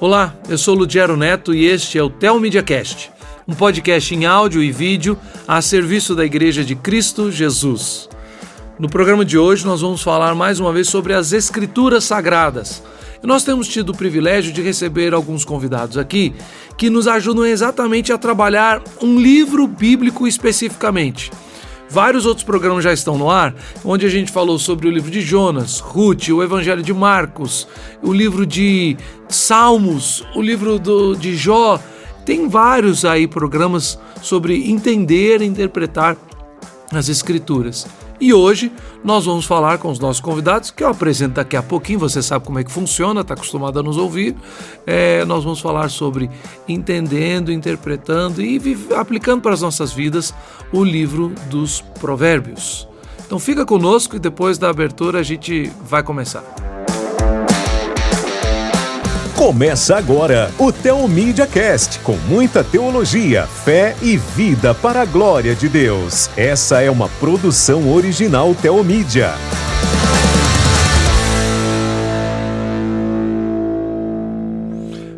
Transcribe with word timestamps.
Olá, 0.00 0.34
eu 0.48 0.56
sou 0.56 0.74
Ludiero 0.74 1.14
Neto 1.14 1.54
e 1.54 1.66
este 1.66 1.98
é 1.98 2.02
o 2.02 2.08
Tel 2.08 2.40
Media 2.40 2.62
Cast, 2.62 3.10
um 3.46 3.52
podcast 3.52 4.14
em 4.14 4.24
áudio 4.24 4.62
e 4.62 4.72
vídeo 4.72 5.14
a 5.46 5.60
serviço 5.60 6.14
da 6.14 6.24
Igreja 6.24 6.64
de 6.64 6.74
Cristo 6.74 7.30
Jesus. 7.30 8.08
No 8.78 8.88
programa 8.88 9.26
de 9.26 9.36
hoje 9.36 9.66
nós 9.66 9.82
vamos 9.82 10.00
falar 10.00 10.34
mais 10.34 10.58
uma 10.58 10.72
vez 10.72 10.88
sobre 10.88 11.12
as 11.12 11.34
Escrituras 11.34 12.04
Sagradas. 12.04 12.82
E 13.22 13.26
nós 13.26 13.44
temos 13.44 13.68
tido 13.68 13.90
o 13.90 13.94
privilégio 13.94 14.54
de 14.54 14.62
receber 14.62 15.12
alguns 15.12 15.44
convidados 15.44 15.98
aqui 15.98 16.34
que 16.78 16.88
nos 16.88 17.06
ajudam 17.06 17.44
exatamente 17.44 18.10
a 18.10 18.16
trabalhar 18.16 18.82
um 19.02 19.20
livro 19.20 19.66
bíblico 19.66 20.26
especificamente. 20.26 21.30
Vários 21.90 22.24
outros 22.24 22.44
programas 22.44 22.84
já 22.84 22.92
estão 22.92 23.18
no 23.18 23.28
ar, 23.28 23.52
onde 23.84 24.06
a 24.06 24.08
gente 24.08 24.30
falou 24.30 24.60
sobre 24.60 24.86
o 24.86 24.90
livro 24.90 25.10
de 25.10 25.20
Jonas, 25.20 25.80
Ruth, 25.80 26.28
o 26.28 26.40
Evangelho 26.40 26.84
de 26.84 26.92
Marcos, 26.94 27.66
o 28.00 28.12
livro 28.12 28.46
de 28.46 28.96
Salmos, 29.28 30.24
o 30.36 30.40
livro 30.40 30.78
do, 30.78 31.16
de 31.16 31.34
Jó. 31.34 31.80
Tem 32.24 32.48
vários 32.48 33.04
aí 33.04 33.26
programas 33.26 33.98
sobre 34.22 34.70
entender 34.70 35.42
e 35.42 35.46
interpretar 35.46 36.16
as 36.92 37.08
Escrituras. 37.08 37.88
E 38.20 38.34
hoje 38.34 38.70
nós 39.02 39.24
vamos 39.24 39.46
falar 39.46 39.78
com 39.78 39.90
os 39.90 39.98
nossos 39.98 40.20
convidados, 40.20 40.70
que 40.70 40.84
eu 40.84 40.88
apresento 40.88 41.34
daqui 41.34 41.56
a 41.56 41.62
pouquinho, 41.62 41.98
você 41.98 42.22
sabe 42.22 42.44
como 42.44 42.58
é 42.58 42.64
que 42.64 42.70
funciona, 42.70 43.22
está 43.22 43.32
acostumado 43.32 43.78
a 43.80 43.82
nos 43.82 43.96
ouvir. 43.96 44.36
É, 44.86 45.24
nós 45.24 45.42
vamos 45.42 45.58
falar 45.58 45.88
sobre 45.88 46.30
entendendo, 46.68 47.50
interpretando 47.50 48.42
e 48.42 48.60
aplicando 48.94 49.40
para 49.40 49.54
as 49.54 49.62
nossas 49.62 49.92
vidas 49.92 50.34
o 50.70 50.84
livro 50.84 51.32
dos 51.48 51.80
Provérbios. 51.98 52.86
Então 53.24 53.38
fica 53.38 53.64
conosco 53.64 54.16
e 54.16 54.18
depois 54.18 54.58
da 54.58 54.68
abertura 54.68 55.20
a 55.20 55.22
gente 55.22 55.72
vai 55.82 56.02
começar. 56.02 56.44
Começa 59.40 59.96
agora 59.96 60.52
o 60.58 60.70
Teomídia 60.70 61.46
Cast, 61.46 61.98
com 62.00 62.12
muita 62.28 62.62
teologia, 62.62 63.46
fé 63.46 63.96
e 64.02 64.18
vida 64.18 64.74
para 64.74 65.00
a 65.00 65.04
glória 65.06 65.54
de 65.54 65.66
Deus. 65.66 66.28
Essa 66.36 66.82
é 66.82 66.90
uma 66.90 67.08
produção 67.08 67.90
original 67.90 68.54
Teomídia. 68.54 69.32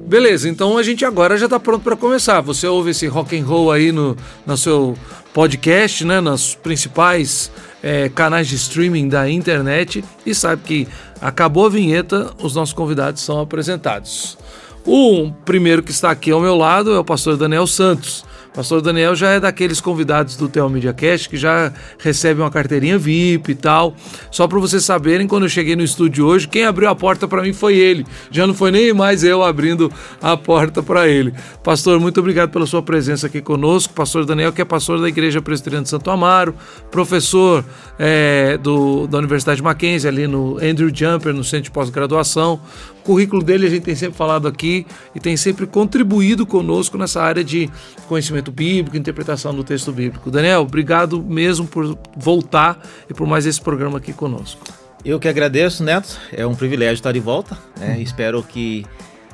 Beleza, 0.07 0.49
então 0.49 0.79
a 0.79 0.85
gente 0.85 1.05
agora 1.05 1.37
já 1.37 1.47
está 1.47 1.59
pronto 1.59 1.83
para 1.83 1.97
começar. 1.97 2.41
Você 2.43 2.69
ouve 2.69 2.93
esse 2.93 3.09
rock 3.09 3.37
and 3.37 3.45
roll 3.45 3.73
aí 3.73 3.91
no, 3.91 4.17
no 4.47 4.57
seu 4.57 4.97
podcast, 5.35 6.05
né, 6.05 6.21
nos 6.21 6.55
principais 6.55 7.51
é, 7.83 8.09
canais 8.09 8.47
de 8.47 8.55
streaming 8.55 9.09
da 9.09 9.29
internet 9.29 10.05
e 10.25 10.33
sabe 10.33 10.63
que 10.63 10.89
acabou 11.23 11.67
a 11.67 11.71
vinheta, 11.71 12.33
os 12.43 12.55
nossos 12.55 12.75
convidados 12.75 13.23
são 13.23 13.41
apresentados. 13.41 14.37
O 14.85 15.31
primeiro 15.45 15.83
que 15.83 15.93
está 15.93 16.11
aqui 16.11 16.33
ao 16.33 16.41
meu 16.41 16.57
lado 16.57 16.93
é 16.93 16.99
o 16.99 17.05
pastor 17.05 17.37
Daniel 17.37 17.67
Santos. 17.67 18.25
Pastor 18.55 18.83
Daniel 18.83 19.17
já 19.17 19.31
é 19.31 19.41
daqueles 19.41 19.81
convidados 19.81 20.37
do 20.37 20.49
Theo 20.49 20.69
Media 20.69 20.93
Cast 20.93 21.29
que 21.29 21.37
já 21.39 21.73
recebe 21.99 22.41
uma 22.41 22.51
carteirinha 22.51 22.99
VIP 22.99 23.53
e 23.53 23.55
tal. 23.55 23.95
Só 24.31 24.47
para 24.47 24.59
vocês 24.59 24.85
saberem, 24.85 25.27
quando 25.27 25.45
eu 25.45 25.49
cheguei 25.49 25.75
no 25.75 25.83
estúdio 25.83 26.27
hoje, 26.27 26.47
quem 26.47 26.65
abriu 26.65 26.89
a 26.89 26.95
porta 26.95 27.27
para 27.27 27.43
mim 27.43 27.53
foi 27.53 27.79
ele. 27.79 28.07
Já 28.31 28.47
não 28.47 28.53
foi 28.53 28.71
nem 28.71 28.93
mais 28.93 29.25
eu 29.25 29.43
abrindo 29.43 29.91
a 30.21 30.37
porta 30.37 30.83
para 30.83 31.09
ele. 31.09 31.33
Pastor, 31.65 31.99
muito 31.99 32.21
obrigado 32.21 32.51
pela 32.51 32.67
sua 32.67 32.83
presença 32.83 33.27
aqui 33.27 33.41
conosco. 33.41 33.95
Pastor 33.95 34.27
Daniel, 34.27 34.53
que 34.53 34.61
é 34.61 34.65
pastor 34.65 35.01
da 35.01 35.09
Igreja 35.09 35.41
Presbiteriana 35.41 35.85
de 35.85 35.89
Santo 35.89 36.11
Amaro, 36.11 36.55
professor 36.91 37.65
é, 37.99 38.59
do, 38.59 39.07
da 39.07 39.19
Universidade 39.19 39.63
Mackenzie, 39.63 40.09
ali 40.09 40.27
no 40.27 40.59
Andrew 40.59 40.91
Jumper, 40.95 41.33
no 41.33 41.43
Centro 41.43 41.65
de 41.65 41.71
Pós-Graduação. 41.71 42.61
O 43.03 43.05
currículo 43.05 43.43
dele 43.43 43.67
a 43.67 43.71
gente 43.71 43.83
tem 43.83 43.97
sempre 43.97 44.17
falado 44.17 44.47
aqui 44.47 44.87
e 45.13 45.19
tem 45.19 45.37
sempre 45.37 45.67
contribuído 45.67 46.47
conosco 46.47 46.97
nessa 46.97 47.21
área 47.21 47.43
de 47.43 47.69
conhecimento 48.09 48.53
bíblico, 48.53 48.97
interpretação 48.97 49.53
do 49.53 49.65
texto 49.65 49.91
bíblico. 49.91 50.31
Daniel, 50.31 50.61
obrigado 50.61 51.21
mesmo 51.21 51.67
por 51.67 51.99
voltar 52.17 52.81
e 53.11 53.15
por 53.15 53.27
mais 53.27 53.45
esse 53.45 53.61
programa 53.61 53.99
aqui 53.99 54.13
conosco. 54.13 54.61
Eu 55.05 55.19
que 55.19 55.27
agradeço, 55.27 55.83
Neto. 55.83 56.17
É 56.33 56.47
um 56.47 56.55
privilégio 56.55 56.95
estar 56.95 57.11
de 57.11 57.19
volta. 57.19 57.59
Né? 57.77 57.97
Uhum. 57.97 58.03
Espero 58.03 58.43
que 58.43 58.87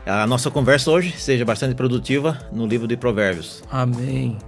a 0.06 0.26
nossa 0.26 0.50
conversa 0.50 0.90
hoje 0.90 1.14
seja 1.18 1.44
bastante 1.44 1.74
produtiva 1.74 2.38
no 2.50 2.66
livro 2.66 2.88
de 2.88 2.96
Provérbios. 2.96 3.62
Amém. 3.70 4.38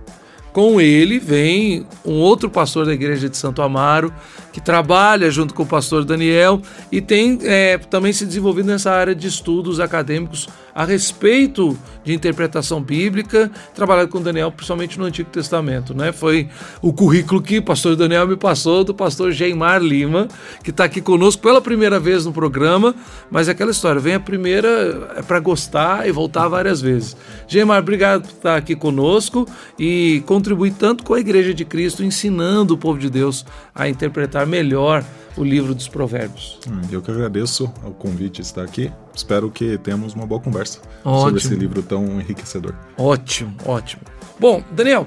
Com 0.53 0.81
ele 0.81 1.19
vem 1.19 1.87
um 2.05 2.15
outro 2.15 2.51
pastor 2.51 2.85
da 2.85 2.93
igreja 2.93 3.29
de 3.29 3.37
Santo 3.37 3.63
Amaro, 3.63 4.13
que 4.53 4.61
trabalha 4.61 5.31
junto 5.31 5.55
com 5.55 5.63
o 5.63 5.67
pastor 5.67 6.05
Daniel 6.05 6.61
e 6.91 7.01
tem 7.01 7.39
é, 7.43 7.79
também 7.79 8.13
se 8.13 8.27
desenvolvido 8.27 8.67
nessa 8.67 8.91
área 8.91 9.15
de 9.15 9.29
estudos 9.29 9.79
acadêmicos 9.79 10.49
a 10.75 10.85
respeito 10.85 11.77
de 12.05 12.15
interpretação 12.15 12.83
bíblica, 12.83 13.51
trabalhado 13.75 14.09
com 14.09 14.21
Daniel, 14.23 14.51
principalmente 14.51 14.99
no 14.99 15.05
Antigo 15.05 15.29
Testamento. 15.29 15.95
Né? 15.95 16.13
Foi 16.13 16.49
o 16.81 16.93
currículo 16.93 17.43
que 17.43 17.59
o 17.59 17.63
pastor 17.63 17.97
Daniel 17.97 18.27
me 18.27 18.37
passou 18.37 18.85
do 18.85 18.95
pastor 18.95 19.33
Geimar 19.33 19.83
Lima, 19.83 20.29
que 20.63 20.71
está 20.71 20.85
aqui 20.85 21.01
conosco 21.01 21.43
pela 21.43 21.61
primeira 21.61 21.99
vez 22.01 22.25
no 22.25 22.33
programa, 22.33 22.95
mas 23.31 23.49
é 23.49 23.53
aquela 23.53 23.71
história, 23.71 24.01
vem 24.01 24.15
a 24.15 24.21
primeira 24.21 25.13
é 25.17 25.23
para 25.23 25.39
gostar 25.41 26.09
e 26.09 26.13
voltar 26.13 26.49
várias 26.49 26.81
vezes. 26.81 27.17
Geimar, 27.47 27.81
obrigado 27.81 28.23
por 28.23 28.33
estar 28.33 28.57
aqui 28.57 28.75
conosco 28.75 29.47
e 29.79 30.23
contribuir 30.41 30.73
tanto 30.73 31.05
com 31.05 31.13
a 31.13 31.21
Igreja 31.21 31.53
de 31.53 31.67
Cristo, 31.67 32.03
ensinando 32.03 32.73
o 32.73 32.79
povo 32.79 32.99
de 32.99 33.11
Deus 33.11 33.45
a 33.75 33.89
interpretar 33.89 34.47
melhor 34.47 35.05
o 35.37 35.45
livro 35.45 35.75
dos 35.75 35.87
Provérbios. 35.87 36.59
Hum, 36.67 36.81
eu 36.91 37.03
que 37.03 37.11
agradeço 37.11 37.71
o 37.85 37.91
convite 37.91 38.37
de 38.37 38.43
estar 38.43 38.63
aqui. 38.63 38.91
Espero 39.15 39.51
que 39.51 39.77
tenhamos 39.79 40.15
uma 40.15 40.27
boa 40.27 40.41
conversa 40.41 40.81
ótimo. 41.05 41.21
sobre 41.21 41.39
esse 41.41 41.55
livro 41.55 41.83
tão 41.83 42.21
enriquecedor. 42.21 42.75
Ótimo, 42.97 43.55
ótimo. 43.67 44.03
Bom, 44.39 44.65
Daniel, 44.73 45.07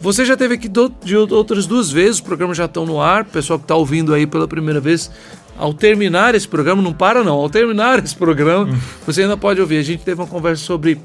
você 0.00 0.24
já 0.24 0.34
teve 0.34 0.54
aqui 0.54 0.68
de 1.04 1.14
outras 1.14 1.66
duas 1.66 1.90
vezes, 1.90 2.14
os 2.16 2.20
programas 2.22 2.56
já 2.56 2.64
estão 2.64 2.86
no 2.86 3.00
ar. 3.00 3.22
O 3.22 3.26
pessoal 3.26 3.58
que 3.58 3.64
está 3.64 3.76
ouvindo 3.76 4.14
aí 4.14 4.26
pela 4.26 4.48
primeira 4.48 4.80
vez, 4.80 5.10
ao 5.58 5.74
terminar 5.74 6.34
esse 6.34 6.48
programa, 6.48 6.80
não 6.80 6.94
para 6.94 7.22
não, 7.22 7.36
ao 7.36 7.50
terminar 7.50 8.02
esse 8.02 8.16
programa, 8.16 8.64
hum. 8.64 8.78
você 9.06 9.22
ainda 9.22 9.36
pode 9.36 9.60
ouvir. 9.60 9.76
A 9.76 9.82
gente 9.82 10.02
teve 10.02 10.20
uma 10.22 10.26
conversa 10.26 10.64
sobre 10.64 10.98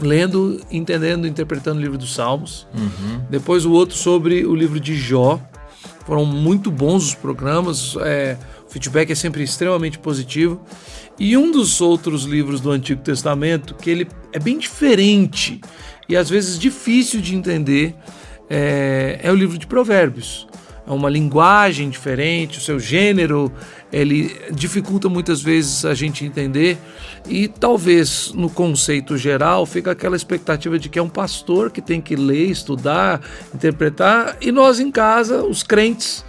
lendo, 0.00 0.60
entendendo, 0.70 1.26
interpretando 1.26 1.78
o 1.78 1.80
livro 1.80 1.98
dos 1.98 2.14
Salmos. 2.14 2.66
Uhum. 2.74 3.20
Depois 3.30 3.64
o 3.64 3.72
outro 3.72 3.96
sobre 3.96 4.44
o 4.44 4.54
livro 4.54 4.80
de 4.80 4.96
Jó. 4.96 5.40
Foram 6.06 6.24
muito 6.26 6.70
bons 6.70 7.04
os 7.06 7.14
programas, 7.14 7.96
é, 8.00 8.36
o 8.66 8.70
feedback 8.70 9.10
é 9.10 9.14
sempre 9.14 9.42
extremamente 9.42 9.98
positivo. 9.98 10.60
E 11.18 11.36
um 11.36 11.50
dos 11.50 11.80
outros 11.80 12.24
livros 12.24 12.60
do 12.60 12.70
Antigo 12.70 13.00
Testamento, 13.00 13.74
que 13.74 13.88
ele 13.88 14.08
é 14.32 14.38
bem 14.38 14.58
diferente 14.58 15.60
e 16.08 16.16
às 16.16 16.28
vezes 16.28 16.58
difícil 16.58 17.20
de 17.20 17.34
entender, 17.34 17.94
é, 18.50 19.20
é 19.22 19.32
o 19.32 19.34
livro 19.34 19.56
de 19.56 19.66
Provérbios 19.66 20.46
é 20.86 20.92
uma 20.92 21.08
linguagem 21.08 21.88
diferente, 21.88 22.58
o 22.58 22.60
seu 22.60 22.78
gênero 22.78 23.50
ele 23.94 24.36
dificulta 24.50 25.08
muitas 25.08 25.40
vezes 25.40 25.84
a 25.84 25.94
gente 25.94 26.24
entender 26.24 26.76
e 27.28 27.46
talvez 27.46 28.32
no 28.34 28.50
conceito 28.50 29.16
geral 29.16 29.64
fica 29.64 29.92
aquela 29.92 30.16
expectativa 30.16 30.78
de 30.78 30.88
que 30.88 30.98
é 30.98 31.02
um 31.02 31.08
pastor 31.08 31.70
que 31.70 31.80
tem 31.80 32.00
que 32.00 32.16
ler, 32.16 32.50
estudar, 32.50 33.20
interpretar 33.54 34.36
e 34.40 34.50
nós 34.50 34.80
em 34.80 34.90
casa, 34.90 35.44
os 35.44 35.62
crentes, 35.62 36.24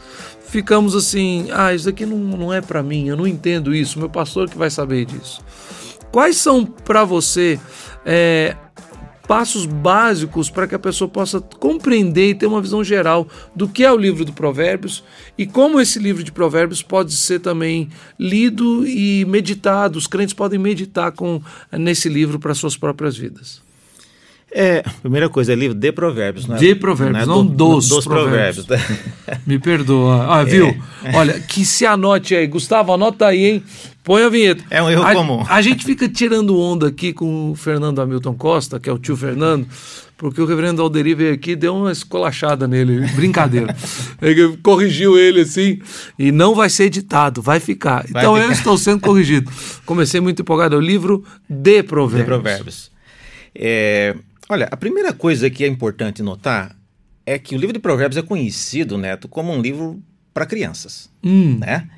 ficamos 0.47 0.95
assim, 0.95 1.47
ah, 1.51 1.73
isso 1.73 1.89
aqui 1.89 2.05
não, 2.05 2.17
não 2.17 2.53
é 2.53 2.61
para 2.61 2.83
mim, 2.83 3.07
eu 3.07 3.17
não 3.17 3.25
entendo 3.25 3.73
isso, 3.73 3.97
meu 3.97 4.09
pastor 4.09 4.47
que 4.47 4.57
vai 4.57 4.69
saber 4.69 5.05
disso. 5.05 5.41
Quais 6.11 6.37
são 6.37 6.63
para 6.63 7.03
você 7.03 7.59
é, 8.05 8.55
passos 9.27 9.65
básicos 9.65 10.49
para 10.49 10.67
que 10.67 10.75
a 10.75 10.79
pessoa 10.79 11.07
possa 11.07 11.41
compreender 11.41 12.29
e 12.29 12.35
ter 12.35 12.45
uma 12.45 12.61
visão 12.61 12.83
geral 12.83 13.27
do 13.55 13.67
que 13.67 13.83
é 13.83 13.91
o 13.91 13.97
livro 13.97 14.23
de 14.23 14.31
Provérbios 14.31 15.03
e 15.37 15.45
como 15.45 15.79
esse 15.79 15.99
livro 15.99 16.23
de 16.23 16.31
Provérbios 16.31 16.81
pode 16.81 17.13
ser 17.13 17.39
também 17.39 17.89
lido 18.19 18.87
e 18.87 19.25
meditado. 19.25 19.97
Os 19.97 20.07
crentes 20.07 20.33
podem 20.33 20.59
meditar 20.59 21.11
com 21.11 21.41
nesse 21.71 22.07
livro 22.07 22.39
para 22.39 22.53
suas 22.53 22.77
próprias 22.77 23.17
vidas. 23.17 23.64
É, 24.57 24.85
primeira 25.01 25.27
coisa, 25.27 25.51
é 25.51 25.55
livro 25.55 25.77
de 25.77 25.91
provérbios, 25.91 26.47
né? 26.47 26.55
De 26.55 26.73
provérbios, 26.75 27.27
não, 27.27 27.33
é 27.33 27.37
não 27.39 27.45
do, 27.45 27.75
dos, 27.75 27.89
dos 27.89 28.05
provérbios. 28.05 28.65
provérbios. 28.65 28.99
Me 29.45 29.59
perdoa. 29.59 30.27
Ah, 30.29 30.45
viu? 30.45 30.67
É. 31.03 31.13
Olha, 31.13 31.37
que 31.41 31.65
se 31.65 31.85
anote 31.85 32.33
aí. 32.33 32.47
Gustavo, 32.47 32.93
anota 32.93 33.25
aí, 33.27 33.45
hein? 33.45 33.63
Põe 34.01 34.23
a 34.23 34.29
vinheta. 34.29 34.63
É 34.69 34.81
um 34.81 34.89
erro 34.89 35.03
a, 35.03 35.13
comum. 35.13 35.43
A 35.49 35.61
gente 35.61 35.83
fica 35.83 36.07
tirando 36.07 36.57
onda 36.57 36.87
aqui 36.87 37.11
com 37.11 37.51
o 37.51 37.55
Fernando 37.55 37.99
Hamilton 37.99 38.33
Costa, 38.35 38.79
que 38.79 38.89
é 38.89 38.93
o 38.93 38.97
tio 38.97 39.17
Fernando, 39.17 39.67
porque 40.17 40.39
o 40.39 40.45
reverendo 40.45 40.81
Alderi 40.81 41.13
veio 41.13 41.33
aqui 41.33 41.51
e 41.51 41.55
deu 41.57 41.75
uma 41.75 41.91
escolachada 41.91 42.65
nele. 42.65 43.05
Brincadeira. 43.13 43.75
ele 44.21 44.55
corrigiu 44.63 45.17
ele 45.17 45.41
assim, 45.41 45.79
e 46.17 46.31
não 46.31 46.55
vai 46.55 46.69
ser 46.69 46.85
editado, 46.85 47.41
vai 47.41 47.59
ficar. 47.59 48.05
Vai 48.09 48.23
então 48.23 48.35
ficar. 48.35 48.47
eu 48.47 48.51
estou 48.53 48.77
sendo 48.77 49.01
corrigido. 49.01 49.51
Comecei 49.85 50.21
muito 50.21 50.41
empolgado. 50.41 50.75
É 50.75 50.77
o 50.77 50.81
livro 50.81 51.25
de 51.49 51.83
provérbios. 51.83 52.21
De 52.21 52.25
provérbios. 52.25 52.91
É 53.53 54.15
Olha, 54.49 54.67
a 54.71 54.77
primeira 54.77 55.13
coisa 55.13 55.49
que 55.49 55.63
é 55.63 55.67
importante 55.67 56.21
notar 56.21 56.75
é 57.25 57.39
que 57.39 57.55
o 57.55 57.57
livro 57.57 57.73
de 57.73 57.79
Provérbios 57.79 58.17
é 58.17 58.21
conhecido, 58.21 58.97
Neto, 58.97 59.27
como 59.27 59.51
um 59.51 59.61
livro 59.61 60.01
para 60.33 60.45
crianças, 60.45 61.09
hum. 61.23 61.57
né? 61.59 61.89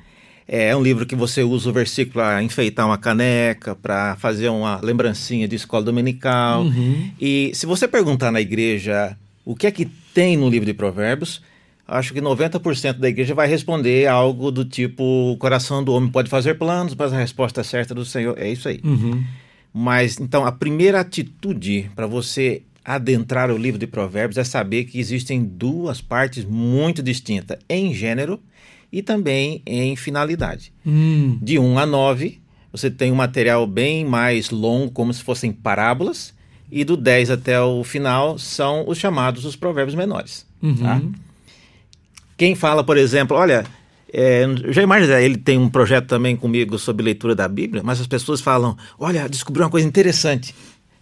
É 0.50 0.74
um 0.74 0.82
livro 0.82 1.04
que 1.04 1.14
você 1.14 1.42
usa 1.42 1.68
o 1.68 1.72
versículo 1.74 2.14
para 2.14 2.42
enfeitar 2.42 2.86
uma 2.86 2.96
caneca, 2.96 3.74
para 3.74 4.16
fazer 4.16 4.48
uma 4.48 4.80
lembrancinha 4.82 5.46
de 5.46 5.56
escola 5.56 5.84
dominical. 5.84 6.62
Uhum. 6.62 7.10
E 7.20 7.50
se 7.52 7.66
você 7.66 7.86
perguntar 7.86 8.32
na 8.32 8.40
igreja 8.40 9.14
o 9.44 9.54
que 9.54 9.66
é 9.66 9.70
que 9.70 9.84
tem 10.14 10.38
no 10.38 10.48
livro 10.48 10.64
de 10.64 10.72
Provérbios, 10.72 11.42
acho 11.86 12.14
que 12.14 12.20
90% 12.22 12.94
da 12.94 13.10
igreja 13.10 13.34
vai 13.34 13.46
responder 13.46 14.06
algo 14.06 14.50
do 14.50 14.64
tipo: 14.64 15.32
o 15.32 15.36
coração 15.36 15.84
do 15.84 15.92
homem 15.92 16.10
pode 16.10 16.30
fazer 16.30 16.54
planos, 16.54 16.94
mas 16.94 17.12
a 17.12 17.18
resposta 17.18 17.62
certa 17.62 17.94
do 17.94 18.06
Senhor 18.06 18.34
é 18.38 18.50
isso 18.50 18.70
aí. 18.70 18.80
Uhum. 18.82 19.22
Mas 19.72 20.18
então 20.18 20.44
a 20.44 20.52
primeira 20.52 21.00
atitude 21.00 21.90
para 21.94 22.06
você 22.06 22.62
adentrar 22.84 23.50
o 23.50 23.56
livro 23.58 23.78
de 23.78 23.86
Provérbios 23.86 24.38
é 24.38 24.44
saber 24.44 24.84
que 24.84 24.98
existem 24.98 25.44
duas 25.44 26.00
partes 26.00 26.44
muito 26.44 27.02
distintas 27.02 27.58
em 27.68 27.92
gênero 27.92 28.40
e 28.90 29.02
também 29.02 29.60
em 29.66 29.94
finalidade. 29.94 30.72
Hum. 30.86 31.38
De 31.42 31.58
1 31.58 31.78
a 31.78 31.84
9, 31.84 32.40
você 32.72 32.90
tem 32.90 33.12
um 33.12 33.16
material 33.16 33.66
bem 33.66 34.04
mais 34.04 34.50
longo, 34.50 34.90
como 34.90 35.12
se 35.12 35.22
fossem 35.22 35.52
parábolas, 35.52 36.32
e 36.70 36.84
do 36.84 36.96
10 36.96 37.30
até 37.30 37.60
o 37.60 37.84
final 37.84 38.38
são 38.38 38.88
os 38.88 38.98
chamados 38.98 39.44
os 39.44 39.56
provérbios 39.56 39.94
menores. 39.94 40.46
Uhum. 40.62 40.76
Tá? 40.76 41.02
Quem 42.36 42.54
fala, 42.54 42.84
por 42.84 42.96
exemplo, 42.96 43.36
olha, 43.36 43.66
é, 44.12 44.44
já 44.70 44.82
imagina, 44.82 45.20
ele 45.20 45.36
tem 45.36 45.58
um 45.58 45.68
projeto 45.68 46.06
também 46.06 46.36
comigo 46.36 46.78
sobre 46.78 47.04
leitura 47.04 47.34
da 47.34 47.46
Bíblia, 47.46 47.82
mas 47.84 48.00
as 48.00 48.06
pessoas 48.06 48.40
falam: 48.40 48.76
olha, 48.98 49.28
descobri 49.28 49.62
uma 49.62 49.70
coisa 49.70 49.86
interessante. 49.86 50.54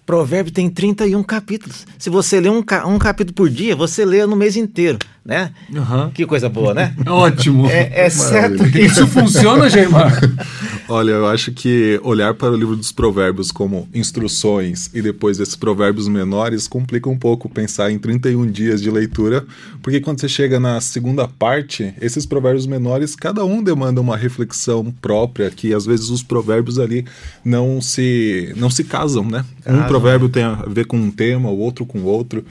Provérbio 0.05 0.53
tem 0.53 0.71
31 0.71 1.23
capítulos. 1.25 1.85
Se 1.99 2.09
você 2.09 2.39
lê 2.39 2.49
um, 2.49 2.63
um 2.87 2.99
capítulo 2.99 3.35
por 3.35 3.51
dia, 3.51 3.75
você 3.75 4.05
lê 4.05 4.25
no 4.25 4.37
mês 4.37 4.57
inteiro, 4.57 4.99
né? 5.27 5.51
Uhum. 5.71 6.11
Que 6.11 6.25
coisa 6.25 6.49
boa, 6.49 6.73
né? 6.73 6.95
Ótimo. 7.07 7.67
É, 7.69 8.07
é 8.07 8.09
certo 8.09 8.71
que... 8.71 8.81
Isso 8.81 9.07
funciona, 9.09 9.69
Geimar? 9.69 10.13
Olha, 10.89 11.11
eu 11.11 11.27
acho 11.27 11.51
que 11.51 11.99
olhar 12.05 12.33
para 12.35 12.53
o 12.53 12.57
livro 12.57 12.77
dos 12.77 12.93
provérbios 12.93 13.51
como 13.51 13.89
instruções 13.93 14.89
e 14.95 15.03
depois 15.03 15.41
esses 15.41 15.57
provérbios 15.57 16.07
menores 16.07 16.69
complica 16.69 17.11
um 17.11 17.19
pouco 17.19 17.49
pensar 17.49 17.91
em 17.91 17.99
31 17.99 18.47
dias 18.47 18.81
de 18.81 18.89
leitura, 18.89 19.45
porque 19.83 20.01
quando 20.01 20.21
você 20.21 20.29
chega 20.29 20.61
na 20.61 20.81
segunda 20.81 21.27
parte, 21.27 21.93
esses 22.01 22.25
provérbios 22.25 22.67
menores, 22.67 23.17
cada 23.17 23.45
um 23.45 23.65
demanda 23.65 24.01
uma 24.01 24.17
reflexão 24.17 24.95
própria, 25.03 25.51
que 25.51 25.75
às 25.75 25.85
vezes 25.85 26.09
os 26.09 26.23
provérbios 26.23 26.79
ali 26.79 27.05
não 27.45 27.81
se, 27.81 28.53
não 28.57 28.71
se 28.71 28.85
casam, 28.85 29.25
né? 29.25 29.45
Um 29.67 29.83
provérbio 29.89 30.29
tem 30.29 30.45
a 30.45 30.55
ver 30.69 30.87
com 30.87 30.97
um 30.97 31.11
tema, 31.11 31.51
o 31.51 31.59
outro 31.59 31.85
com 31.85 31.99
o 31.99 32.05
outro. 32.05 32.45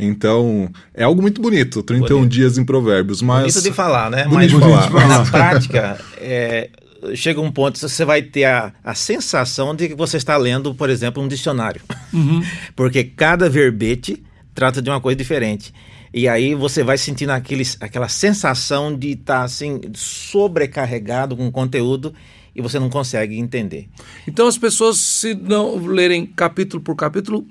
Então, 0.00 0.70
é 0.94 1.04
algo 1.04 1.20
muito 1.20 1.40
bonito, 1.40 1.82
31 1.82 2.08
bonito. 2.08 2.30
dias 2.30 2.58
em 2.58 2.64
provérbios, 2.64 3.22
mas... 3.22 3.54
Bonito 3.54 3.62
de 3.62 3.72
falar, 3.72 4.10
né? 4.10 4.24
Bonito 4.24 4.58
mas, 4.58 4.84
de 4.84 4.90
falar. 4.90 5.08
na 5.08 5.24
prática, 5.30 6.00
é, 6.18 6.70
chega 7.14 7.40
um 7.40 7.50
ponto 7.50 7.74
que 7.74 7.88
você 7.88 8.04
vai 8.04 8.22
ter 8.22 8.44
a, 8.44 8.72
a 8.84 8.94
sensação 8.94 9.74
de 9.74 9.88
que 9.88 9.94
você 9.94 10.16
está 10.16 10.36
lendo, 10.36 10.74
por 10.74 10.90
exemplo, 10.90 11.22
um 11.22 11.28
dicionário. 11.28 11.80
Uhum. 12.12 12.42
Porque 12.76 13.04
cada 13.04 13.48
verbete 13.48 14.22
trata 14.54 14.82
de 14.82 14.90
uma 14.90 15.00
coisa 15.00 15.16
diferente. 15.16 15.72
E 16.12 16.26
aí 16.26 16.54
você 16.54 16.82
vai 16.82 16.98
sentindo 16.98 17.30
aqueles, 17.30 17.76
aquela 17.80 18.08
sensação 18.08 18.96
de 18.96 19.12
estar 19.12 19.38
tá, 19.38 19.44
assim 19.44 19.80
sobrecarregado 19.94 21.36
com 21.36 21.50
conteúdo 21.52 22.12
e 22.54 22.60
você 22.60 22.80
não 22.80 22.90
consegue 22.90 23.38
entender. 23.38 23.88
Então 24.26 24.48
as 24.48 24.58
pessoas, 24.58 24.98
se 24.98 25.34
não 25.34 25.76
lerem 25.86 26.26
capítulo 26.26 26.82
por 26.82 26.96
capítulo, 26.96 27.46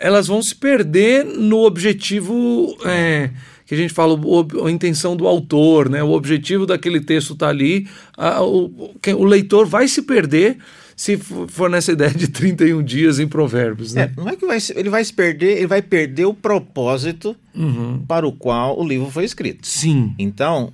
elas 0.00 0.26
vão 0.26 0.42
se 0.42 0.54
perder 0.56 1.24
no 1.24 1.58
objetivo 1.58 2.76
é, 2.84 3.30
que 3.66 3.74
a 3.74 3.76
gente 3.76 3.92
fala, 3.92 4.14
o, 4.14 4.66
a 4.66 4.70
intenção 4.70 5.14
do 5.14 5.28
autor, 5.28 5.88
né? 5.88 6.02
O 6.02 6.10
objetivo 6.10 6.66
daquele 6.66 7.00
texto 7.00 7.34
está 7.34 7.48
ali. 7.48 7.86
A, 8.16 8.42
o, 8.42 8.94
o 9.16 9.24
leitor 9.24 9.66
vai 9.66 9.86
se 9.86 10.02
perder 10.02 10.56
se 10.96 11.16
for 11.16 11.70
nessa 11.70 11.92
ideia 11.92 12.10
de 12.10 12.28
31 12.28 12.82
dias 12.82 13.18
em 13.18 13.28
provérbios, 13.28 13.94
né? 13.94 14.02
É, 14.02 14.20
não 14.20 14.28
é 14.28 14.36
que 14.36 14.44
vai, 14.44 14.58
ele 14.74 14.90
vai 14.90 15.04
se 15.04 15.12
perder, 15.12 15.58
ele 15.58 15.66
vai 15.66 15.80
perder 15.80 16.24
o 16.24 16.34
propósito 16.34 17.36
uhum. 17.54 18.02
para 18.06 18.26
o 18.26 18.32
qual 18.32 18.78
o 18.78 18.86
livro 18.86 19.10
foi 19.10 19.24
escrito. 19.24 19.66
Sim. 19.66 20.14
Então, 20.18 20.72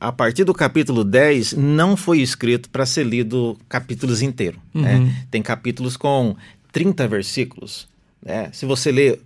a 0.00 0.10
partir 0.10 0.44
do 0.44 0.54
capítulo 0.54 1.04
10, 1.04 1.52
não 1.52 1.96
foi 1.96 2.20
escrito 2.20 2.70
para 2.70 2.86
ser 2.86 3.04
lido 3.04 3.56
capítulos 3.68 4.22
inteiros. 4.22 4.60
Né? 4.72 4.96
Uhum. 4.96 5.04
Né? 5.04 5.26
Tem 5.30 5.42
capítulos 5.42 5.96
com 5.96 6.34
30 6.72 7.06
versículos. 7.06 7.86
Né? 8.22 8.50
Se 8.52 8.66
você 8.66 8.90
ler 8.90 9.20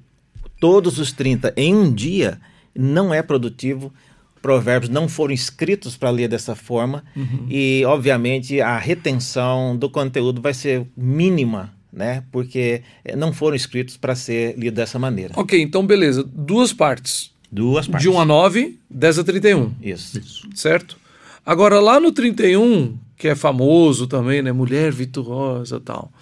todos 0.60 0.98
os 0.98 1.12
30 1.12 1.52
em 1.56 1.74
um 1.74 1.92
dia, 1.92 2.40
não 2.74 3.12
é 3.12 3.22
produtivo. 3.22 3.92
Provérbios 4.40 4.90
não 4.90 5.08
foram 5.08 5.32
escritos 5.32 5.96
para 5.96 6.10
ler 6.10 6.28
dessa 6.28 6.54
forma 6.56 7.04
uhum. 7.14 7.46
e, 7.48 7.84
obviamente, 7.86 8.60
a 8.60 8.76
retenção 8.76 9.76
do 9.76 9.88
conteúdo 9.88 10.40
vai 10.40 10.52
ser 10.52 10.84
mínima, 10.96 11.72
né? 11.92 12.24
Porque 12.32 12.82
eh, 13.04 13.14
não 13.14 13.32
foram 13.32 13.54
escritos 13.54 13.96
para 13.96 14.16
ser 14.16 14.58
lido 14.58 14.74
dessa 14.74 14.98
maneira. 14.98 15.32
Ok, 15.36 15.60
então 15.60 15.86
beleza. 15.86 16.24
Duas 16.24 16.72
partes. 16.72 17.30
Duas 17.50 17.86
partes. 17.86 18.02
De 18.02 18.08
1 18.08 18.20
a 18.20 18.24
9, 18.24 18.78
10 18.90 19.18
a 19.20 19.24
31. 19.24 19.72
Isso. 19.80 20.18
Isso. 20.18 20.48
Certo? 20.54 20.96
Agora, 21.44 21.78
lá 21.78 22.00
no 22.00 22.10
31, 22.10 22.96
que 23.16 23.28
é 23.28 23.36
famoso 23.36 24.06
também, 24.06 24.42
né? 24.42 24.50
Mulher 24.50 24.90
virtuosa 24.90 25.78
tal. 25.78 26.12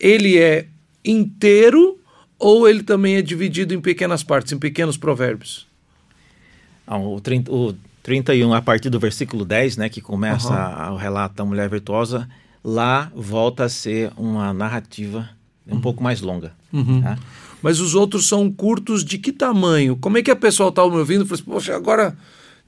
Ele 0.00 0.38
é 0.38 0.66
inteiro 1.04 1.97
ou 2.38 2.68
ele 2.68 2.82
também 2.82 3.16
é 3.16 3.22
dividido 3.22 3.74
em 3.74 3.80
pequenas 3.80 4.22
partes, 4.22 4.52
em 4.52 4.58
pequenos 4.58 4.96
provérbios? 4.96 5.66
Ah, 6.86 6.98
o, 6.98 7.20
30, 7.20 7.52
o 7.52 7.74
31, 8.02 8.54
a 8.54 8.62
partir 8.62 8.90
do 8.90 8.98
versículo 8.98 9.44
10, 9.44 9.76
né, 9.76 9.88
que 9.88 10.00
começa 10.00 10.88
uhum. 10.88 10.94
o 10.94 10.96
relato 10.96 11.34
da 11.34 11.44
mulher 11.44 11.68
virtuosa, 11.68 12.28
lá 12.64 13.10
volta 13.14 13.64
a 13.64 13.68
ser 13.68 14.12
uma 14.16 14.52
narrativa 14.52 15.28
um 15.68 15.74
uhum. 15.74 15.80
pouco 15.80 16.02
mais 16.02 16.20
longa. 16.20 16.52
Uhum. 16.72 17.02
Tá? 17.02 17.18
Mas 17.62 17.80
os 17.80 17.94
outros 17.94 18.26
são 18.26 18.50
curtos 18.50 19.04
de 19.04 19.18
que 19.18 19.32
tamanho? 19.32 19.96
Como 19.96 20.16
é 20.18 20.22
que 20.22 20.30
a 20.30 20.36
pessoa 20.36 20.70
está 20.70 20.86
me 20.88 20.96
ouvindo? 20.96 21.26
Fala 21.26 21.40
assim, 21.40 21.50
Poxa, 21.50 21.76
agora 21.76 22.16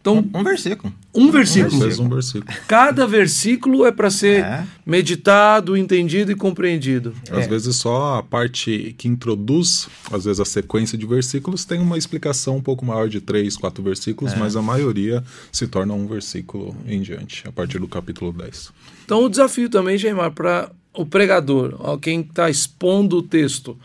então, 0.01 0.17
um, 0.35 0.41
um 0.41 0.43
versículo. 0.43 0.93
Um 1.15 1.31
versículo. 1.31 1.77
Um 1.77 2.09
versículo. 2.09 2.45
Cada 2.67 3.07
versículo 3.07 3.85
é 3.85 3.93
para 3.93 4.09
ser 4.09 4.43
é. 4.43 4.67
meditado, 4.85 5.77
entendido 5.77 6.33
e 6.33 6.35
compreendido. 6.35 7.15
Às 7.31 7.45
é. 7.45 7.49
vezes 7.49 7.77
só 7.77 8.19
a 8.19 8.23
parte 8.23 8.95
que 8.97 9.07
introduz, 9.07 9.89
às 10.11 10.25
vezes 10.25 10.41
a 10.41 10.45
sequência 10.47 10.97
de 10.97 11.05
versículos 11.05 11.67
tem 11.67 11.79
uma 11.79 11.99
explicação 11.99 12.57
um 12.57 12.63
pouco 12.63 12.85
maior 12.85 13.09
de 13.09 13.21
três, 13.21 13.57
quatro 13.57 13.83
versículos, 13.83 14.33
é. 14.33 14.37
mas 14.37 14.57
a 14.57 14.63
maioria 14.63 15.23
se 15.53 15.67
torna 15.67 15.93
um 15.93 16.07
versículo 16.07 16.75
em 16.87 17.03
diante, 17.03 17.47
a 17.47 17.53
partir 17.53 17.79
do 17.79 17.87
capítulo 17.87 18.33
10. 18.33 18.73
Então 19.05 19.25
o 19.25 19.29
desafio 19.29 19.69
também, 19.69 19.99
Geimar, 19.99 20.31
para 20.31 20.71
o 20.95 21.05
pregador, 21.05 21.99
quem 21.99 22.21
está 22.21 22.49
expondo 22.49 23.19
o 23.19 23.23
texto, 23.23 23.77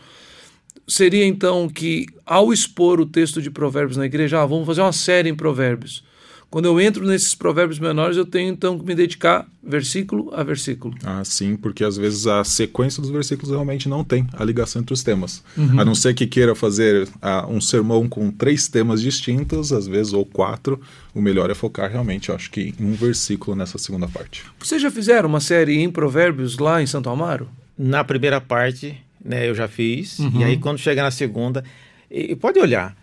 seria 0.86 1.26
então 1.26 1.68
que, 1.68 2.06
ao 2.24 2.52
expor 2.52 3.00
o 3.00 3.06
texto 3.06 3.42
de 3.42 3.50
Provérbios 3.50 3.96
na 3.96 4.06
igreja, 4.06 4.42
ah, 4.42 4.46
vamos 4.46 4.66
fazer 4.66 4.82
uma 4.82 4.92
série 4.92 5.28
em 5.28 5.34
Provérbios. 5.34 6.04
Quando 6.48 6.66
eu 6.66 6.80
entro 6.80 7.04
nesses 7.04 7.34
provérbios 7.34 7.78
menores, 7.78 8.16
eu 8.16 8.24
tenho 8.24 8.50
então 8.50 8.78
que 8.78 8.84
me 8.84 8.94
dedicar 8.94 9.46
versículo 9.62 10.32
a 10.32 10.44
versículo. 10.44 10.94
Ah, 11.04 11.22
sim, 11.24 11.56
porque 11.56 11.82
às 11.82 11.96
vezes 11.96 12.26
a 12.26 12.44
sequência 12.44 13.02
dos 13.02 13.10
versículos 13.10 13.50
realmente 13.50 13.88
não 13.88 14.04
tem 14.04 14.26
a 14.32 14.44
ligação 14.44 14.80
entre 14.80 14.94
os 14.94 15.02
temas. 15.02 15.42
Uhum. 15.56 15.80
A 15.80 15.84
não 15.84 15.94
ser 15.94 16.14
que 16.14 16.26
queira 16.26 16.54
fazer 16.54 17.08
uh, 17.16 17.50
um 17.50 17.60
sermão 17.60 18.08
com 18.08 18.30
três 18.30 18.68
temas 18.68 19.02
distintos, 19.02 19.72
às 19.72 19.88
vezes, 19.88 20.12
ou 20.12 20.24
quatro, 20.24 20.80
o 21.12 21.20
melhor 21.20 21.50
é 21.50 21.54
focar 21.54 21.90
realmente, 21.90 22.28
eu 22.28 22.34
acho 22.34 22.50
que 22.50 22.72
em 22.78 22.84
um 22.84 22.94
versículo 22.94 23.56
nessa 23.56 23.76
segunda 23.76 24.06
parte. 24.06 24.44
Vocês 24.58 24.80
já 24.80 24.90
fizeram 24.90 25.28
uma 25.28 25.40
série 25.40 25.78
em 25.78 25.90
provérbios 25.90 26.58
lá 26.58 26.80
em 26.80 26.86
Santo 26.86 27.10
Amaro? 27.10 27.48
Na 27.76 28.04
primeira 28.04 28.40
parte, 28.40 28.96
né, 29.26 29.48
eu 29.48 29.54
já 29.54 29.68
fiz, 29.68 30.18
uhum. 30.18 30.40
e 30.40 30.44
aí 30.44 30.56
quando 30.56 30.78
chega 30.78 31.02
na 31.02 31.10
segunda, 31.10 31.64
e, 32.10 32.34
pode 32.36 32.58
olhar 32.58 32.96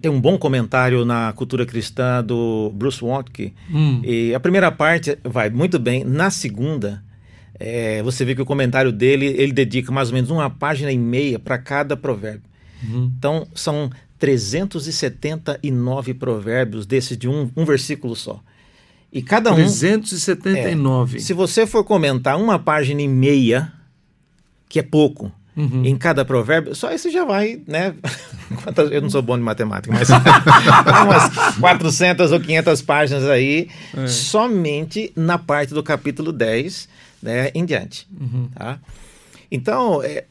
tem 0.00 0.10
um 0.10 0.20
bom 0.20 0.36
comentário 0.36 1.04
na 1.06 1.32
cultura 1.32 1.64
cristã 1.64 2.22
do 2.22 2.70
Bruce 2.74 3.02
Watke. 3.02 3.54
Hum. 3.72 4.02
E 4.04 4.34
a 4.34 4.40
primeira 4.40 4.70
parte 4.70 5.18
vai 5.24 5.48
muito 5.48 5.78
bem. 5.78 6.04
Na 6.04 6.30
segunda, 6.30 7.02
é, 7.58 8.02
você 8.02 8.26
vê 8.26 8.34
que 8.34 8.42
o 8.42 8.46
comentário 8.46 8.92
dele 8.92 9.26
ele 9.26 9.52
dedica 9.52 9.90
mais 9.90 10.08
ou 10.08 10.14
menos 10.14 10.30
uma 10.30 10.50
página 10.50 10.92
e 10.92 10.98
meia 10.98 11.38
para 11.38 11.56
cada 11.56 11.96
provérbio. 11.96 12.42
Uhum. 12.82 13.10
Então 13.16 13.46
são 13.54 13.90
379 14.18 16.14
provérbios 16.14 16.84
desses 16.84 17.16
de 17.16 17.26
um, 17.28 17.50
um 17.56 17.64
versículo 17.64 18.14
só. 18.14 18.42
E 19.10 19.22
cada 19.22 19.50
um. 19.52 19.56
379. 19.56 21.16
É, 21.16 21.20
se 21.20 21.32
você 21.32 21.66
for 21.66 21.84
comentar 21.84 22.36
uma 22.36 22.58
página 22.58 23.00
e 23.00 23.08
meia, 23.08 23.72
que 24.68 24.78
é 24.78 24.82
pouco, 24.82 25.32
Uhum. 25.56 25.84
Em 25.84 25.96
cada 25.96 26.24
provérbio, 26.24 26.74
só 26.74 26.92
isso 26.92 27.10
já 27.10 27.24
vai, 27.24 27.60
né? 27.66 27.94
Eu 28.90 29.00
não 29.00 29.10
sou 29.10 29.22
bom 29.22 29.36
de 29.36 29.42
matemática, 29.42 29.94
mas 29.94 30.08
umas 30.10 31.56
400 31.58 32.32
ou 32.32 32.40
500 32.40 32.82
páginas 32.82 33.24
aí, 33.28 33.68
é. 33.96 34.06
somente 34.06 35.12
na 35.14 35.38
parte 35.38 35.72
do 35.72 35.82
capítulo 35.82 36.32
10 36.32 36.88
né, 37.22 37.50
em 37.54 37.64
diante. 37.64 38.06
Uhum. 38.20 38.48
Tá? 38.54 38.78
Então, 39.50 40.02
é, 40.02 40.24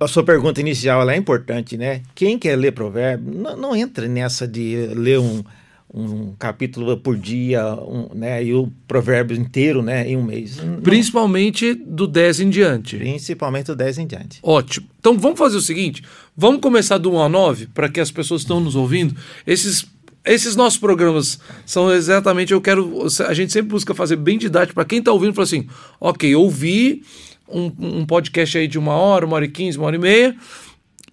a 0.00 0.08
sua 0.08 0.24
pergunta 0.24 0.60
inicial 0.60 1.08
é 1.08 1.16
importante, 1.16 1.76
né? 1.76 2.00
Quem 2.14 2.38
quer 2.38 2.56
ler 2.56 2.72
provérbio, 2.72 3.34
não, 3.34 3.56
não 3.56 3.76
entra 3.76 4.08
nessa 4.08 4.48
de 4.48 4.88
ler 4.94 5.18
um, 5.18 5.44
um 5.92 6.34
capítulo 6.38 6.96
por 6.96 7.16
dia, 7.16 7.74
um, 7.74 8.14
né, 8.14 8.44
e 8.44 8.54
o 8.54 8.72
provérbio 8.86 9.36
inteiro, 9.36 9.82
né, 9.82 10.08
em 10.08 10.16
um 10.16 10.22
mês. 10.22 10.58
Principalmente 10.82 11.74
do 11.74 12.06
10 12.06 12.40
em 12.40 12.50
diante. 12.50 12.96
Principalmente 12.96 13.66
do 13.66 13.76
10 13.76 13.98
em 13.98 14.06
diante. 14.06 14.38
Ótimo. 14.42 14.86
Então 14.98 15.18
vamos 15.18 15.38
fazer 15.38 15.56
o 15.56 15.60
seguinte: 15.60 16.02
vamos 16.36 16.60
começar 16.60 16.98
do 16.98 17.12
1 17.12 17.22
a 17.22 17.28
9, 17.28 17.66
para 17.68 17.88
que 17.88 18.00
as 18.00 18.10
pessoas 18.10 18.42
que 18.42 18.44
estão 18.44 18.60
nos 18.60 18.76
ouvindo. 18.76 19.16
Esses, 19.44 19.84
esses 20.24 20.54
nossos 20.54 20.78
programas 20.78 21.40
são 21.66 21.92
exatamente. 21.92 22.52
Eu 22.52 22.60
quero. 22.60 23.06
A 23.26 23.34
gente 23.34 23.52
sempre 23.52 23.70
busca 23.70 23.94
fazer 23.94 24.16
bem 24.16 24.38
didático 24.38 24.74
para 24.74 24.84
quem 24.84 25.00
está 25.00 25.12
ouvindo, 25.12 25.34
falar 25.34 25.44
assim: 25.44 25.66
ok, 26.00 26.34
ouvi 26.36 27.02
um, 27.48 27.72
um 27.80 28.06
podcast 28.06 28.56
aí 28.56 28.68
de 28.68 28.78
uma 28.78 28.94
hora, 28.94 29.26
uma 29.26 29.36
hora 29.36 29.44
e 29.44 29.48
quinze, 29.48 29.76
uma 29.76 29.88
hora 29.88 29.96
e 29.96 29.98
meia. 29.98 30.36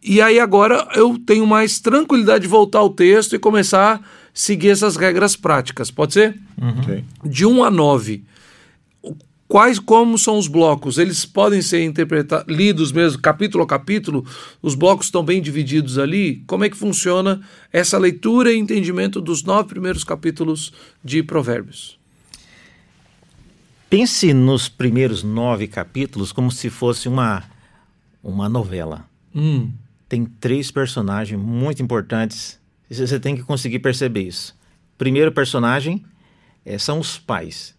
E 0.04 0.22
aí 0.22 0.40
agora 0.40 0.88
eu 0.96 1.18
tenho 1.18 1.46
mais 1.48 1.80
tranquilidade 1.80 2.44
de 2.44 2.48
voltar 2.48 2.80
ao 2.80 2.92
texto 2.92 3.36
e 3.36 3.40
começar 3.40 4.00
seguir 4.40 4.70
essas 4.70 4.96
regras 4.96 5.36
práticas. 5.36 5.90
Pode 5.90 6.14
ser? 6.14 6.40
Ok. 6.62 7.04
de 7.26 7.44
1 7.46 7.64
a 7.64 7.72
9, 7.72 8.24
quais 9.48 9.80
como 9.80 10.18
são 10.18 10.38
os 10.38 10.48
blocos? 10.48 11.00
Eles 11.00 11.26
podem 11.26 11.60
ser 11.62 11.84
interpretados, 11.84 12.46
lidos 12.54 12.92
mesmo, 12.92 13.20
capítulo 13.20 13.64
a 13.64 13.68
capítulo? 13.68 14.24
Os 14.62 14.76
blocos 14.76 15.08
estão 15.08 15.24
bem 15.24 15.42
divididos 15.42 15.98
ali? 15.98 16.44
Como 16.46 16.64
é 16.64 16.70
que 16.70 16.78
funciona 16.78 17.42
essa 17.74 17.98
leitura 17.98 18.54
e 18.54 18.58
entendimento 18.58 19.20
dos 19.20 19.44
nove 19.44 19.70
primeiros 19.70 20.04
capítulos 20.04 20.72
de 21.04 21.24
Provérbios? 21.24 21.98
Pense 23.90 24.34
nos 24.34 24.68
primeiros 24.70 25.24
nove 25.24 25.68
capítulos 25.68 26.32
como 26.32 26.52
se 26.52 26.70
fosse 26.70 27.08
uma, 27.08 27.44
uma 28.22 28.48
novela. 28.50 29.06
Hum, 29.34 29.72
Tem 30.10 30.26
três 30.26 30.70
personagens 30.70 31.40
muito 31.42 31.82
importantes. 31.82 32.60
Você 32.90 33.20
tem 33.20 33.36
que 33.36 33.44
conseguir 33.44 33.80
perceber 33.80 34.22
isso. 34.22 34.56
Primeiro 34.98 35.32
personagem 35.32 36.04
eh, 36.66 36.78
são 36.78 37.00
os 37.00 37.18
pais, 37.18 37.76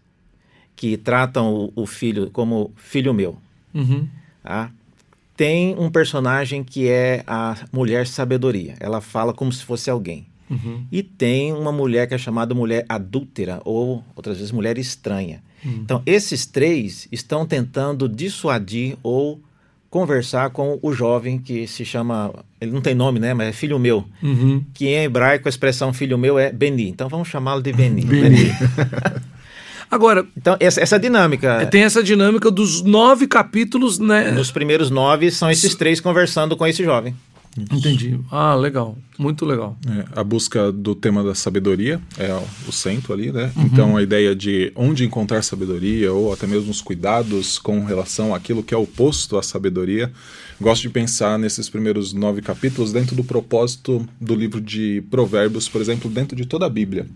que 0.75 0.95
tratam 0.97 1.71
o, 1.75 1.83
o 1.83 1.85
filho 1.85 2.29
como 2.31 2.71
filho 2.75 3.13
meu. 3.13 3.37
uhum, 3.73 4.07
tá? 4.43 4.71
Tem 5.35 5.73
um 5.79 5.89
personagem 5.89 6.63
que 6.65 6.89
é 6.89 7.23
a 7.25 7.55
mulher 7.71 8.05
sabedoria. 8.05 8.75
Ela 8.79 8.99
fala 8.99 9.33
como 9.33 9.51
se 9.53 9.63
fosse 9.63 9.89
alguém. 9.89 10.27
uhum, 10.49 10.85
E 10.91 11.01
tem 11.01 11.53
uma 11.53 11.71
mulher 11.71 12.07
que 12.07 12.13
é 12.13 12.17
chamada 12.17 12.53
mulher 12.53 12.85
adúltera, 12.89 13.61
ou 13.63 14.03
outras 14.17 14.35
vezes 14.37 14.51
mulher 14.51 14.77
estranha. 14.77 15.41
Então, 15.63 16.01
esses 16.05 16.45
três 16.45 17.07
estão 17.11 17.45
tentando 17.45 18.07
dissuadir 18.09 18.97
ou 19.03 19.39
conversar 19.89 20.51
com 20.51 20.77
o 20.81 20.93
jovem 20.93 21.39
que 21.39 21.67
se 21.67 21.83
chama. 21.83 22.33
Ele 22.61 22.71
não 22.71 22.81
tem 22.81 22.93
nome, 22.93 23.19
né? 23.19 23.33
Mas 23.33 23.47
é 23.49 23.51
filho 23.51 23.79
meu. 23.79 24.05
uhum. 24.21 24.63
Que 24.73 24.87
em 24.87 25.03
hebraico 25.03 25.47
a 25.47 25.49
expressão 25.49 25.91
filho 25.93 26.17
meu 26.17 26.37
é 26.37 26.51
Beni. 26.51 26.89
Então 26.89 27.09
vamos 27.09 27.27
chamá-lo 27.27 27.61
de 27.61 27.73
Beni. 27.73 28.05
Beni. 28.05 28.51
Agora, 29.91 30.23
Então, 30.37 30.55
essa, 30.59 30.79
essa 30.79 30.99
dinâmica. 30.99 31.65
tem 31.65 31.81
essa 31.81 32.03
dinâmica 32.03 32.51
dos 32.51 32.83
nove 32.83 33.25
capítulos, 33.27 33.97
né? 33.97 34.29
Nos 34.29 34.51
primeiros 34.51 34.91
nove 34.91 35.31
são 35.31 35.49
esses 35.49 35.73
três 35.73 35.99
conversando 35.99 36.55
com 36.55 36.67
esse 36.67 36.83
jovem. 36.83 37.15
Entendi. 37.57 38.19
Ah, 38.31 38.55
legal. 38.55 38.97
Muito 39.17 39.45
legal. 39.45 39.77
É, 39.87 40.19
a 40.19 40.23
busca 40.23 40.71
do 40.71 40.95
tema 40.95 41.23
da 41.23 41.35
sabedoria 41.35 41.99
é 42.17 42.33
o, 42.33 42.43
o 42.67 42.71
centro 42.71 43.13
ali, 43.13 43.31
né? 43.31 43.51
Então 43.57 43.97
a 43.97 44.03
ideia 44.03 44.35
de 44.35 44.71
onde 44.75 45.05
encontrar 45.05 45.41
sabedoria 45.41 46.13
ou 46.13 46.31
até 46.31 46.47
mesmo 46.47 46.71
os 46.71 46.81
cuidados 46.81 47.57
com 47.57 47.83
relação 47.83 48.33
àquilo 48.33 48.63
que 48.63 48.73
é 48.73 48.77
oposto 48.77 49.37
à 49.37 49.43
sabedoria. 49.43 50.11
Gosto 50.61 50.81
de 50.81 50.89
pensar 50.89 51.39
nesses 51.39 51.69
primeiros 51.69 52.11
nove 52.11 52.41
capítulos 52.41 52.91
dentro 52.91 53.15
do 53.15 53.23
propósito 53.23 54.05
do 54.19 54.35
livro 54.35 54.59
de 54.59 55.01
Provérbios, 55.09 55.69
por 55.69 55.79
exemplo, 55.79 56.11
dentro 56.11 56.35
de 56.35 56.45
toda 56.45 56.65
a 56.65 56.69
Bíblia. 56.69 57.07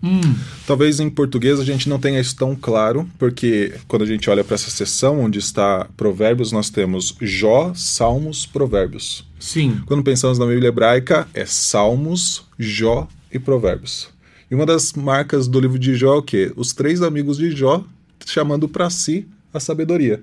Talvez 0.66 0.98
em 0.98 1.10
português 1.10 1.60
a 1.60 1.64
gente 1.64 1.86
não 1.86 1.98
tenha 1.98 2.18
isso 2.18 2.34
tão 2.36 2.56
claro, 2.56 3.06
porque 3.18 3.74
quando 3.86 4.02
a 4.02 4.06
gente 4.06 4.30
olha 4.30 4.42
para 4.42 4.54
essa 4.54 4.70
seção 4.70 5.20
onde 5.20 5.38
está 5.38 5.86
Provérbios, 5.94 6.52
nós 6.52 6.70
temos 6.70 7.14
Jó, 7.20 7.72
Salmos, 7.74 8.46
Provérbios. 8.46 9.26
Sim. 9.38 9.82
Quando 9.84 10.02
pensamos 10.02 10.38
na 10.38 10.46
Bíblia 10.46 10.68
hebraica, 10.68 11.28
é 11.34 11.44
Salmos, 11.44 12.44
Jó 12.58 13.06
e 13.30 13.38
Provérbios. 13.38 14.08
E 14.50 14.54
uma 14.54 14.64
das 14.64 14.94
marcas 14.94 15.46
do 15.46 15.60
livro 15.60 15.78
de 15.78 15.94
Jó 15.94 16.14
é 16.14 16.18
o 16.18 16.22
quê? 16.22 16.50
Os 16.56 16.72
três 16.72 17.02
amigos 17.02 17.36
de 17.36 17.50
Jó 17.50 17.84
chamando 18.24 18.66
para 18.70 18.88
si 18.88 19.26
a 19.52 19.60
sabedoria. 19.60 20.22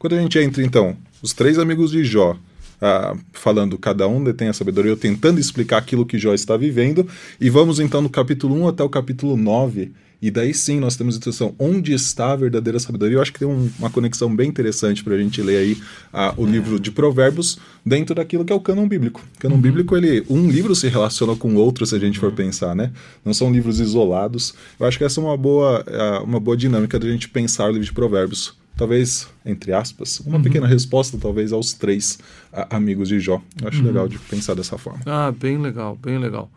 Quando 0.00 0.14
a 0.14 0.20
gente 0.20 0.36
entra, 0.40 0.64
então, 0.64 0.96
os 1.22 1.32
três 1.32 1.60
amigos 1.60 1.92
de 1.92 2.04
Jó 2.04 2.36
ah, 2.80 3.16
falando 3.32 3.78
cada 3.78 4.06
um 4.08 4.22
detém 4.22 4.48
a 4.48 4.52
sabedoria, 4.52 4.92
eu 4.92 4.96
tentando 4.96 5.38
explicar 5.40 5.78
aquilo 5.78 6.06
que 6.06 6.18
Jó 6.18 6.34
está 6.34 6.56
vivendo, 6.56 7.06
e 7.40 7.48
vamos 7.50 7.80
então 7.80 8.02
do 8.02 8.08
capítulo 8.08 8.54
1 8.62 8.68
até 8.68 8.82
o 8.82 8.88
capítulo 8.88 9.36
9, 9.36 9.92
e 10.20 10.30
daí 10.30 10.54
sim 10.54 10.80
nós 10.80 10.96
temos 10.96 11.14
a 11.14 11.18
instrução 11.18 11.54
onde 11.58 11.92
está 11.92 12.32
a 12.32 12.36
verdadeira 12.36 12.78
sabedoria. 12.78 13.18
Eu 13.18 13.22
acho 13.22 13.32
que 13.32 13.38
tem 13.38 13.46
um- 13.46 13.70
uma 13.78 13.90
conexão 13.90 14.34
bem 14.34 14.48
interessante 14.48 15.04
para 15.04 15.14
a 15.14 15.18
gente 15.18 15.42
ler 15.42 15.58
aí 15.58 15.76
ah, 16.10 16.32
o 16.38 16.46
livro 16.46 16.80
de 16.80 16.90
Provérbios 16.90 17.58
dentro 17.84 18.14
daquilo 18.14 18.42
que 18.42 18.50
é 18.50 18.56
o 18.56 18.60
cânon 18.60 18.88
bíblico. 18.88 19.22
O 19.36 19.38
cânon 19.38 19.58
bíblico, 19.58 19.94
ele, 19.94 20.24
um 20.30 20.48
livro 20.48 20.74
se 20.74 20.88
relaciona 20.88 21.36
com 21.36 21.54
o 21.54 21.56
outro, 21.56 21.84
se 21.84 21.94
a 21.94 21.98
gente 21.98 22.18
for 22.18 22.32
pensar, 22.32 22.74
né? 22.74 22.92
Não 23.22 23.34
são 23.34 23.52
livros 23.52 23.78
isolados. 23.78 24.54
Eu 24.80 24.86
acho 24.86 24.96
que 24.96 25.04
essa 25.04 25.20
é 25.20 25.22
uma 25.22 25.36
boa, 25.36 25.84
ah, 25.86 26.22
uma 26.24 26.40
boa 26.40 26.56
dinâmica 26.56 26.98
da 26.98 27.06
gente 27.08 27.28
pensar 27.28 27.66
o 27.66 27.72
livro 27.72 27.84
de 27.84 27.92
Provérbios. 27.92 28.54
Talvez, 28.76 29.26
entre 29.44 29.72
aspas, 29.72 30.20
uma 30.20 30.38
pequena 30.40 30.66
resposta, 30.66 31.16
talvez, 31.16 31.50
aos 31.52 31.72
três 31.72 32.18
ah, 32.52 32.76
amigos 32.76 33.08
de 33.08 33.18
Jó. 33.18 33.40
Eu 33.60 33.68
acho 33.68 33.82
legal 33.82 34.06
de 34.06 34.18
pensar 34.18 34.54
dessa 34.54 34.76
forma. 34.76 35.00
Ah, 35.06 35.32
bem 35.32 35.56
legal, 35.58 35.96
bem 35.96 36.18
legal. 36.18 36.50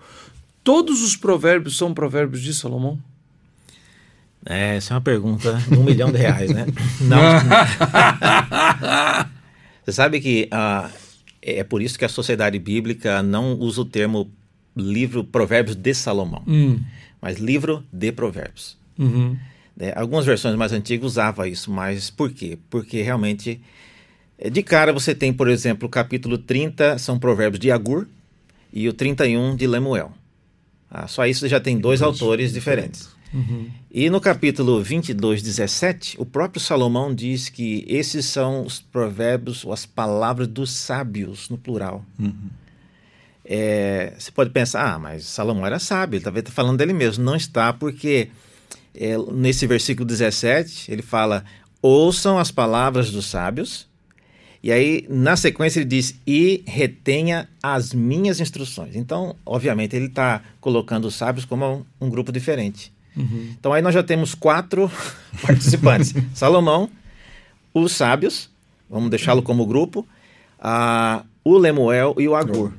Todos 0.63 1.01
os 1.01 1.15
provérbios 1.15 1.77
são 1.77 1.93
provérbios 1.93 2.41
de 2.41 2.53
Salomão? 2.53 2.99
É, 4.45 4.75
essa 4.75 4.93
é 4.93 4.95
uma 4.95 5.01
pergunta 5.01 5.53
de 5.69 5.77
um 5.77 5.83
milhão 5.83 6.11
de 6.11 6.17
reais, 6.17 6.51
né? 6.51 6.65
Não. 7.01 7.19
Você 9.85 9.91
sabe 9.93 10.19
que 10.19 10.47
ah, 10.51 10.89
é 11.41 11.63
por 11.63 11.81
isso 11.81 11.97
que 11.97 12.05
a 12.05 12.09
sociedade 12.09 12.59
bíblica 12.59 13.23
não 13.23 13.53
usa 13.53 13.81
o 13.81 13.85
termo 13.85 14.29
livro 14.75 15.23
Provérbios 15.23 15.75
de 15.75 15.93
Salomão, 15.93 16.43
Hum. 16.47 16.79
mas 17.21 17.37
livro 17.37 17.83
de 17.91 18.11
Provérbios. 18.11 18.77
Uhum. 18.97 19.37
Né? 19.79 19.93
Algumas 19.95 20.25
versões 20.25 20.55
mais 20.55 20.73
antigas 20.73 21.05
usavam 21.05 21.45
isso, 21.45 21.71
mas 21.71 22.09
por 22.09 22.31
quê? 22.31 22.59
Porque 22.69 23.01
realmente, 23.01 23.61
eh, 24.37 24.49
de 24.49 24.61
cara 24.61 24.91
você 24.91 25.15
tem, 25.15 25.31
por 25.31 25.47
exemplo, 25.47 25.87
o 25.87 25.89
capítulo 25.89 26.37
30 26.37 26.97
são 26.97 27.17
provérbios 27.17 27.59
de 27.59 27.71
Agur 27.71 28.05
e 28.73 28.89
o 28.89 28.93
31 28.93 29.55
de 29.55 29.65
Lemuel. 29.65 30.11
Ah, 30.91 31.07
só 31.07 31.25
isso 31.25 31.47
já 31.47 31.59
tem 31.59 31.79
dois 31.79 32.01
autores 32.01 32.51
diferentes. 32.51 33.09
E 33.91 34.09
no 34.09 34.19
capítulo 34.19 34.81
22, 34.81 35.43
17, 35.43 36.15
o 36.19 36.25
próprio 36.25 36.59
Salomão 36.59 37.13
diz 37.13 37.47
que 37.47 37.85
esses 37.87 38.25
são 38.25 38.65
os 38.65 38.79
provérbios, 38.79 39.63
ou 39.63 39.71
as 39.71 39.85
palavras 39.85 40.47
dos 40.47 40.71
sábios, 40.71 41.47
no 41.47 41.57
plural. 41.57 42.03
É, 43.45 44.13
você 44.17 44.31
pode 44.31 44.49
pensar, 44.49 44.93
ah, 44.93 44.99
mas 44.99 45.25
Salomão 45.25 45.65
era 45.65 45.77
sábio, 45.77 46.17
ele 46.17 46.23
talvez 46.23 46.41
está 46.41 46.51
falando 46.51 46.77
dele 46.77 46.93
mesmo. 46.93 47.23
Não 47.23 47.35
está, 47.35 47.71
porque 47.71 48.29
é, 48.93 49.17
nesse 49.31 49.65
versículo 49.67 50.05
17, 50.05 50.91
ele 50.91 51.01
fala: 51.01 51.43
ouçam 51.81 52.37
as 52.37 52.51
palavras 52.51 53.11
dos 53.11 53.25
sábios. 53.25 53.87
E 54.61 54.71
aí, 54.71 55.05
na 55.09 55.37
sequência, 55.37 55.79
ele 55.79 55.87
diz: 55.87 56.19
e 56.27 56.63
retenha 56.65 57.47
as 57.63 57.93
minhas 57.93 58.39
instruções. 58.39 58.95
Então, 58.95 59.35
obviamente, 59.45 59.95
ele 59.95 60.07
está 60.07 60.41
colocando 60.59 61.05
os 61.05 61.15
sábios 61.15 61.45
como 61.45 61.85
um, 61.99 62.07
um 62.07 62.09
grupo 62.09 62.31
diferente. 62.31 62.91
Então, 63.51 63.73
aí 63.73 63.81
nós 63.81 63.93
já 63.93 64.03
temos 64.03 64.35
quatro 64.35 64.91
participantes: 65.41 66.13
Salomão, 66.33 66.89
os 67.73 67.93
sábios, 67.93 68.49
vamos 68.89 69.09
deixá-lo 69.09 69.41
como 69.41 69.65
grupo, 69.65 70.05
ah, 70.59 71.23
o 71.43 71.57
Lemuel 71.57 72.15
e 72.17 72.27
o 72.27 72.35
Agur. 72.35 72.73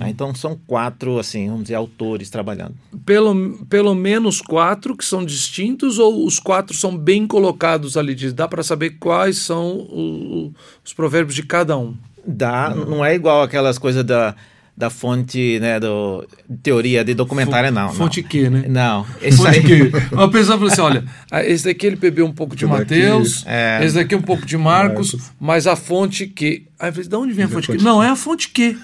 Ah, 0.00 0.10
então, 0.10 0.34
são 0.34 0.58
quatro, 0.66 1.18
assim, 1.18 1.46
vamos 1.46 1.62
dizer, 1.64 1.76
autores 1.76 2.28
trabalhando. 2.30 2.74
Pelo, 3.06 3.64
pelo 3.66 3.94
menos 3.94 4.40
quatro 4.40 4.96
que 4.96 5.04
são 5.04 5.24
distintos 5.24 5.98
ou 6.00 6.26
os 6.26 6.38
quatro 6.40 6.76
são 6.76 6.96
bem 6.96 7.26
colocados 7.26 7.96
ali? 7.96 8.14
Dá 8.32 8.48
para 8.48 8.62
saber 8.62 8.98
quais 8.98 9.38
são 9.38 9.76
o- 9.78 10.52
os 10.84 10.92
provérbios 10.92 11.34
de 11.34 11.44
cada 11.44 11.76
um? 11.78 11.94
Dá, 12.26 12.74
não 12.74 13.04
é 13.04 13.14
igual 13.14 13.42
aquelas 13.42 13.78
coisas 13.78 14.02
da, 14.04 14.34
da 14.78 14.88
fonte, 14.88 15.58
né, 15.58 15.80
do, 15.80 16.24
teoria 16.62 17.04
de 17.04 17.12
documentária, 17.12 17.68
não. 17.68 17.92
Fonte 17.92 18.22
não. 18.22 18.28
Q, 18.28 18.48
né? 18.48 18.64
Não, 18.68 19.04
esse 19.20 19.38
Fonte 19.38 19.58
aí... 19.58 19.62
Q. 19.62 19.92
A 20.16 20.28
pessoa 20.28 20.56
falou 20.56 20.72
assim: 20.72 20.80
olha, 20.80 21.04
ah, 21.32 21.44
esse 21.44 21.64
daqui 21.64 21.84
ele 21.84 21.96
bebeu 21.96 22.24
um 22.24 22.32
pouco 22.32 22.54
de 22.54 22.64
Mateus, 22.64 23.44
é. 23.44 23.84
esse 23.84 23.96
daqui 23.96 24.14
um 24.14 24.22
pouco 24.22 24.46
de 24.46 24.56
Marcos, 24.56 25.14
Marcos. 25.14 25.32
mas 25.40 25.66
a 25.66 25.74
fonte 25.74 26.28
Q. 26.28 26.68
Aí 26.78 26.90
eu 26.90 26.92
falei: 26.92 27.08
de 27.08 27.16
onde 27.16 27.32
vem 27.32 27.44
a 27.44 27.48
fonte 27.48 27.66
Q? 27.66 27.72
fonte 27.72 27.84
Não, 27.84 28.00
é 28.00 28.08
a 28.08 28.14
fonte 28.14 28.48
Q. 28.50 28.78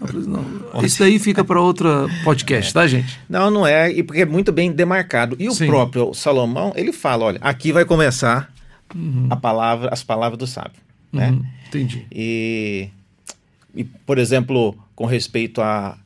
Eu 0.00 0.08
falei, 0.08 0.26
não, 0.26 0.84
isso 0.84 0.98
daí 0.98 1.20
fica 1.20 1.44
para 1.44 1.60
outra 1.60 2.08
podcast, 2.24 2.74
tá, 2.74 2.84
gente? 2.88 3.16
Não, 3.28 3.48
não 3.48 3.64
é, 3.64 3.92
e 3.92 4.02
porque 4.02 4.22
é 4.22 4.26
muito 4.26 4.50
bem 4.50 4.72
demarcado. 4.72 5.36
E 5.38 5.48
o 5.48 5.52
Sim. 5.52 5.68
próprio 5.68 6.12
Salomão, 6.14 6.72
ele 6.74 6.92
fala, 6.92 7.26
olha, 7.26 7.38
aqui 7.40 7.70
vai 7.70 7.84
começar 7.84 8.52
a 9.30 9.36
palavra, 9.36 9.90
as 9.92 10.02
palavras 10.02 10.36
do 10.36 10.48
sábio, 10.48 10.80
né? 11.12 11.30
Uhum, 11.30 11.44
entendi. 11.68 12.06
E, 12.10 12.88
e, 13.78 13.84
por 13.84 14.18
exemplo, 14.18 14.76
com 14.96 15.06
respeito 15.06 15.60
a, 15.60 15.96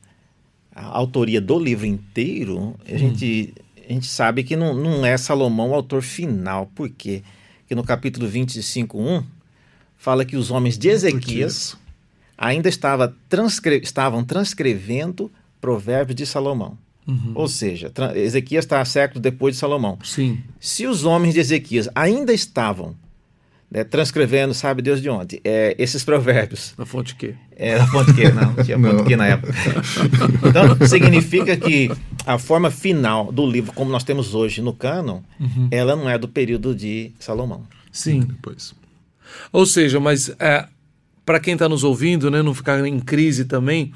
a 0.75 0.85
autoria 0.85 1.41
do 1.41 1.57
livro 1.57 1.87
inteiro, 1.87 2.75
a, 2.85 2.95
gente, 2.95 3.51
a 3.89 3.91
gente 3.91 4.05
sabe 4.05 4.43
que 4.43 4.55
não, 4.55 4.75
não 4.75 5.03
é 5.03 5.17
Salomão 5.17 5.71
o 5.71 5.73
autor 5.73 6.03
final. 6.03 6.69
Por 6.75 6.87
quê? 6.87 7.23
Porque 7.61 7.73
no 7.73 7.83
capítulo 7.83 8.27
25, 8.27 9.01
1, 9.01 9.23
fala 9.97 10.23
que 10.23 10.37
os 10.37 10.51
homens 10.51 10.77
de 10.77 10.87
Ezequias 10.87 11.75
ainda 12.37 12.69
estava 12.69 13.15
transcre 13.27 13.81
estavam 13.81 14.23
transcrevendo 14.23 15.31
provérbios 15.59 16.15
de 16.15 16.27
Salomão. 16.27 16.77
Ou 17.33 17.47
seja, 17.47 17.91
Ezequias 18.13 18.65
está 18.65 18.85
séculos 18.85 19.19
depois 19.19 19.55
de 19.55 19.59
Salomão. 19.59 19.97
Sim. 20.03 20.39
Se 20.59 20.85
os 20.85 21.05
homens 21.05 21.33
de 21.33 21.39
Ezequias 21.39 21.89
ainda 21.95 22.31
estavam 22.31 22.95
né, 23.73 23.83
transcrevendo, 23.83 24.53
sabe 24.53 24.83
Deus 24.83 25.01
de 25.01 25.09
onde, 25.09 25.41
é, 25.43 25.75
esses 25.79 26.03
provérbios, 26.03 26.75
Na 26.77 26.85
fonte 26.85 27.15
Q. 27.15 27.33
era 27.55 27.87
fonte 27.87 28.13
Q, 28.13 28.31
não, 28.31 28.53
não 28.53 28.63
tinha 28.63 28.79
fonte 28.79 29.03
Q 29.03 29.15
na 29.15 29.27
época. 29.27 29.51
Então, 30.47 30.87
significa 30.87 31.57
que 31.57 31.89
a 32.27 32.37
forma 32.37 32.69
final 32.69 33.31
do 33.31 33.49
livro, 33.49 33.73
como 33.73 33.89
nós 33.89 34.03
temos 34.03 34.35
hoje 34.35 34.61
no 34.61 34.73
cânon, 34.73 35.21
ela 35.71 35.95
não 35.95 36.07
é 36.07 36.17
do 36.19 36.27
período 36.27 36.75
de 36.75 37.11
Salomão. 37.17 37.63
Sim. 37.91 38.19
Depois. 38.19 38.75
Ou 39.51 39.65
seja, 39.65 39.99
mas 39.99 40.29
é, 40.37 40.67
para 41.25 41.39
quem 41.39 41.53
está 41.53 41.67
nos 41.67 41.83
ouvindo, 41.83 42.29
né, 42.29 42.43
não 42.43 42.53
ficar 42.53 42.85
em 42.85 42.99
crise 42.99 43.45
também, 43.45 43.91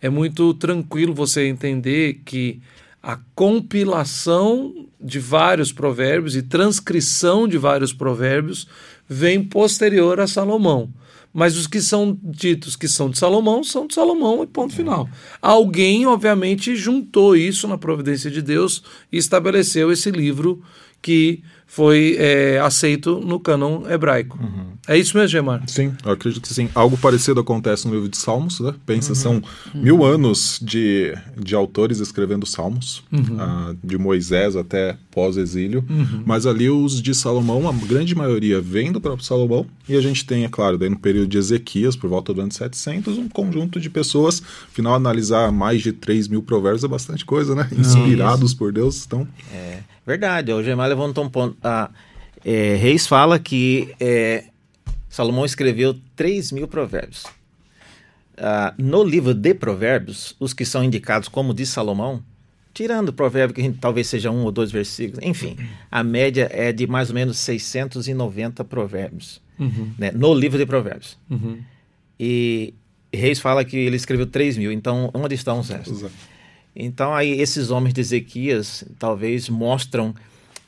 é 0.00 0.08
muito 0.08 0.54
tranquilo 0.54 1.12
você 1.12 1.48
entender 1.48 2.20
que 2.24 2.60
a 3.02 3.18
compilação 3.34 4.86
de 5.00 5.18
vários 5.18 5.72
provérbios 5.72 6.36
e 6.36 6.42
transcrição 6.42 7.48
de 7.48 7.58
vários 7.58 7.92
provérbios 7.92 8.68
vem 9.08 9.42
posterior 9.42 10.20
a 10.20 10.26
Salomão. 10.26 10.90
Mas 11.32 11.56
os 11.56 11.66
que 11.66 11.82
são 11.82 12.18
ditos 12.22 12.76
que 12.76 12.88
são 12.88 13.10
de 13.10 13.18
Salomão 13.18 13.62
são 13.62 13.86
de 13.86 13.94
Salomão 13.94 14.42
e 14.42 14.46
ponto 14.46 14.74
final. 14.74 15.06
Alguém, 15.42 16.06
obviamente, 16.06 16.74
juntou 16.74 17.36
isso 17.36 17.68
na 17.68 17.76
providência 17.76 18.30
de 18.30 18.40
Deus 18.40 18.82
e 19.12 19.18
estabeleceu 19.18 19.92
esse 19.92 20.10
livro 20.10 20.62
que 21.06 21.40
foi 21.68 22.16
é, 22.18 22.58
aceito 22.58 23.20
no 23.20 23.38
cânon 23.38 23.88
hebraico. 23.88 24.36
É 24.88 24.98
isso 24.98 25.16
mesmo, 25.16 25.28
Gemar? 25.28 25.62
Sim, 25.68 25.94
eu 26.04 26.10
acredito 26.10 26.42
que 26.42 26.52
sim. 26.52 26.68
Algo 26.74 26.96
parecido 26.96 27.38
acontece 27.38 27.86
no 27.86 27.94
livro 27.94 28.08
de 28.08 28.16
Salmos, 28.16 28.58
né? 28.58 28.74
Pensa, 28.84 29.14
são 29.14 29.40
mil 29.72 30.04
anos 30.04 30.58
de, 30.60 31.14
de 31.36 31.54
autores 31.54 32.00
escrevendo 32.00 32.44
Salmos, 32.44 33.04
ah, 33.38 33.72
de 33.84 33.96
Moisés 33.96 34.56
até 34.56 34.96
pós-exílio, 35.12 35.84
mas 36.24 36.44
ali 36.44 36.68
os 36.68 37.00
de 37.00 37.14
Salomão, 37.14 37.68
a 37.68 37.72
grande 37.72 38.16
maioria 38.16 38.60
vem 38.60 38.90
do 38.90 39.00
próprio 39.00 39.24
Salomão, 39.24 39.64
e 39.88 39.96
a 39.96 40.00
gente 40.00 40.26
tem, 40.26 40.44
é 40.44 40.48
claro, 40.48 40.76
daí 40.76 40.88
no 40.88 40.98
período 40.98 41.28
de 41.28 41.38
Ezequias, 41.38 41.94
por 41.94 42.10
volta 42.10 42.34
do 42.34 42.40
ano 42.40 42.52
700, 42.52 43.16
um 43.16 43.28
conjunto 43.28 43.78
de 43.78 43.88
pessoas, 43.88 44.42
afinal, 44.72 44.94
analisar 44.94 45.52
mais 45.52 45.82
de 45.82 45.92
3 45.92 46.26
mil 46.26 46.42
provérbios 46.42 46.82
é 46.82 46.88
bastante 46.88 47.24
coisa, 47.24 47.54
né? 47.54 47.68
Inspirados 47.78 48.52
por 48.54 48.72
Deus, 48.72 49.04
então... 49.06 49.28
É 49.52 49.95
verdade, 50.06 50.52
o 50.52 50.62
Gemar 50.62 50.88
levantou 50.88 51.24
um 51.24 51.28
ponto. 51.28 51.56
Ah, 51.62 51.90
é, 52.44 52.76
Reis 52.76 53.06
fala 53.06 53.38
que 53.38 53.94
é, 53.98 54.44
Salomão 55.08 55.44
escreveu 55.44 55.98
3 56.14 56.52
mil 56.52 56.68
provérbios. 56.68 57.24
Ah, 58.38 58.74
no 58.78 59.02
livro 59.02 59.34
de 59.34 59.54
provérbios, 59.54 60.36
os 60.38 60.52
que 60.52 60.64
são 60.64 60.84
indicados 60.84 61.28
como 61.28 61.52
de 61.52 61.66
Salomão, 61.66 62.22
tirando 62.72 63.08
o 63.08 63.12
provérbio 63.12 63.54
que 63.54 63.60
a 63.60 63.64
gente, 63.64 63.78
talvez 63.78 64.06
seja 64.06 64.30
um 64.30 64.44
ou 64.44 64.52
dois 64.52 64.70
versículos, 64.70 65.24
enfim, 65.24 65.56
a 65.90 66.04
média 66.04 66.48
é 66.52 66.72
de 66.72 66.86
mais 66.86 67.08
ou 67.08 67.14
menos 67.14 67.38
690 67.38 68.62
provérbios 68.64 69.40
né, 69.98 70.10
no 70.12 70.34
livro 70.34 70.58
de 70.58 70.66
provérbios. 70.66 71.18
Uhum. 71.30 71.58
E 72.18 72.74
Reis 73.12 73.40
fala 73.40 73.64
que 73.64 73.76
ele 73.76 73.96
escreveu 73.96 74.26
3 74.26 74.56
mil, 74.56 74.72
então 74.72 75.10
onde 75.14 75.34
estão 75.34 75.60
os 75.60 75.68
restos? 75.68 76.04
Então 76.76 77.14
aí 77.14 77.40
esses 77.40 77.70
homens 77.70 77.94
de 77.94 78.02
Ezequias 78.02 78.84
talvez 78.98 79.48
mostram 79.48 80.14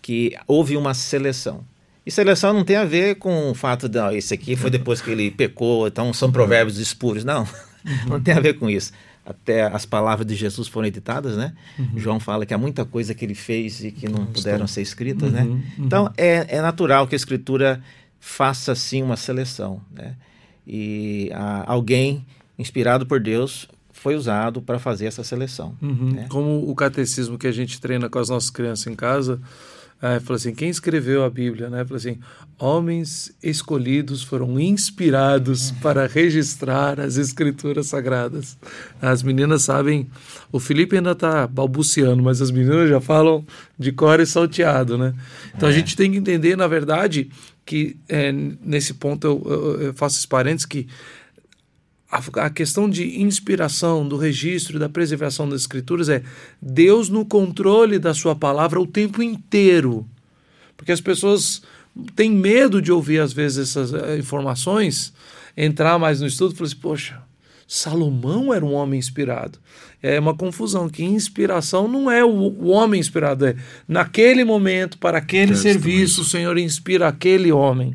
que 0.00 0.34
houve 0.46 0.76
uma 0.76 0.94
seleção. 0.94 1.62
E 2.06 2.10
seleção 2.10 2.54
não 2.54 2.64
tem 2.64 2.76
a 2.76 2.84
ver 2.86 3.16
com 3.16 3.50
o 3.50 3.54
fato 3.54 3.86
de 3.86 3.98
ah, 3.98 4.14
esse 4.14 4.32
aqui 4.32 4.56
foi 4.56 4.70
depois 4.70 5.02
que 5.02 5.10
ele 5.10 5.30
pecou, 5.30 5.86
então 5.86 6.10
são 6.14 6.32
provérbios 6.32 6.78
espúrios. 6.78 7.22
Não, 7.22 7.46
não 8.08 8.18
tem 8.18 8.32
a 8.32 8.40
ver 8.40 8.54
com 8.54 8.70
isso. 8.70 8.92
Até 9.26 9.64
as 9.64 9.84
palavras 9.84 10.26
de 10.26 10.34
Jesus 10.34 10.68
foram 10.68 10.88
editadas, 10.88 11.36
né? 11.36 11.52
João 11.94 12.18
fala 12.18 12.46
que 12.46 12.54
há 12.54 12.58
muita 12.58 12.86
coisa 12.86 13.14
que 13.14 13.22
ele 13.22 13.34
fez 13.34 13.84
e 13.84 13.92
que 13.92 14.08
não 14.08 14.24
puderam 14.24 14.66
ser 14.66 14.80
escritas, 14.80 15.30
né? 15.30 15.46
Então 15.78 16.10
é, 16.16 16.56
é 16.56 16.62
natural 16.62 17.06
que 17.06 17.14
a 17.14 17.16
escritura 17.16 17.82
faça 18.18 18.74
sim 18.74 19.02
uma 19.02 19.18
seleção, 19.18 19.82
né? 19.94 20.16
E 20.66 21.30
ah, 21.34 21.64
alguém 21.66 22.24
inspirado 22.58 23.04
por 23.04 23.20
Deus 23.20 23.68
foi 23.98 24.14
usado 24.14 24.62
para 24.62 24.78
fazer 24.78 25.06
essa 25.06 25.24
seleção. 25.24 25.76
Uhum. 25.82 26.12
né? 26.12 26.26
Como 26.28 26.68
o 26.70 26.74
catecismo 26.74 27.36
que 27.36 27.46
a 27.46 27.52
gente 27.52 27.80
treina 27.80 28.08
com 28.08 28.18
as 28.18 28.28
nossas 28.28 28.50
crianças 28.50 28.86
em 28.86 28.94
casa, 28.94 29.40
é, 30.00 30.20
falou 30.20 30.36
assim, 30.36 30.54
quem 30.54 30.68
escreveu 30.68 31.24
a 31.24 31.30
Bíblia, 31.30 31.68
né? 31.68 31.84
Falou 31.84 31.96
assim, 31.96 32.18
homens 32.56 33.32
escolhidos 33.42 34.22
foram 34.22 34.58
inspirados 34.60 35.72
para 35.82 36.06
registrar 36.06 37.00
as 37.00 37.16
escrituras 37.16 37.88
sagradas. 37.88 38.56
As 39.02 39.24
meninas 39.24 39.62
sabem, 39.62 40.08
o 40.52 40.60
Felipe 40.60 40.96
ainda 40.96 41.12
está 41.12 41.48
balbuciando, 41.48 42.22
mas 42.22 42.40
as 42.40 42.52
meninas 42.52 42.88
já 42.88 43.00
falam 43.00 43.44
de 43.76 43.90
cor 43.90 44.20
e 44.20 44.26
salteado, 44.26 44.96
né? 44.96 45.12
Então 45.56 45.68
a 45.68 45.72
gente 45.72 45.96
tem 45.96 46.12
que 46.12 46.18
entender, 46.18 46.56
na 46.56 46.68
verdade, 46.68 47.28
que 47.66 47.96
é, 48.08 48.32
nesse 48.32 48.94
ponto 48.94 49.26
eu, 49.26 49.42
eu, 49.44 49.80
eu 49.82 49.94
faço 49.94 50.16
esse 50.16 50.28
parênteses 50.28 50.64
que 50.64 50.86
a, 52.10 52.46
a 52.46 52.50
questão 52.50 52.88
de 52.88 53.20
inspiração, 53.20 54.06
do 54.06 54.16
registro 54.16 54.78
da 54.78 54.88
preservação 54.88 55.48
das 55.48 55.62
escrituras 55.62 56.08
é 56.08 56.22
Deus 56.60 57.08
no 57.08 57.24
controle 57.24 57.98
da 57.98 58.14
sua 58.14 58.34
palavra 58.34 58.80
o 58.80 58.86
tempo 58.86 59.22
inteiro. 59.22 60.06
Porque 60.76 60.92
as 60.92 61.00
pessoas 61.00 61.62
têm 62.16 62.30
medo 62.30 62.80
de 62.80 62.90
ouvir, 62.90 63.20
às 63.20 63.32
vezes, 63.32 63.70
essas 63.70 63.92
eh, 63.92 64.18
informações, 64.18 65.12
entrar 65.56 65.98
mais 65.98 66.20
no 66.20 66.26
estudo 66.26 66.54
e 66.54 66.56
falar 66.56 66.68
assim, 66.68 66.76
poxa, 66.76 67.22
Salomão 67.70 68.52
era 68.54 68.64
um 68.64 68.72
homem 68.72 68.98
inspirado. 68.98 69.58
É 70.02 70.18
uma 70.18 70.34
confusão, 70.34 70.88
que 70.88 71.04
inspiração 71.04 71.86
não 71.86 72.10
é 72.10 72.24
o, 72.24 72.30
o 72.30 72.68
homem 72.68 72.98
inspirado, 72.98 73.44
é 73.44 73.56
naquele 73.86 74.42
momento, 74.42 74.96
para 74.96 75.18
aquele 75.18 75.54
serviço, 75.54 76.22
o 76.22 76.24
Senhor 76.24 76.56
inspira 76.56 77.06
aquele 77.06 77.52
homem. 77.52 77.92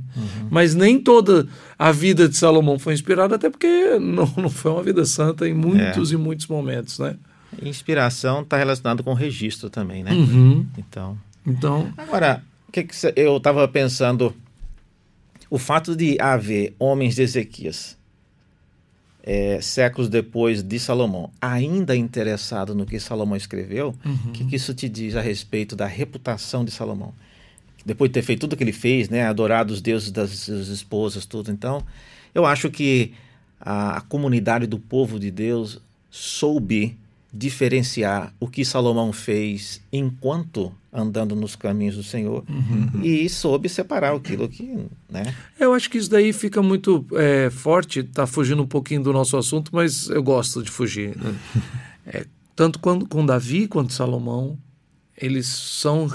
Mas 0.51 0.75
nem 0.75 0.99
toda 0.99 1.47
a 1.79 1.91
vida 1.91 2.29
de 2.29 2.37
Salomão 2.37 2.77
foi 2.77 2.93
inspirada, 2.93 3.35
até 3.35 3.49
porque 3.49 3.97
não, 3.99 4.31
não 4.37 4.49
foi 4.49 4.71
uma 4.71 4.83
vida 4.83 5.03
santa 5.05 5.49
em 5.49 5.55
muitos 5.55 6.11
e 6.11 6.17
muitos 6.17 6.45
momentos, 6.45 6.99
né? 6.99 7.15
Inspiração 7.59 8.41
está 8.41 8.57
relacionado 8.57 9.03
com 9.03 9.13
registro 9.13 9.71
também, 9.71 10.03
né? 10.03 10.11
Uhum. 10.11 10.67
Então, 10.77 11.17
Então, 11.45 11.91
agora, 11.97 12.43
o 12.67 12.71
que 12.71 12.83
que 12.83 12.95
eu 13.15 13.37
estava 13.37 13.67
pensando, 13.67 14.35
o 15.49 15.57
fato 15.57 15.95
de 15.95 16.15
haver 16.19 16.75
homens 16.77 17.15
de 17.15 17.23
Ezequias 17.23 17.97
é, 19.23 19.61
séculos 19.61 20.09
depois 20.09 20.61
de 20.61 20.77
Salomão, 20.77 21.31
ainda 21.41 21.95
interessado 21.95 22.75
no 22.75 22.85
que 22.85 22.99
Salomão 22.99 23.37
escreveu, 23.37 23.95
o 24.27 24.31
que, 24.31 24.43
que 24.45 24.55
isso 24.57 24.73
te 24.73 24.89
diz 24.89 25.15
a 25.15 25.21
respeito 25.21 25.75
da 25.75 25.87
reputação 25.87 26.65
de 26.65 26.71
Salomão? 26.71 27.13
Depois 27.85 28.09
de 28.09 28.13
ter 28.13 28.21
feito 28.21 28.41
tudo 28.41 28.57
que 28.57 28.63
ele 28.63 28.73
fez, 28.73 29.09
né, 29.09 29.25
adorado 29.25 29.73
os 29.73 29.81
deuses 29.81 30.11
das 30.11 30.29
suas 30.31 30.67
esposas, 30.67 31.25
tudo. 31.25 31.51
Então, 31.51 31.83
eu 32.35 32.45
acho 32.45 32.69
que 32.69 33.13
a, 33.59 33.97
a 33.97 34.01
comunidade 34.01 34.67
do 34.67 34.77
povo 34.77 35.19
de 35.19 35.31
Deus 35.31 35.81
soube 36.09 36.97
diferenciar 37.33 38.31
o 38.39 38.47
que 38.47 38.63
Salomão 38.63 39.11
fez 39.11 39.81
enquanto 39.91 40.71
andando 40.91 41.35
nos 41.35 41.55
caminhos 41.55 41.95
do 41.95 42.03
Senhor 42.03 42.43
e 43.01 43.27
soube 43.27 43.67
separar 43.67 44.15
aquilo 44.15 44.47
que, 44.47 44.85
né? 45.09 45.33
eu 45.59 45.73
acho 45.73 45.89
que 45.89 45.97
isso 45.97 46.11
daí 46.11 46.31
fica 46.31 46.61
muito 46.61 47.03
é, 47.13 47.49
forte, 47.49 48.03
tá 48.03 48.27
fugindo 48.27 48.61
um 48.61 48.67
pouquinho 48.67 49.01
do 49.01 49.11
nosso 49.11 49.35
assunto, 49.35 49.71
mas 49.73 50.07
eu 50.09 50.21
gosto 50.21 50.61
de 50.61 50.69
fugir. 50.69 51.17
né? 51.17 51.35
É, 52.05 52.25
tanto 52.53 52.79
quando, 52.79 53.07
com 53.07 53.25
Davi 53.25 53.65
quanto 53.65 53.93
Salomão, 53.93 54.57
eles 55.15 55.47
são. 55.47 56.05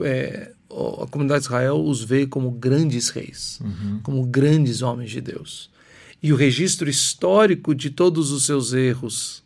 é, 0.00 0.52
a 0.70 1.06
comunidade 1.08 1.40
de 1.40 1.46
Israel 1.46 1.84
os 1.84 2.04
vê 2.04 2.28
como 2.28 2.48
grandes 2.52 3.08
reis, 3.08 3.60
como 4.04 4.24
grandes 4.24 4.82
homens 4.82 5.10
de 5.10 5.20
Deus. 5.20 5.68
E 6.22 6.32
o 6.32 6.36
registro 6.36 6.88
histórico 6.88 7.74
de 7.74 7.90
todos 7.90 8.30
os 8.30 8.46
seus 8.46 8.72
erros 8.72 9.41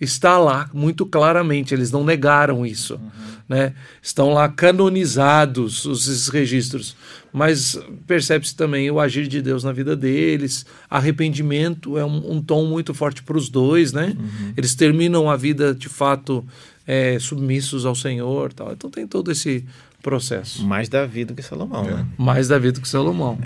está 0.00 0.38
lá 0.38 0.68
muito 0.72 1.06
claramente, 1.06 1.74
eles 1.74 1.90
não 1.90 2.04
negaram 2.04 2.64
isso. 2.66 3.00
Né? 3.48 3.74
Estão 4.02 4.32
lá 4.32 4.48
canonizados 4.48 5.84
os, 5.84 6.08
esses 6.08 6.28
registros, 6.28 6.96
mas 7.32 7.78
percebe-se 8.06 8.56
também 8.56 8.90
o 8.90 8.98
agir 8.98 9.26
de 9.26 9.42
Deus 9.42 9.62
na 9.62 9.72
vida 9.72 9.94
deles, 9.94 10.64
arrependimento 10.88 11.98
é 11.98 12.04
um, 12.04 12.36
um 12.36 12.42
tom 12.42 12.64
muito 12.64 12.94
forte 12.94 13.22
para 13.22 13.36
os 13.36 13.48
dois, 13.48 13.92
né? 13.92 14.16
Eles 14.56 14.74
terminam 14.74 15.28
a 15.28 15.36
vida 15.36 15.74
de 15.74 15.88
fato 15.88 16.44
é, 16.86 17.18
submissos 17.18 17.84
ao 17.84 17.94
Senhor, 17.94 18.52
tal. 18.52 18.72
então 18.72 18.88
tem 18.88 19.06
todo 19.06 19.30
esse 19.30 19.64
processo. 20.02 20.66
Mais 20.66 20.88
Davi 20.88 21.24
do 21.24 21.34
que 21.34 21.42
Salomão, 21.42 21.84
né? 21.84 22.06
Mais 22.16 22.48
Davi 22.48 22.70
do 22.70 22.80
que 22.80 22.88
Salomão. 22.88 23.38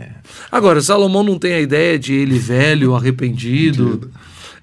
Agora, 0.50 0.80
Salomão 0.80 1.22
não 1.22 1.38
tem 1.38 1.54
a 1.54 1.60
ideia 1.60 1.98
de 1.98 2.12
ele 2.12 2.38
velho, 2.38 2.94
arrependido. 2.94 4.10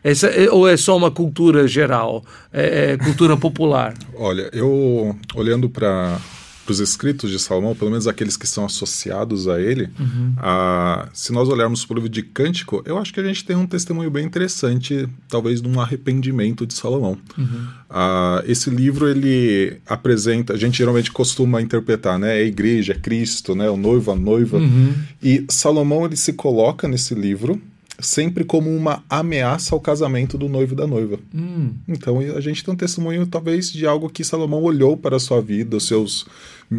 Essa, 0.06 0.28
é, 0.28 0.52
ou 0.52 0.68
é 0.68 0.78
só 0.78 0.96
uma 0.96 1.10
cultura 1.10 1.68
geral, 1.68 2.24
é, 2.54 2.92
é 2.92 2.98
cultura 2.98 3.36
popular? 3.36 3.96
Olha, 4.14 4.52
eu 4.54 5.18
olhando 5.34 5.68
para 5.68 6.22
os 6.68 6.80
escritos 6.80 7.32
de 7.32 7.40
Salomão, 7.40 7.76
pelo 7.76 7.90
menos 7.90 8.08
aqueles 8.08 8.38
que 8.38 8.46
são 8.46 8.66
associados 8.66 9.48
a 9.48 9.60
ele, 9.60 9.90
uhum. 10.00 10.34
a, 10.38 11.10
se 11.12 11.34
nós 11.34 11.50
olharmos 11.50 11.84
para 11.84 11.94
o 11.94 11.96
livro 11.96 12.10
de 12.10 12.22
Cântico, 12.22 12.84
eu 12.86 13.00
acho 13.00 13.12
que 13.12 13.20
a 13.20 13.24
gente 13.24 13.44
tem 13.44 13.56
um 13.56 13.66
testemunho 13.66 14.12
bem 14.12 14.24
interessante, 14.24 15.10
talvez 15.28 15.60
de 15.60 15.68
um 15.68 15.82
arrependimento 15.82 16.68
de 16.68 16.76
Salomão. 16.76 17.18
Uhum. 17.36 17.68
A, 17.90 18.44
esse 18.46 18.70
livro 18.70 19.08
ele 19.08 19.78
apresenta, 19.88 20.54
a 20.54 20.58
gente 20.58 20.78
geralmente 20.78 21.12
costuma 21.12 21.64
interpretar, 21.64 22.20
né, 22.20 22.40
é 22.40 22.44
a 22.44 22.46
igreja, 22.46 22.94
é 22.94 22.96
Cristo, 22.96 23.56
né, 23.56 23.68
o 23.72 23.76
noivo, 23.76 24.12
a 24.12 24.16
noiva, 24.16 24.58
uhum. 24.58 24.94
e 25.24 25.44
Salomão 25.50 26.06
ele 26.06 26.16
se 26.16 26.34
coloca 26.34 26.88
nesse 26.88 27.16
livro 27.16 27.60
sempre 28.00 28.44
como 28.44 28.76
uma 28.76 29.04
ameaça 29.10 29.74
ao 29.74 29.80
casamento 29.80 30.38
do 30.38 30.50
noivo 30.50 30.74
e 30.74 30.76
da 30.78 30.88
noiva. 30.88 31.20
Hum. 31.34 31.74
Então 31.88 32.20
a 32.20 32.42
gente 32.42 32.64
tem 32.64 32.74
um 32.74 32.78
testemunho 32.78 33.26
talvez 33.26 33.72
de 33.72 33.86
algo 33.86 34.10
que 34.10 34.24
Salomão 34.24 34.62
olhou 34.64 34.98
para 34.98 35.16
a 35.16 35.20
sua 35.20 35.42
vida, 35.42 35.78
os 35.78 35.88
seus 35.88 36.26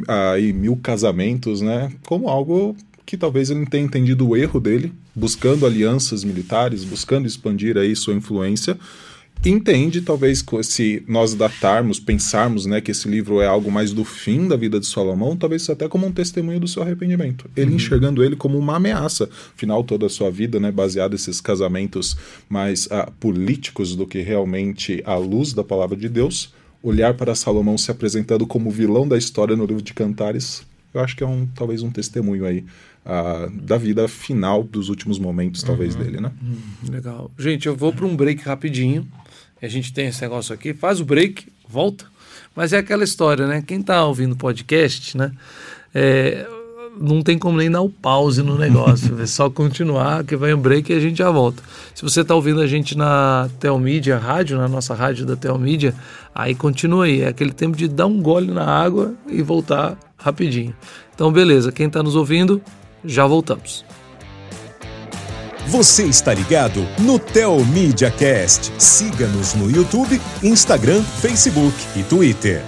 aí, 0.07 0.53
mil 0.53 0.77
casamentos, 0.77 1.61
né, 1.61 1.93
como 2.07 2.29
algo 2.29 2.77
que 3.05 3.17
talvez 3.17 3.51
ele 3.51 3.65
tenha 3.67 3.85
entendido 3.85 4.29
o 4.29 4.37
erro 4.37 4.59
dele, 4.59 4.93
buscando 5.15 5.65
alianças 5.65 6.25
militares, 6.25 6.83
buscando 6.85 7.27
expandir 7.27 7.79
aí 7.79 7.95
sua 7.95 8.15
influência, 8.15 8.77
entende, 9.45 10.01
talvez, 10.01 10.45
se 10.63 11.05
nós 11.07 11.35
datarmos, 11.35 12.01
pensarmos 12.01 12.67
né, 12.67 12.81
que 12.81 12.91
esse 12.91 13.09
livro 13.09 13.41
é 13.41 13.47
algo 13.47 13.71
mais 13.71 13.93
do 13.93 14.05
fim 14.05 14.49
da 14.49 14.57
vida 14.57 14.81
de 14.81 14.87
Salomão, 14.87 15.37
talvez 15.37 15.69
até 15.71 15.89
como 15.89 16.07
um 16.07 16.13
testemunho 16.13 16.59
do 16.59 16.67
seu 16.67 16.83
arrependimento. 16.83 17.49
Ele 17.57 17.71
uhum. 17.71 17.77
enxergando 17.77 18.25
ele 18.25 18.35
como 18.35 18.59
uma 18.59 18.77
ameaça, 18.77 19.29
final 19.57 19.85
toda 19.85 20.07
a 20.07 20.09
sua 20.09 20.31
vida, 20.31 20.59
né, 20.59 20.73
baseado 20.73 21.13
nesses 21.13 21.41
casamentos 21.41 22.17
mais 22.49 22.87
uh, 22.87 23.11
políticos 23.21 23.95
do 23.95 24.07
que 24.07 24.21
realmente 24.21 25.03
à 25.05 25.17
luz 25.17 25.53
da 25.53 25.63
palavra 25.63 25.97
de 25.97 26.09
Deus, 26.09 26.53
olhar 26.83 27.15
para 27.15 27.35
Salomão 27.35 27.77
se 27.77 27.91
apresentando 27.91 28.47
como 28.47 28.71
vilão 28.71 29.07
da 29.07 29.19
história 29.19 29.57
no 29.57 29.65
livro 29.67 29.83
de 29.83 29.95
Cantares, 29.95 30.65
eu 30.97 31.01
acho 31.01 31.15
que 31.15 31.23
é 31.23 31.27
um 31.27 31.47
talvez 31.47 31.83
um 31.83 31.91
testemunho 31.91 32.47
aí 32.47 32.65
uh, 33.05 33.51
da 33.51 33.77
vida 33.77 34.09
final 34.09 34.63
dos 34.63 34.89
últimos 34.89 35.19
momentos, 35.19 35.63
talvez, 35.63 35.95
uhum. 35.95 36.03
dele, 36.03 36.21
né? 36.21 36.33
Uhum. 36.43 36.91
Legal. 36.91 37.31
Gente, 37.39 37.67
eu 37.67 37.77
vou 37.77 37.93
para 37.93 38.07
um 38.07 38.17
break 38.17 38.43
rapidinho. 38.43 39.07
A 39.63 39.69
gente 39.69 39.93
tem 39.93 40.09
esse 40.09 40.21
negócio 40.21 40.55
aqui, 40.55 40.75
faz 40.75 41.01
o 41.01 41.05
break, 41.05 41.47
volta. 41.69 42.05
Mas 42.55 42.73
é 42.73 42.79
aquela 42.79 43.05
história, 43.05 43.47
né? 43.47 43.63
Quem 43.67 43.81
está 43.81 44.05
ouvindo 44.05 44.37
podcast, 44.37 45.17
né? 45.17 45.33
É, 45.95 46.47
não 46.99 47.23
tem 47.23 47.39
como 47.39 47.59
nem 47.59 47.71
dar 47.71 47.81
o 47.81 47.89
pause 47.89 48.43
no 48.43 48.59
negócio. 48.59 49.17
é 49.21 49.27
só 49.27 49.49
continuar, 49.49 50.25
que 50.25 50.37
vai 50.37 50.53
um 50.53 50.59
break 50.59 50.93
e 50.93 50.97
a 50.97 51.01
gente 51.01 51.19
já 51.19 51.31
volta. 51.31 51.63
Se 51.95 52.03
você 52.03 52.21
está 52.21 52.35
ouvindo 52.35 52.61
a 52.61 52.67
gente 52.67 52.97
na 52.97 53.49
Telmídia 53.59 54.19
Rádio, 54.19 54.59
na 54.59 54.69
nossa 54.69 54.95
rádio 54.95 55.25
da 55.25 55.37
Telmídia, 55.37 55.95
aí 56.35 56.55
continua 56.55 57.07
aí. 57.07 57.23
É 57.23 57.29
aquele 57.29 57.53
tempo 57.53 57.77
de 57.77 57.89
dar 57.89 58.07
um 58.07 58.21
gole 58.21 58.51
na 58.51 58.65
água 58.65 59.15
e 59.27 59.43
voltar 59.43 59.97
rapidinho. 60.19 60.75
Então, 61.15 61.33
beleza. 61.33 61.73
Quem 61.73 61.87
está 61.87 62.03
nos 62.03 62.15
ouvindo, 62.15 62.61
já 63.05 63.27
voltamos. 63.27 63.86
Você 65.69 66.05
está 66.05 66.33
ligado 66.33 66.87
no 67.03 67.19
Tel 67.19 67.59
Media 67.65 68.09
Cast. 68.09 68.71
Siga-nos 68.81 69.55
no 69.55 69.69
YouTube, 69.69 70.21
Instagram, 70.41 71.03
Facebook 71.03 71.75
e 71.97 72.05
Twitter. 72.05 72.63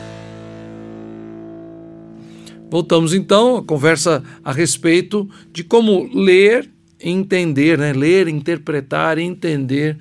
Voltamos 2.68 3.14
então 3.14 3.58
à 3.58 3.62
conversa 3.62 4.20
a 4.42 4.50
respeito 4.50 5.30
de 5.52 5.62
como 5.62 6.10
ler, 6.12 6.68
entender, 7.00 7.78
né? 7.78 7.92
ler, 7.92 8.26
interpretar, 8.26 9.16
entender 9.16 9.96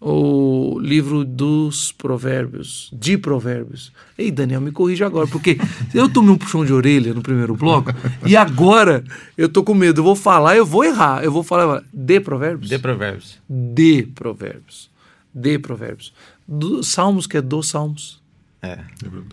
o 0.00 0.78
livro 0.80 1.24
dos 1.24 1.92
provérbios, 1.92 2.88
de 2.92 3.18
provérbios. 3.18 3.92
Ei, 4.16 4.30
Daniel, 4.30 4.60
me 4.60 4.72
corrija 4.72 5.04
agora, 5.04 5.26
porque 5.26 5.58
eu 5.92 6.08
tomei 6.08 6.30
um 6.30 6.38
puxão 6.38 6.64
de 6.64 6.72
orelha 6.72 7.12
no 7.12 7.20
primeiro 7.20 7.54
bloco 7.54 7.92
e 8.26 8.34
agora 8.34 9.04
eu 9.36 9.48
tô 9.48 9.62
com 9.62 9.74
medo. 9.74 10.00
Eu 10.00 10.04
vou 10.04 10.16
falar, 10.16 10.56
eu 10.56 10.64
vou 10.64 10.84
errar. 10.84 11.22
Eu 11.22 11.30
vou 11.30 11.42
falar 11.42 11.82
de 11.92 12.18
provérbios? 12.20 12.70
De 12.70 12.78
provérbios. 12.78 13.38
De 13.48 14.02
provérbios. 14.14 14.90
De 15.34 15.58
provérbios. 15.58 16.14
Do, 16.48 16.82
salmos, 16.82 17.26
que 17.26 17.36
é 17.36 17.42
dos 17.42 17.68
salmos. 17.68 18.22
É. 18.62 18.78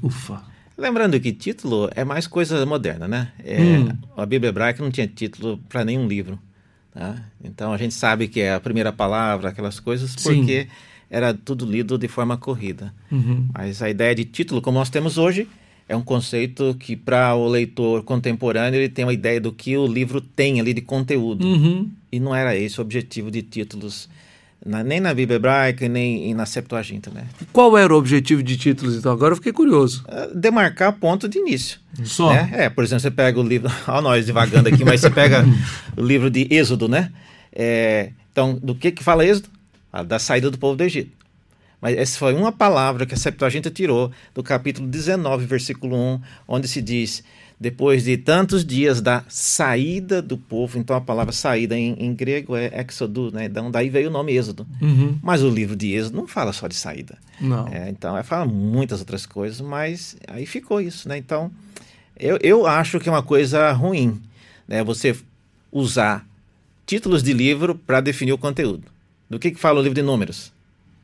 Ufa. 0.01 0.43
Lembrando 0.77 1.19
que 1.19 1.31
título 1.31 1.89
é 1.95 2.03
mais 2.03 2.27
coisa 2.27 2.63
moderna, 2.65 3.07
né? 3.07 3.31
É, 3.43 3.59
hum. 3.59 3.97
A 4.15 4.25
Bíblia 4.25 4.49
hebraica 4.49 4.83
não 4.83 4.91
tinha 4.91 5.07
título 5.07 5.59
para 5.69 5.83
nenhum 5.83 6.07
livro. 6.07 6.37
Tá? 6.97 7.15
Então 7.43 7.71
a 7.71 7.77
gente 7.77 7.93
sabe 7.93 8.27
que 8.27 8.41
é 8.41 8.55
a 8.55 8.59
primeira 8.59 8.91
palavra, 8.91 9.49
aquelas 9.49 9.79
coisas, 9.79 10.15
porque 10.15 10.63
Sim. 10.63 10.67
era 11.11 11.31
tudo 11.31 11.63
lido 11.63 11.95
de 11.95 12.07
forma 12.07 12.35
corrida. 12.37 12.91
Uhum. 13.11 13.47
Mas 13.53 13.83
a 13.83 13.89
ideia 13.89 14.15
de 14.15 14.25
título, 14.25 14.63
como 14.63 14.79
nós 14.79 14.89
temos 14.89 15.17
hoje, 15.17 15.47
é 15.87 15.95
um 15.95 16.01
conceito 16.01 16.75
que 16.79 16.95
para 16.95 17.35
o 17.35 17.47
leitor 17.47 18.01
contemporâneo 18.03 18.79
ele 18.79 18.89
tem 18.89 19.05
uma 19.05 19.13
ideia 19.13 19.39
do 19.39 19.51
que 19.51 19.77
o 19.77 19.85
livro 19.85 20.19
tem 20.19 20.59
ali 20.59 20.73
de 20.73 20.81
conteúdo. 20.81 21.45
Uhum. 21.45 21.87
E 22.11 22.19
não 22.19 22.35
era 22.35 22.55
esse 22.55 22.79
o 22.79 22.81
objetivo 22.81 23.29
de 23.29 23.43
títulos 23.43 24.09
na, 24.65 24.83
nem 24.83 24.99
na 24.99 25.13
Bíblia 25.13 25.37
hebraica, 25.37 25.87
nem 25.87 26.33
na 26.33 26.45
Septuaginta, 26.45 27.11
né? 27.11 27.25
Qual 27.53 27.77
era 27.77 27.93
o 27.93 27.97
objetivo 27.97 28.43
de 28.43 28.57
títulos, 28.57 28.95
então? 28.95 29.11
Agora 29.11 29.31
eu 29.33 29.35
fiquei 29.37 29.53
curioso. 29.53 30.03
Uh, 30.07 30.37
demarcar 30.37 30.93
ponto 30.93 31.27
de 31.27 31.39
início. 31.39 31.79
Só? 32.03 32.31
Né? 32.33 32.49
É, 32.53 32.69
por 32.69 32.83
exemplo, 32.83 33.01
você 33.01 33.11
pega 33.11 33.39
o 33.39 33.43
livro... 33.43 33.71
Olha 33.87 34.01
nós 34.01 34.25
divagando 34.25 34.69
aqui, 34.69 34.83
mas 34.83 35.01
você 35.01 35.09
pega 35.09 35.45
o 35.95 36.01
livro 36.01 36.29
de 36.29 36.47
Êxodo, 36.51 36.87
né? 36.87 37.11
É, 37.53 38.11
então, 38.31 38.59
do 38.61 38.75
que 38.75 38.91
que 38.91 39.03
fala 39.03 39.25
Êxodo? 39.25 39.49
Ah, 39.91 40.03
da 40.03 40.19
saída 40.19 40.51
do 40.51 40.57
povo 40.57 40.75
do 40.75 40.83
Egito. 40.83 41.17
Mas 41.79 41.95
essa 41.95 42.17
foi 42.17 42.33
uma 42.33 42.51
palavra 42.51 43.05
que 43.05 43.13
a 43.13 43.17
Septuaginta 43.17 43.69
tirou 43.69 44.11
do 44.33 44.41
capítulo 44.41 44.87
19, 44.87 45.45
versículo 45.45 45.95
1, 45.95 46.21
onde 46.47 46.67
se 46.67 46.81
diz 46.81 47.23
depois 47.59 48.03
de 48.03 48.17
tantos 48.17 48.63
dias 48.63 49.01
da 49.01 49.23
saída 49.27 50.21
do 50.21 50.37
povo, 50.37 50.77
então 50.77 50.95
a 50.95 51.01
palavra 51.01 51.33
saída 51.33 51.75
em, 51.75 51.93
em 51.93 52.13
grego 52.13 52.55
é 52.55 52.85
exodo, 52.87 53.31
né? 53.31 53.45
Então 53.45 53.71
daí 53.71 53.89
veio 53.89 54.09
o 54.09 54.11
nome 54.11 54.33
Êxodo. 54.33 54.67
Uhum. 54.79 55.17
Mas 55.23 55.41
o 55.41 55.49
livro 55.49 55.75
de 55.75 55.91
Êxodo 55.91 56.17
não 56.17 56.27
fala 56.27 56.53
só 56.53 56.67
de 56.67 56.75
saída. 56.75 57.17
Não. 57.41 57.67
É, 57.67 57.89
então, 57.89 58.15
é, 58.15 58.21
fala 58.21 58.45
muitas 58.45 58.99
outras 58.99 59.25
coisas, 59.25 59.59
mas 59.59 60.15
aí 60.27 60.45
ficou 60.45 60.79
isso, 60.79 61.09
né? 61.09 61.17
Então, 61.17 61.51
eu, 62.19 62.37
eu 62.41 62.67
acho 62.67 62.99
que 62.99 63.09
é 63.09 63.11
uma 63.11 63.23
coisa 63.23 63.71
ruim, 63.71 64.21
né? 64.67 64.83
Você 64.83 65.15
usar 65.71 66.27
títulos 66.85 67.23
de 67.23 67.33
livro 67.33 67.73
para 67.75 68.01
definir 68.01 68.33
o 68.33 68.37
conteúdo. 68.37 68.83
Do 69.29 69.39
que, 69.39 69.51
que 69.51 69.59
fala 69.59 69.79
o 69.79 69.83
livro 69.83 69.95
de 69.95 70.01
números? 70.01 70.53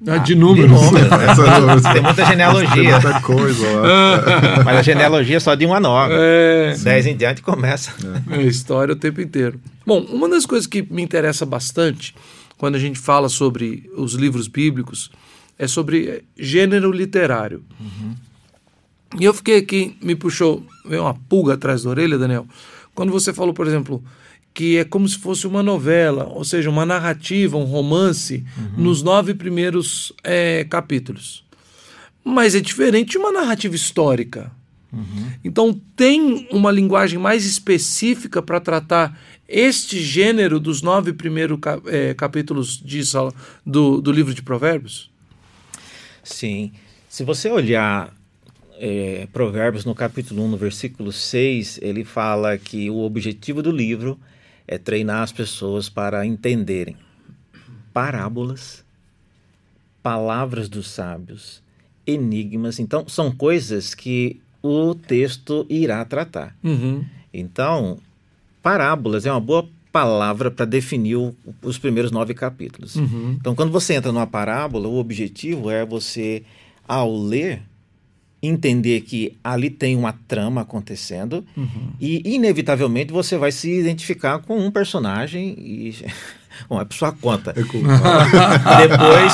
Ah, 0.08 0.18
de 0.18 0.36
números. 0.36 0.80
De 0.80 0.86
números 0.86 1.84
né? 1.84 1.94
Tem 1.94 2.02
muita 2.02 2.26
genealogia. 2.26 2.74
Tem 2.74 2.92
muita 2.92 3.22
coisa 3.22 3.72
lá. 3.72 4.64
Mas 4.66 4.78
a 4.78 4.82
genealogia 4.82 5.38
é 5.38 5.40
só 5.40 5.56
de 5.56 5.66
um 5.66 5.74
a 5.74 5.80
nove. 5.80 6.14
É. 6.18 6.76
Dez 6.78 7.06
em 7.06 7.16
diante 7.16 7.42
começa. 7.42 7.94
É. 8.30 8.38
é 8.38 8.42
história 8.44 8.94
o 8.94 8.98
tempo 8.98 9.22
inteiro. 9.22 9.60
Bom, 9.86 10.02
uma 10.02 10.28
das 10.28 10.46
coisas 10.46 10.68
que 10.68 10.82
me 10.82 11.02
interessa 11.02 11.46
bastante 11.46 12.14
quando 12.58 12.76
a 12.76 12.80
gente 12.80 13.00
fala 13.00 13.30
sobre 13.30 13.90
os 13.96 14.14
livros 14.14 14.48
bíblicos 14.48 15.12
é 15.58 15.68
sobre 15.68 16.24
gênero 16.38 16.92
literário. 16.92 17.64
Uhum. 17.80 18.16
E 19.20 19.24
eu 19.26 19.34
fiquei 19.34 19.58
aqui, 19.58 19.96
me 20.02 20.16
puxou, 20.16 20.66
veio 20.86 21.04
uma 21.04 21.14
pulga 21.14 21.54
atrás 21.54 21.84
da 21.84 21.90
orelha, 21.90 22.18
Daniel, 22.18 22.48
quando 22.96 23.12
você 23.12 23.32
falou, 23.32 23.54
por 23.54 23.68
exemplo, 23.68 24.04
que 24.54 24.78
é 24.78 24.84
como 24.84 25.08
se 25.08 25.18
fosse 25.18 25.48
uma 25.48 25.64
novela, 25.64 26.26
ou 26.26 26.44
seja, 26.44 26.70
uma 26.70 26.86
narrativa, 26.86 27.58
um 27.58 27.64
romance, 27.64 28.46
uhum. 28.58 28.84
nos 28.84 29.02
nove 29.02 29.34
primeiros 29.34 30.14
é, 30.24 30.64
capítulos. 30.66 31.44
Mas 32.24 32.54
é 32.54 32.60
diferente 32.60 33.12
de 33.12 33.18
uma 33.18 33.32
narrativa 33.32 33.76
histórica. 33.76 34.52
Uhum. 34.92 35.32
Então, 35.44 35.82
tem 35.96 36.48
uma 36.52 36.72
linguagem 36.72 37.18
mais 37.18 37.46
específica 37.46 38.42
para 38.42 38.60
tratar 38.60 39.20
este 39.48 40.00
gênero 40.00 40.60
dos 40.60 40.84
nove 40.84 41.14
primeiros 41.14 41.60
é, 41.88 42.14
capítulos 42.14 42.78
de, 42.78 43.02
do, 43.66 44.00
do 44.00 44.12
livro 44.12 44.34
de 44.34 44.44
Provérbios? 44.44 45.12
Sim. 46.24 46.72
Se 47.10 47.24
você 47.24 47.50
olhar 47.50 48.14
é, 48.78 49.28
Provérbios 49.34 49.84
no 49.84 49.96
capítulo 49.96 50.44
1, 50.44 50.48
no 50.48 50.58
versículo 50.58 51.12
6, 51.12 51.80
ele 51.82 52.04
fala 52.04 52.58
que 52.58 52.90
o 52.90 53.00
objetivo 53.00 53.64
do 53.64 53.72
livro 53.72 54.18
é 54.68 54.78
treinar 54.78 55.24
as 55.24 55.32
pessoas 55.32 55.90
para 55.90 56.26
entenderem 56.26 56.98
parábolas, 57.94 58.84
palavras 60.02 60.68
dos 60.68 60.90
sábios, 60.90 61.62
enigmas. 62.06 62.80
Então, 62.80 63.08
são 63.08 63.32
coisas 63.32 63.94
que 63.94 64.42
o 64.62 64.96
texto 64.96 65.66
irá 65.70 66.04
tratar. 66.04 66.56
Uhum. 66.64 67.06
Então, 67.34 68.00
parábolas 68.62 69.26
é 69.26 69.32
uma 69.32 69.40
boa 69.40 69.68
palavra 69.92 70.50
para 70.50 70.66
definir 70.66 71.18
o, 71.18 71.36
os 71.62 71.78
primeiros 71.78 72.12
nove 72.12 72.34
capítulos. 72.34 72.96
Uhum. 72.96 73.38
Então, 73.40 73.54
quando 73.54 73.72
você 73.72 73.94
entra 73.94 74.12
numa 74.12 74.26
parábola, 74.26 74.88
o 74.88 74.98
objetivo 74.98 75.70
é 75.70 75.86
você, 75.86 76.44
ao 76.88 77.16
ler, 77.16 77.62
entender 78.44 79.02
que 79.02 79.38
ali 79.42 79.70
tem 79.70 79.96
uma 79.96 80.14
trama 80.28 80.62
acontecendo 80.62 81.46
uhum. 81.56 81.94
e 82.00 82.36
inevitavelmente 82.36 83.14
você 83.14 83.38
vai 83.38 83.54
se 83.54 83.72
identificar 83.72 84.40
com 84.40 84.60
um 84.60 84.70
personagem 84.70 85.56
e 85.58 85.96
Bom, 86.70 86.80
é 86.80 86.86
por 86.86 86.94
sua 86.94 87.12
conta. 87.12 87.52
É 87.52 87.64
Depois, 88.88 89.34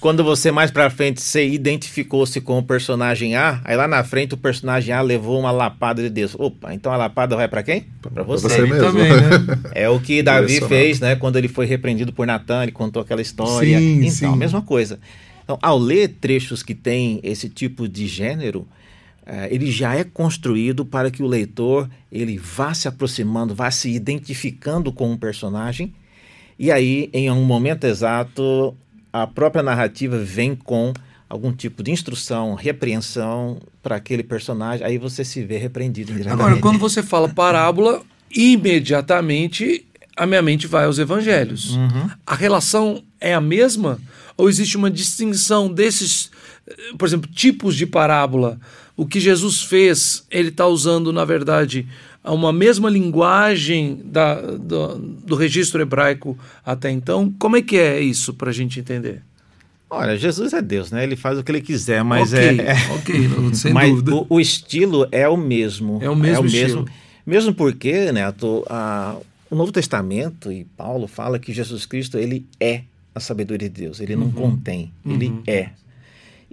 quando 0.00 0.22
você 0.22 0.50
mais 0.50 0.70
pra 0.70 0.90
frente 0.90 1.20
você 1.20 1.48
identificou-se 1.48 2.40
com 2.40 2.58
o 2.58 2.62
personagem 2.62 3.34
A, 3.34 3.60
aí 3.64 3.76
lá 3.76 3.88
na 3.88 4.04
frente 4.04 4.34
o 4.34 4.36
personagem 4.36 4.94
A 4.94 5.00
levou 5.00 5.38
uma 5.38 5.50
lapada 5.50 6.02
de 6.02 6.10
Deus. 6.10 6.34
Opa, 6.38 6.74
então 6.74 6.92
a 6.92 6.96
lapada 6.96 7.36
vai 7.36 7.48
pra 7.48 7.62
quem? 7.62 7.86
Pra 8.02 8.22
você. 8.22 8.48
você 8.48 8.62
mesmo. 8.62 8.78
Também, 8.78 9.10
né? 9.10 9.60
É 9.74 9.88
o 9.88 9.98
que 9.98 10.22
Davi 10.22 10.60
fez, 10.68 11.00
né? 11.00 11.16
Quando 11.16 11.36
ele 11.36 11.48
foi 11.48 11.66
repreendido 11.66 12.12
por 12.12 12.26
Natan, 12.26 12.64
ele 12.64 12.72
contou 12.72 13.02
aquela 13.02 13.22
história. 13.22 13.78
Sim, 13.78 14.00
então, 14.00 14.10
sim. 14.10 14.26
a 14.26 14.36
mesma 14.36 14.60
coisa. 14.60 14.98
Então, 15.46 15.56
ao 15.62 15.78
ler 15.78 16.16
trechos 16.20 16.60
que 16.60 16.74
têm 16.74 17.20
esse 17.22 17.48
tipo 17.48 17.86
de 17.88 18.08
gênero, 18.08 18.66
eh, 19.24 19.48
ele 19.52 19.70
já 19.70 19.94
é 19.94 20.02
construído 20.02 20.84
para 20.84 21.08
que 21.08 21.22
o 21.22 21.26
leitor 21.26 21.88
ele 22.10 22.36
vá 22.36 22.74
se 22.74 22.88
aproximando, 22.88 23.54
vá 23.54 23.70
se 23.70 23.88
identificando 23.88 24.90
com 24.90 25.12
um 25.12 25.16
personagem, 25.16 25.94
e 26.58 26.72
aí, 26.72 27.08
em 27.12 27.30
um 27.30 27.44
momento 27.44 27.84
exato, 27.84 28.76
a 29.12 29.24
própria 29.24 29.62
narrativa 29.62 30.18
vem 30.18 30.56
com 30.56 30.92
algum 31.28 31.52
tipo 31.52 31.80
de 31.80 31.92
instrução, 31.92 32.54
repreensão 32.54 33.60
para 33.80 33.94
aquele 33.94 34.24
personagem, 34.24 34.84
aí 34.84 34.98
você 34.98 35.24
se 35.24 35.44
vê 35.44 35.58
repreendido. 35.58 36.12
Agora, 36.28 36.56
quando 36.58 36.78
você 36.78 37.04
fala 37.04 37.28
parábola, 37.28 38.02
imediatamente 38.34 39.86
a 40.16 40.26
minha 40.26 40.42
mente 40.42 40.66
vai 40.66 40.86
aos 40.86 40.98
evangelhos. 40.98 41.78
A 42.26 42.34
relação 42.34 43.02
é 43.20 43.34
a 43.34 43.40
mesma? 43.40 44.00
Ou 44.36 44.48
existe 44.48 44.76
uma 44.76 44.90
distinção 44.90 45.72
desses, 45.72 46.30
eh, 46.66 46.74
por 46.98 47.06
exemplo, 47.08 47.30
tipos 47.32 47.74
de 47.76 47.86
parábola? 47.86 48.58
O 48.96 49.06
que 49.06 49.20
Jesus 49.20 49.62
fez, 49.62 50.24
ele 50.30 50.48
está 50.48 50.66
usando, 50.66 51.12
na 51.12 51.24
verdade, 51.24 51.86
uma 52.24 52.52
mesma 52.52 52.88
linguagem 52.90 54.00
da, 54.04 54.40
do, 54.40 54.96
do 54.98 55.34
registro 55.36 55.80
hebraico 55.82 56.36
até 56.64 56.90
então? 56.90 57.32
Como 57.38 57.56
é 57.56 57.62
que 57.62 57.76
é 57.76 58.00
isso 58.00 58.32
para 58.34 58.50
a 58.50 58.52
gente 58.52 58.80
entender? 58.80 59.22
Olha, 59.88 60.16
Jesus 60.16 60.52
é 60.52 60.60
Deus, 60.60 60.90
né? 60.90 61.04
Ele 61.04 61.14
faz 61.14 61.38
o 61.38 61.44
que 61.44 61.52
ele 61.52 61.60
quiser, 61.60 62.02
mas 62.02 62.32
ok, 62.32 62.42
é, 62.42 62.62
é- 62.72 62.92
ok, 62.94 63.28
não- 63.28 63.54
sem 63.54 63.72
mas 63.72 63.88
dúvida. 63.90 64.14
o, 64.14 64.26
o 64.30 64.40
estilo 64.40 65.06
é 65.12 65.28
o 65.28 65.36
mesmo. 65.36 65.98
É 66.02 66.10
o 66.10 66.16
mesmo 66.16 66.46
estilo. 66.46 66.88
Mesmo 67.24 67.54
porque, 67.54 68.10
Neto, 68.12 68.64
a, 68.68 69.16
o 69.50 69.54
Novo 69.54 69.70
Testamento 69.72 70.50
e 70.50 70.64
Paulo 70.76 71.06
fala 71.06 71.38
que 71.38 71.52
Jesus 71.52 71.86
Cristo 71.86 72.18
ele 72.18 72.44
é 72.58 72.82
a 73.16 73.20
sabedoria 73.20 73.68
de 73.70 73.80
Deus. 73.80 73.98
Ele 73.98 74.14
Uhum. 74.14 74.20
não 74.26 74.30
contém, 74.30 74.92
ele 75.04 75.32
é. 75.46 75.70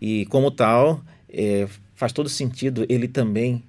E 0.02 0.26
como 0.28 0.50
tal, 0.50 1.04
é, 1.30 1.68
faz 1.94 2.14
todo 2.14 2.30
sentido 2.30 2.86
ele 2.88 3.08
também 3.08 3.62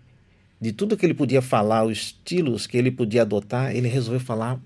de 0.61 0.72
tudo 0.72 0.96
que 0.96 1.04
ele 1.04 1.12
podia 1.12 1.42
falar, 1.42 1.85
os 1.85 1.98
estilos 1.98 2.66
que 2.66 2.76
ele 2.78 2.90
podia 2.90 3.22
adotar, 3.22 3.74
ele 3.74 3.88
resolveu 3.88 4.20
falar 4.20 4.59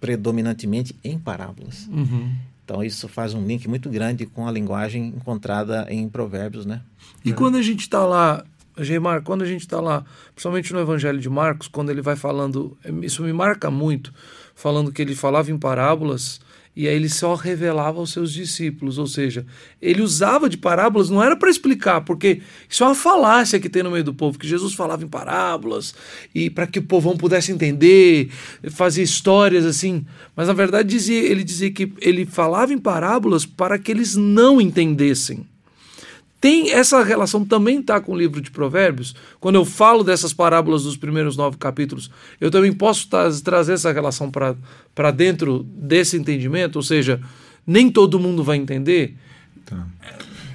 predominantemente 0.00 0.94
em 1.02 1.18
parábolas. 1.18 1.88
Uhum. 1.88 2.32
Então 2.64 2.82
isso 2.82 3.08
faz 3.08 3.34
um 3.34 3.44
link 3.44 3.68
muito 3.68 3.90
grande 3.90 4.26
com 4.26 4.46
a 4.46 4.50
linguagem 4.52 5.08
encontrada 5.08 5.86
em 5.90 6.08
Provérbios, 6.08 6.64
né? 6.64 6.80
E 7.24 7.32
quando 7.32 7.56
a 7.56 7.62
gente 7.62 7.80
está 7.80 8.04
lá, 8.04 8.44
Geimar, 8.78 9.22
quando 9.22 9.42
a 9.42 9.46
gente 9.46 9.62
está 9.62 9.80
lá, 9.80 10.04
principalmente 10.34 10.72
no 10.72 10.80
Evangelho 10.80 11.18
de 11.18 11.28
Marcos, 11.28 11.68
quando 11.68 11.90
ele 11.90 12.00
vai 12.02 12.16
falando, 12.16 12.76
isso 13.02 13.22
me 13.22 13.32
marca 13.32 13.70
muito, 13.70 14.12
falando 14.54 14.92
que 14.92 15.02
ele 15.02 15.14
falava 15.14 15.50
em 15.50 15.58
parábolas 15.58 16.40
e 16.76 16.86
aí 16.86 16.94
ele 16.94 17.08
só 17.08 17.34
revelava 17.34 17.98
aos 17.98 18.12
seus 18.12 18.30
discípulos, 18.30 18.98
ou 18.98 19.06
seja, 19.06 19.46
ele 19.80 20.02
usava 20.02 20.46
de 20.46 20.58
parábolas, 20.58 21.08
não 21.08 21.22
era 21.22 21.34
para 21.34 21.48
explicar, 21.48 22.02
porque 22.02 22.42
isso 22.68 22.84
é 22.84 22.86
uma 22.86 22.94
falácia 22.94 23.58
que 23.58 23.70
tem 23.70 23.82
no 23.82 23.90
meio 23.90 24.04
do 24.04 24.12
povo, 24.12 24.38
que 24.38 24.46
Jesus 24.46 24.74
falava 24.74 25.02
em 25.02 25.08
parábolas 25.08 25.94
e 26.34 26.50
para 26.50 26.66
que 26.66 26.78
o 26.78 26.82
povão 26.82 27.16
pudesse 27.16 27.50
entender, 27.50 28.30
fazia 28.70 29.02
histórias 29.02 29.64
assim, 29.64 30.04
mas 30.36 30.48
na 30.48 30.54
verdade 30.54 30.90
dizia, 30.90 31.18
ele 31.18 31.42
dizia 31.42 31.70
que 31.70 31.90
ele 31.98 32.26
falava 32.26 32.74
em 32.74 32.78
parábolas 32.78 33.46
para 33.46 33.78
que 33.78 33.90
eles 33.90 34.14
não 34.14 34.60
entendessem. 34.60 35.46
Tem 36.40 36.70
essa 36.70 37.02
relação 37.02 37.44
também 37.44 37.80
está 37.80 37.98
com 38.00 38.12
o 38.12 38.18
livro 38.18 38.40
de 38.40 38.50
Provérbios. 38.50 39.14
Quando 39.40 39.54
eu 39.54 39.64
falo 39.64 40.04
dessas 40.04 40.32
parábolas 40.32 40.82
dos 40.84 40.96
primeiros 40.96 41.36
nove 41.36 41.56
capítulos, 41.56 42.10
eu 42.40 42.50
também 42.50 42.72
posso 42.72 43.08
tra- 43.08 43.30
trazer 43.42 43.72
essa 43.72 43.90
relação 43.90 44.30
para 44.30 45.10
dentro 45.10 45.64
desse 45.64 46.16
entendimento, 46.16 46.76
ou 46.76 46.82
seja, 46.82 47.20
nem 47.66 47.90
todo 47.90 48.20
mundo 48.20 48.44
vai 48.44 48.58
entender. 48.58 49.16
Tá. 49.64 49.86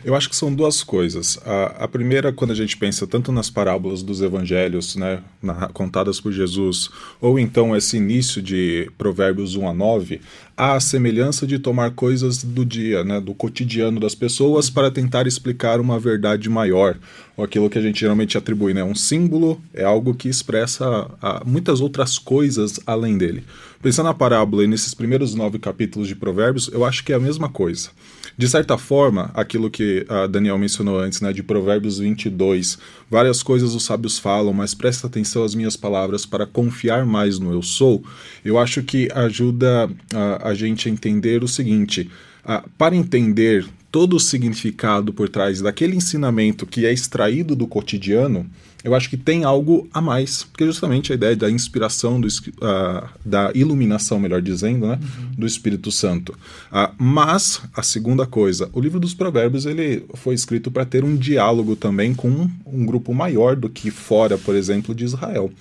Eu 0.03 0.15
acho 0.15 0.27
que 0.29 0.35
são 0.35 0.53
duas 0.53 0.83
coisas. 0.83 1.37
A, 1.45 1.83
a 1.83 1.87
primeira, 1.87 2.33
quando 2.33 2.51
a 2.51 2.55
gente 2.55 2.75
pensa 2.75 3.05
tanto 3.05 3.31
nas 3.31 3.51
parábolas 3.51 4.01
dos 4.01 4.19
evangelhos, 4.21 4.95
né, 4.95 5.19
na- 5.41 5.67
contadas 5.67 6.19
por 6.19 6.31
Jesus, 6.31 6.89
ou 7.19 7.37
então 7.37 7.75
esse 7.75 7.97
início 7.97 8.41
de 8.41 8.89
Provérbios 8.97 9.55
1 9.55 9.67
a 9.67 9.73
9, 9.73 10.19
há 10.57 10.73
a 10.73 10.79
semelhança 10.79 11.45
de 11.45 11.59
tomar 11.59 11.91
coisas 11.91 12.43
do 12.43 12.65
dia, 12.65 13.03
né, 13.03 13.21
do 13.21 13.35
cotidiano 13.35 13.99
das 13.99 14.15
pessoas 14.15 14.71
para 14.71 14.89
tentar 14.89 15.27
explicar 15.27 15.79
uma 15.79 15.99
verdade 15.99 16.49
maior, 16.49 16.97
ou 17.37 17.43
aquilo 17.43 17.69
que 17.69 17.77
a 17.77 17.81
gente 17.81 17.99
geralmente 17.99 18.35
atribui, 18.37 18.73
né, 18.73 18.83
um 18.83 18.95
símbolo 18.95 19.61
é 19.71 19.83
algo 19.83 20.15
que 20.15 20.27
expressa 20.27 21.11
ah, 21.21 21.43
muitas 21.45 21.79
outras 21.79 22.17
coisas 22.17 22.79
além 22.87 23.19
dele. 23.19 23.43
Pensando 23.83 24.07
na 24.07 24.13
parábola 24.15 24.63
e 24.63 24.67
nesses 24.67 24.95
primeiros 24.95 25.35
nove 25.35 25.59
capítulos 25.59 26.07
de 26.07 26.15
Provérbios, 26.15 26.69
eu 26.73 26.83
acho 26.83 27.03
que 27.03 27.13
é 27.13 27.15
a 27.15 27.19
mesma 27.19 27.49
coisa. 27.49 27.89
De 28.37 28.47
certa 28.47 28.77
forma, 28.77 29.29
aquilo 29.33 29.69
que 29.69 30.05
a 30.09 30.27
Daniel 30.27 30.57
mencionou 30.57 30.99
antes, 30.99 31.21
né, 31.21 31.33
de 31.33 31.43
Provérbios 31.43 31.99
22, 31.99 32.77
várias 33.09 33.43
coisas 33.43 33.75
os 33.75 33.83
sábios 33.83 34.17
falam, 34.17 34.53
mas 34.53 34.73
presta 34.73 35.07
atenção 35.07 35.43
às 35.43 35.53
minhas 35.53 35.75
palavras 35.75 36.25
para 36.25 36.45
confiar 36.45 37.05
mais 37.05 37.39
no 37.39 37.51
eu 37.51 37.61
sou, 37.61 38.03
eu 38.43 38.57
acho 38.57 38.81
que 38.83 39.09
ajuda 39.13 39.89
a, 40.13 40.49
a 40.49 40.53
gente 40.53 40.87
a 40.87 40.91
entender 40.91 41.43
o 41.43 41.47
seguinte: 41.47 42.09
ah, 42.43 42.63
para 42.77 42.95
entender 42.95 43.65
todo 43.91 44.15
o 44.15 44.19
significado 44.19 45.11
por 45.11 45.27
trás 45.27 45.61
daquele 45.61 45.97
ensinamento 45.97 46.65
que 46.65 46.85
é 46.85 46.93
extraído 46.93 47.55
do 47.55 47.67
cotidiano, 47.67 48.49
eu 48.83 48.95
acho 48.95 49.09
que 49.09 49.17
tem 49.17 49.43
algo 49.43 49.87
a 49.93 50.01
mais, 50.01 50.43
porque 50.43 50.65
justamente 50.65 51.11
a 51.11 51.15
ideia 51.15 51.35
da 51.35 51.49
inspiração, 51.49 52.19
do, 52.19 52.27
ah, 52.61 53.09
da 53.23 53.51
iluminação, 53.53 54.19
melhor 54.19 54.41
dizendo, 54.41 54.87
né, 54.87 54.99
do 55.37 55.45
Espírito 55.45 55.91
Santo. 55.91 56.35
Ah, 56.71 56.91
mas, 56.97 57.61
a 57.75 57.83
segunda 57.83 58.25
coisa, 58.25 58.69
o 58.73 58.81
livro 58.81 58.99
dos 58.99 59.13
Provérbios 59.13 59.65
ele 59.65 60.05
foi 60.15 60.33
escrito 60.33 60.71
para 60.71 60.85
ter 60.85 61.03
um 61.03 61.15
diálogo 61.15 61.75
também 61.75 62.13
com 62.13 62.29
um, 62.29 62.49
um 62.65 62.85
grupo 62.85 63.13
maior 63.13 63.55
do 63.55 63.69
que 63.69 63.91
fora, 63.91 64.37
por 64.37 64.55
exemplo, 64.55 64.95
de 64.95 65.05
Israel. 65.05 65.51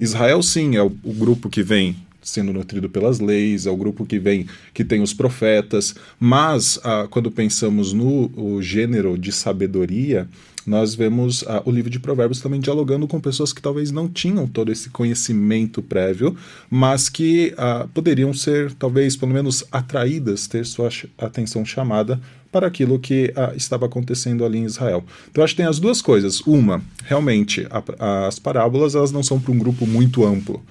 Israel, 0.00 0.42
sim, 0.42 0.76
é 0.76 0.82
o, 0.82 0.92
o 1.02 1.12
grupo 1.12 1.48
que 1.48 1.62
vem 1.62 1.96
sendo 2.20 2.52
nutrido 2.52 2.90
pelas 2.90 3.20
leis, 3.20 3.64
é 3.64 3.70
o 3.70 3.76
grupo 3.76 4.04
que 4.04 4.18
vem, 4.18 4.46
que 4.74 4.84
tem 4.84 5.00
os 5.00 5.14
profetas, 5.14 5.94
mas 6.20 6.78
ah, 6.84 7.06
quando 7.08 7.30
pensamos 7.30 7.92
no 7.92 8.60
gênero 8.60 9.16
de 9.16 9.32
sabedoria, 9.32 10.28
nós 10.68 10.94
vemos 10.94 11.42
ah, 11.46 11.62
o 11.64 11.70
livro 11.70 11.90
de 11.90 11.98
Provérbios 11.98 12.40
também 12.40 12.60
dialogando 12.60 13.08
com 13.08 13.18
pessoas 13.20 13.52
que 13.52 13.62
talvez 13.62 13.90
não 13.90 14.08
tinham 14.08 14.46
todo 14.46 14.70
esse 14.70 14.90
conhecimento 14.90 15.82
prévio, 15.82 16.36
mas 16.70 17.08
que 17.08 17.54
ah, 17.56 17.86
poderiam 17.94 18.32
ser, 18.34 18.72
talvez, 18.74 19.16
pelo 19.16 19.32
menos 19.32 19.64
atraídas, 19.72 20.46
ter 20.46 20.64
sua 20.66 20.88
atenção 21.18 21.64
chamada 21.64 22.20
para 22.50 22.66
aquilo 22.66 22.98
que 22.98 23.30
ah, 23.36 23.52
estava 23.54 23.84
acontecendo 23.86 24.44
ali 24.44 24.58
em 24.58 24.64
Israel. 24.64 25.04
Então, 25.30 25.44
acho 25.44 25.52
que 25.54 25.58
tem 25.58 25.66
as 25.66 25.78
duas 25.78 26.00
coisas. 26.00 26.40
Uma, 26.46 26.82
realmente, 27.04 27.66
a- 27.70 28.26
as 28.26 28.38
parábolas 28.38 28.94
elas 28.94 29.12
não 29.12 29.22
são 29.22 29.38
para 29.38 29.52
um 29.52 29.58
grupo 29.58 29.86
muito 29.86 30.24
amplo, 30.24 30.62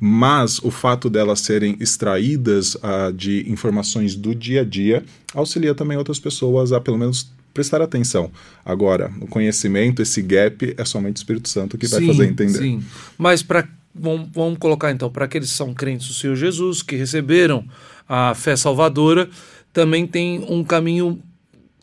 mas 0.00 0.58
o 0.60 0.70
fato 0.70 1.10
delas 1.10 1.40
serem 1.40 1.76
extraídas 1.80 2.76
ah, 2.82 3.12
de 3.14 3.44
informações 3.50 4.14
do 4.16 4.34
dia 4.34 4.62
a 4.62 4.64
dia 4.64 5.04
auxilia 5.34 5.74
também 5.74 5.96
outras 5.98 6.18
pessoas 6.18 6.72
a, 6.72 6.80
pelo 6.80 6.98
menos, 6.98 7.30
prestar 7.52 7.82
atenção. 7.82 8.30
Agora, 8.64 9.10
o 9.20 9.26
conhecimento, 9.26 10.02
esse 10.02 10.22
gap, 10.22 10.74
é 10.76 10.84
somente 10.84 11.16
o 11.16 11.20
Espírito 11.20 11.48
Santo 11.48 11.76
que 11.76 11.86
vai 11.86 12.00
Sim, 12.00 12.06
fazer 12.06 12.26
entender. 12.26 12.58
Sim, 12.58 12.82
mas 13.18 13.42
para 13.42 13.66
vamos, 13.94 14.28
vamos 14.32 14.58
colocar 14.58 14.90
então 14.90 15.10
para 15.10 15.24
aqueles 15.24 15.50
que 15.50 15.56
são 15.56 15.74
crentes 15.74 16.08
do 16.08 16.14
Senhor 16.14 16.36
Jesus 16.36 16.82
que 16.82 16.96
receberam 16.96 17.64
a 18.08 18.34
fé 18.34 18.56
salvadora, 18.56 19.28
também 19.72 20.06
tem 20.06 20.44
um 20.48 20.64
caminho 20.64 21.20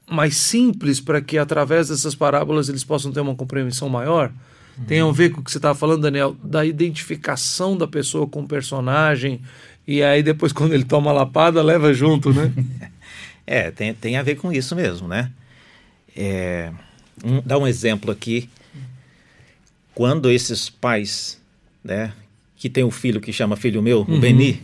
mais 0.09 0.37
simples 0.37 0.99
para 0.99 1.21
que 1.21 1.37
através 1.37 1.89
dessas 1.89 2.15
parábolas 2.15 2.69
eles 2.69 2.83
possam 2.83 3.11
ter 3.11 3.19
uma 3.19 3.35
compreensão 3.35 3.89
maior. 3.89 4.31
Tem 4.85 5.01
a 5.01 5.11
ver 5.11 5.31
com 5.31 5.41
o 5.41 5.43
que 5.43 5.49
você 5.49 5.57
estava 5.57 5.73
falando, 5.73 6.03
Daniel, 6.03 6.35
da 6.43 6.63
identificação 6.63 7.75
da 7.75 7.87
pessoa 7.87 8.27
com 8.27 8.41
o 8.41 8.47
personagem 8.47 9.41
e 9.87 10.03
aí 10.03 10.21
depois 10.21 10.51
quando 10.53 10.73
ele 10.73 10.83
toma 10.83 11.09
a 11.11 11.13
lapada 11.13 11.61
leva 11.61 11.93
junto, 11.93 12.33
né? 12.33 12.51
É, 13.49 13.71
tem, 13.71 13.93
tem 13.93 14.17
a 14.17 14.23
ver 14.23 14.35
com 14.35 14.51
isso 14.51 14.75
mesmo, 14.75 15.07
né? 15.07 15.31
É, 16.17 16.71
um, 17.23 17.41
dá 17.45 17.57
um 17.59 17.67
exemplo 17.67 18.11
aqui. 18.11 18.49
Quando 19.93 20.31
esses 20.31 20.69
pais, 20.69 21.39
né, 21.83 22.11
que 22.55 22.69
tem 22.69 22.83
um 22.83 22.91
filho 22.91 23.21
que 23.21 23.31
chama 23.31 23.55
filho 23.55 23.81
meu, 23.81 24.01
o 24.01 24.19
Beni, 24.19 24.61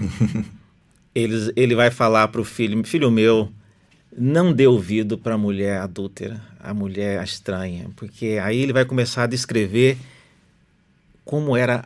eles, 1.13 1.51
ele 1.55 1.75
vai 1.75 1.91
falar 1.91 2.27
para 2.29 2.41
o 2.41 2.43
filho, 2.43 2.83
filho 2.83 3.11
meu, 3.11 3.51
não 4.17 4.51
dê 4.51 4.67
ouvido 4.67 5.17
para 5.17 5.35
a 5.35 5.37
mulher 5.37 5.79
adúltera, 5.79 6.41
a 6.59 6.73
mulher 6.73 7.23
estranha, 7.23 7.89
porque 7.95 8.39
aí 8.41 8.59
ele 8.59 8.73
vai 8.73 8.85
começar 8.85 9.23
a 9.23 9.27
descrever 9.27 9.97
como 11.23 11.55
era 11.55 11.85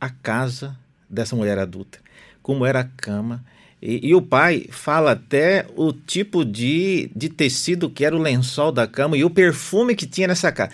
a 0.00 0.10
casa 0.10 0.76
dessa 1.08 1.34
mulher 1.34 1.58
adulta, 1.58 1.98
como 2.42 2.64
era 2.64 2.80
a 2.80 2.84
cama, 2.84 3.44
E, 3.80 4.08
e, 4.08 4.14
o 4.14 4.22
pai 4.22 4.66
fala 4.70 5.12
até 5.12 5.66
o 5.76 5.92
tipo 5.92 6.44
de, 6.44 7.10
de 7.14 7.28
tecido 7.28 7.90
que 7.90 8.04
era 8.04 8.16
o 8.16 8.18
lençol 8.18 8.72
da 8.72 8.86
cama 8.86 9.16
e 9.16 9.24
o 9.24 9.30
perfume 9.30 9.94
que 9.94 10.06
tinha 10.06 10.28
nessa 10.28 10.50
casa. 10.50 10.72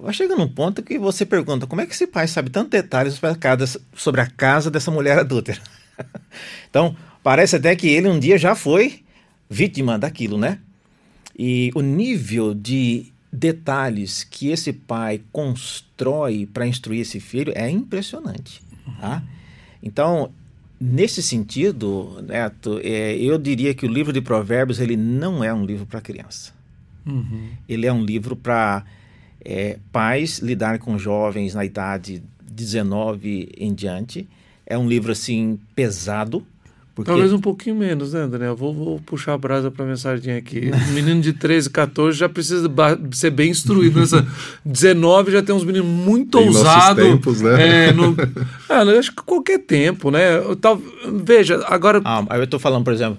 Vai 0.00 0.14
chegando 0.14 0.42
um 0.42 0.48
ponto 0.48 0.82
que 0.82 0.98
você 0.98 1.26
pergunta 1.26 1.66
como 1.66 1.80
é 1.80 1.86
que 1.86 1.92
esse 1.92 2.06
pai 2.06 2.28
sabe 2.28 2.50
tantos 2.50 2.70
detalhes 2.70 3.14
sobre 3.14 3.30
a 3.30 3.34
casa, 3.34 3.80
sobre 3.94 4.20
a 4.20 4.26
casa 4.26 4.70
dessa 4.70 4.90
mulher 4.90 5.18
adúltera. 5.18 5.60
então, 6.70 6.96
parece 7.22 7.56
até 7.56 7.74
que 7.74 7.88
ele 7.88 8.08
um 8.08 8.20
dia 8.20 8.38
já 8.38 8.54
foi 8.54 9.02
vítima 9.50 9.98
daquilo, 9.98 10.38
né? 10.38 10.60
E 11.36 11.72
o 11.74 11.80
nível 11.80 12.54
de 12.54 13.12
detalhes 13.32 14.24
que 14.24 14.50
esse 14.50 14.72
pai 14.72 15.20
constrói 15.30 16.46
para 16.46 16.66
instruir 16.66 17.00
esse 17.00 17.20
filho 17.20 17.52
é 17.54 17.68
impressionante. 17.68 18.62
Tá? 19.00 19.22
Então, 19.82 20.32
nesse 20.80 21.22
sentido, 21.22 22.22
Neto, 22.26 22.80
é, 22.82 23.16
eu 23.16 23.38
diria 23.38 23.74
que 23.74 23.86
o 23.86 23.88
livro 23.88 24.12
de 24.12 24.20
Provérbios 24.20 24.80
ele 24.80 24.96
não 24.96 25.42
é 25.42 25.52
um 25.52 25.64
livro 25.64 25.86
para 25.86 26.00
criança. 26.00 26.52
Uhum. 27.06 27.48
Ele 27.68 27.86
é 27.86 27.92
um 27.92 28.04
livro 28.04 28.36
para 28.36 28.84
é, 29.44 29.78
pais 29.90 30.38
lidarem 30.38 30.80
com 30.80 30.98
jovens 30.98 31.54
na 31.54 31.64
idade 31.64 32.22
19 32.50 33.50
em 33.56 33.72
diante. 33.72 34.28
É 34.66 34.76
um 34.76 34.86
livro 34.86 35.12
assim 35.12 35.58
pesado, 35.74 36.46
porque... 36.98 37.12
Talvez 37.12 37.32
um 37.32 37.38
pouquinho 37.38 37.76
menos, 37.76 38.12
né, 38.12 38.26
Daniel? 38.26 38.56
Vou, 38.56 38.74
vou 38.74 39.00
puxar 39.00 39.34
a 39.34 39.38
brasa 39.38 39.70
para 39.70 39.84
a 39.84 39.88
mensagem 39.88 40.34
aqui. 40.34 40.68
Um 40.90 40.92
menino 40.92 41.20
de 41.20 41.32
13, 41.32 41.70
14 41.70 42.18
já 42.18 42.28
precisa 42.28 42.68
ser 43.12 43.30
bem 43.30 43.50
instruído. 43.50 44.00
Nessa 44.00 44.26
19 44.66 45.30
já 45.30 45.40
tem 45.40 45.54
uns 45.54 45.62
meninos 45.62 45.86
muito 45.88 46.40
ousados. 46.40 47.04
tempos, 47.04 47.40
né? 47.40 47.88
É, 47.88 47.92
no... 47.92 48.16
ah, 48.68 48.82
eu 48.82 48.98
acho 48.98 49.14
que 49.14 49.22
qualquer 49.22 49.60
tempo, 49.60 50.10
né? 50.10 50.40
Tal... 50.60 50.82
Veja, 51.22 51.64
agora... 51.68 52.02
Ah, 52.04 52.24
eu 52.32 52.42
estou 52.42 52.58
falando, 52.58 52.82
por 52.82 52.92
exemplo, 52.92 53.16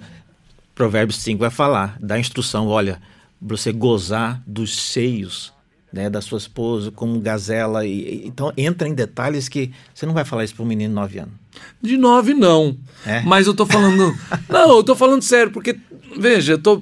Provérbios 0.75 1.19
5 1.19 1.39
vai 1.39 1.49
falar 1.49 1.97
da 2.01 2.19
instrução, 2.19 2.67
olha, 2.67 3.01
você 3.41 3.71
gozar 3.71 4.43
dos 4.45 4.77
seios 4.77 5.53
né, 5.93 6.09
da 6.09 6.21
sua 6.21 6.37
esposa 6.37 6.91
como 6.91 7.17
gazela. 7.21 7.85
E, 7.85 8.27
então 8.27 8.51
entra 8.57 8.89
em 8.89 8.93
detalhes 8.93 9.47
que 9.47 9.71
você 9.93 10.05
não 10.05 10.13
vai 10.13 10.25
falar 10.25 10.43
isso 10.43 10.53
para 10.53 10.63
um 10.63 10.67
menino 10.67 10.89
de 10.89 10.95
9 10.95 11.19
anos. 11.19 11.33
De 11.81 11.97
nove, 11.97 12.33
não. 12.33 12.77
É? 13.05 13.21
Mas 13.21 13.47
eu 13.47 13.53
tô 13.53 13.65
falando. 13.65 14.15
não, 14.49 14.77
eu 14.77 14.83
tô 14.83 14.95
falando 14.95 15.21
sério, 15.21 15.51
porque, 15.51 15.77
veja, 16.17 16.53
eu 16.53 16.57
tô. 16.57 16.81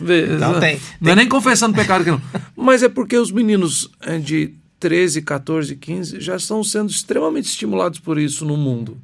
Veja, 0.00 0.34
então, 0.34 0.60
tem, 0.60 0.74
não 0.74 0.80
tem... 1.00 1.12
é 1.12 1.16
nem 1.16 1.28
confessando 1.28 1.74
pecado 1.74 2.04
que 2.04 2.10
não. 2.10 2.22
Mas 2.56 2.82
é 2.82 2.88
porque 2.88 3.16
os 3.16 3.30
meninos 3.30 3.90
é, 4.00 4.18
de 4.18 4.54
13, 4.78 5.22
14, 5.22 5.76
15 5.76 6.20
já 6.20 6.36
estão 6.36 6.62
sendo 6.64 6.90
extremamente 6.90 7.46
estimulados 7.46 7.98
por 7.98 8.18
isso 8.18 8.44
no 8.44 8.56
mundo. 8.56 8.96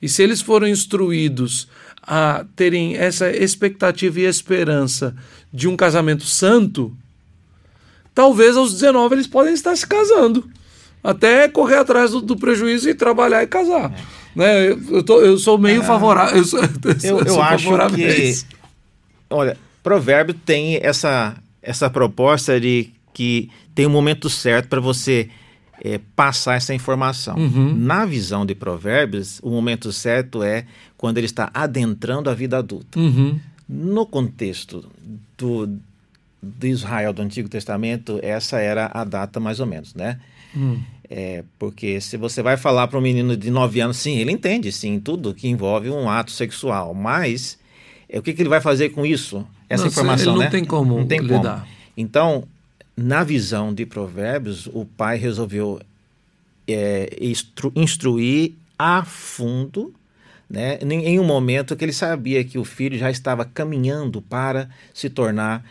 E 0.00 0.08
se 0.08 0.22
eles 0.22 0.40
forem 0.40 0.72
instruídos 0.72 1.68
a 2.02 2.44
terem 2.54 2.96
essa 2.96 3.30
expectativa 3.30 4.20
e 4.20 4.24
esperança 4.24 5.16
de 5.52 5.66
um 5.66 5.76
casamento 5.76 6.24
santo, 6.24 6.96
talvez 8.14 8.56
aos 8.56 8.72
19 8.74 9.16
eles 9.16 9.26
podem 9.26 9.54
estar 9.54 9.74
se 9.76 9.86
casando. 9.86 10.48
Até 11.02 11.48
correr 11.48 11.76
atrás 11.76 12.12
do, 12.12 12.20
do 12.20 12.36
prejuízo 12.36 12.88
e 12.88 12.94
trabalhar 12.94 13.42
e 13.42 13.46
casar. 13.46 13.92
É. 13.92 14.16
Né? 14.36 14.68
Eu, 14.68 15.02
tô, 15.02 15.20
eu 15.22 15.38
sou 15.38 15.56
meio 15.56 15.80
é. 15.80 15.84
favorável. 15.84 16.36
Eu, 16.36 16.44
sou, 16.44 16.60
eu, 16.60 16.68
eu, 17.02 17.24
eu 17.24 17.42
acho 17.42 17.70
que. 17.94 18.34
Olha, 19.30 19.56
provérbio 19.82 20.34
tem 20.34 20.78
essa, 20.82 21.34
essa 21.62 21.88
proposta 21.88 22.60
de 22.60 22.90
que 23.14 23.48
tem 23.74 23.86
um 23.86 23.90
momento 23.90 24.28
certo 24.28 24.68
para 24.68 24.80
você 24.80 25.30
é, 25.82 25.98
passar 26.14 26.56
essa 26.56 26.74
informação. 26.74 27.36
Uhum. 27.36 27.74
Na 27.74 28.04
visão 28.04 28.44
de 28.44 28.54
provérbios, 28.54 29.40
o 29.42 29.50
momento 29.50 29.90
certo 29.92 30.42
é 30.42 30.66
quando 30.98 31.18
ele 31.18 31.26
está 31.26 31.50
adentrando 31.54 32.28
a 32.28 32.34
vida 32.34 32.58
adulta. 32.58 32.98
Uhum. 32.98 33.40
No 33.68 34.06
contexto 34.06 34.84
do, 35.38 35.66
de 36.42 36.68
Israel 36.68 37.12
do 37.12 37.22
Antigo 37.22 37.48
Testamento, 37.48 38.20
essa 38.22 38.58
era 38.58 38.90
a 38.92 39.02
data 39.02 39.40
mais 39.40 39.60
ou 39.60 39.66
menos, 39.66 39.94
né? 39.94 40.20
Uhum. 40.56 40.80
É, 41.08 41.44
porque 41.58 42.00
se 42.00 42.16
você 42.16 42.42
vai 42.42 42.56
falar 42.56 42.88
para 42.88 42.98
um 42.98 43.02
menino 43.02 43.36
de 43.36 43.50
9 43.50 43.80
anos, 43.80 43.96
sim, 43.96 44.16
ele 44.18 44.32
entende, 44.32 44.72
sim, 44.72 44.98
tudo 44.98 45.32
que 45.32 45.46
envolve 45.46 45.88
um 45.88 46.10
ato 46.10 46.32
sexual, 46.32 46.94
mas 46.94 47.58
é, 48.08 48.18
o 48.18 48.22
que, 48.22 48.32
que 48.32 48.42
ele 48.42 48.48
vai 48.48 48.60
fazer 48.60 48.90
com 48.90 49.06
isso? 49.06 49.46
Essa 49.68 49.84
Nossa, 49.84 50.00
informação, 50.00 50.32
ele 50.32 50.38
não 50.38 50.44
né? 50.44 50.50
tem 50.50 50.64
como 50.64 50.98
não 50.98 51.06
tem 51.06 51.20
lidar. 51.20 51.60
Como. 51.60 51.72
Então, 51.96 52.44
na 52.96 53.22
visão 53.22 53.72
de 53.72 53.86
Provérbios, 53.86 54.66
o 54.72 54.84
pai 54.84 55.16
resolveu 55.16 55.80
é, 56.66 57.16
instru 57.20 57.72
instruir 57.76 58.54
a 58.78 59.04
fundo, 59.04 59.94
né, 60.48 60.78
em 60.82 61.18
um 61.18 61.24
momento 61.24 61.74
que 61.76 61.84
ele 61.84 61.92
sabia 61.92 62.44
que 62.44 62.58
o 62.58 62.64
filho 62.64 62.96
já 62.98 63.10
estava 63.10 63.44
caminhando 63.44 64.22
para 64.22 64.68
se 64.94 65.10
tornar 65.10 65.64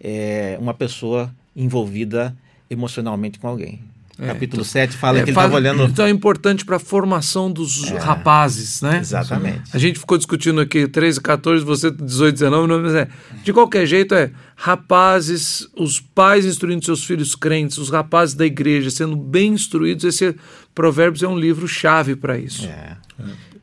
é, 0.00 0.56
uma 0.60 0.74
pessoa 0.74 1.34
envolvida 1.56 2.36
emocionalmente 2.70 3.38
com 3.38 3.48
alguém. 3.48 3.80
É, 4.20 4.26
Capítulo 4.26 4.64
7 4.64 4.96
fala 4.96 5.18
é, 5.18 5.22
que 5.22 5.30
ele 5.30 5.30
estava 5.30 5.54
olhando. 5.54 5.84
Então 5.84 6.04
é 6.04 6.10
importante 6.10 6.64
para 6.64 6.76
a 6.76 6.80
formação 6.80 7.50
dos 7.50 7.84
é, 7.84 7.98
rapazes, 7.98 8.82
né? 8.82 8.98
Exatamente. 8.98 9.62
A 9.72 9.78
gente 9.78 9.98
ficou 9.98 10.18
discutindo 10.18 10.60
aqui 10.60 10.88
13, 10.88 11.20
14, 11.20 11.64
você 11.64 11.90
18, 11.90 12.34
19, 12.34 12.82
mas 12.82 12.94
é. 12.94 13.08
De 13.44 13.52
qualquer 13.52 13.86
jeito, 13.86 14.14
é 14.14 14.32
rapazes, 14.56 15.68
os 15.76 16.00
pais 16.00 16.44
instruindo 16.44 16.84
seus 16.84 17.04
filhos 17.04 17.36
crentes, 17.36 17.78
os 17.78 17.90
rapazes 17.90 18.34
da 18.34 18.44
igreja 18.44 18.90
sendo 18.90 19.16
bem 19.16 19.52
instruídos. 19.52 20.04
Esse 20.04 20.34
Provérbios 20.74 21.22
é 21.22 21.28
um 21.28 21.38
livro-chave 21.38 22.16
para 22.16 22.36
isso. 22.36 22.66
É. 22.66 22.96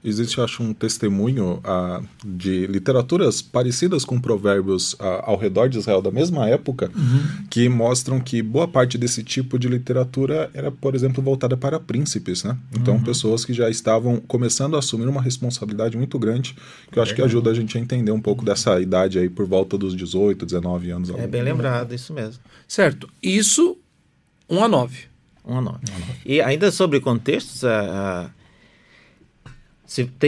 é 0.06 0.10
existe, 0.10 0.40
acho, 0.40 0.62
um 0.62 0.74
testemunho 0.74 1.62
uh, 1.66 2.06
de 2.24 2.68
literaturas 2.68 3.42
parecidas 3.42 4.06
com 4.06 4.20
provérbios 4.20 4.94
uh, 4.94 5.22
ao 5.24 5.38
redor 5.38 5.68
de 5.68 5.78
Israel 5.78 6.02
da 6.02 6.12
mesma 6.12 6.48
época, 6.48 6.92
uhum. 6.96 7.46
que 7.50 7.68
mostram 7.68 8.20
que 8.20 8.42
boa 8.42 8.68
parte 8.68 8.98
desse 8.98 9.24
tipo 9.24 9.58
de 9.58 9.68
literatura 9.68 10.50
era, 10.54 10.72
por 10.72 10.96
exemplo, 10.96 11.24
voltada 11.24 11.58
para 11.58 11.80
príncipes, 11.80 12.44
né? 12.44 12.58
Então, 12.74 12.96
uhum. 12.96 13.04
pessoas 13.04 13.44
que 13.44 13.54
já 13.54 13.70
estavam 13.70 14.18
começando 14.18 14.76
a 14.76 14.80
assumir 14.80 15.08
uma 15.08 15.22
responsabilidade 15.22 15.98
muito 15.98 16.20
grande, 16.20 16.56
que 16.92 17.00
eu 17.00 17.04
acho 17.04 17.16
que 17.16 17.22
ajuda 17.22 17.52
a 17.52 17.54
gente 17.54 17.78
a 17.78 17.82
entender 17.82 18.12
um 18.12 18.22
pouco 18.22 18.46
dessa 18.46 18.80
idade 18.80 19.20
aí, 19.20 19.30
por 19.30 19.46
volta 19.46 19.78
dos 19.78 19.96
18, 19.96 20.46
19 20.46 20.92
anos. 20.92 21.10
É 21.10 21.28
bem 21.28 21.42
lembrado, 21.42 21.94
isso 21.94 22.14
mesmo. 22.14 22.42
Certo. 22.68 23.10
Isso, 23.22 23.78
1 24.50 24.64
a 24.64 24.68
9. 24.68 24.98
1 25.46 25.58
a 25.58 25.62
9. 25.62 25.80
E 26.26 26.42
ainda 26.42 26.72
sobre 26.72 27.00
contextos, 27.00 27.64
a, 27.64 28.26
a 28.26 28.35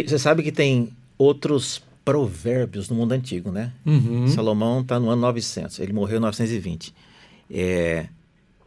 você 0.05 0.19
sabe 0.19 0.43
que 0.43 0.51
tem 0.51 0.89
outros 1.17 1.81
provérbios 2.05 2.89
no 2.89 2.95
mundo 2.95 3.11
antigo, 3.11 3.51
né? 3.51 3.73
Uhum. 3.85 4.27
Salomão 4.27 4.81
está 4.81 4.99
no 4.99 5.09
ano 5.09 5.21
900, 5.23 5.79
ele 5.79 5.91
morreu 5.91 6.17
em 6.17 6.21
920. 6.21 6.93
É, 7.51 8.07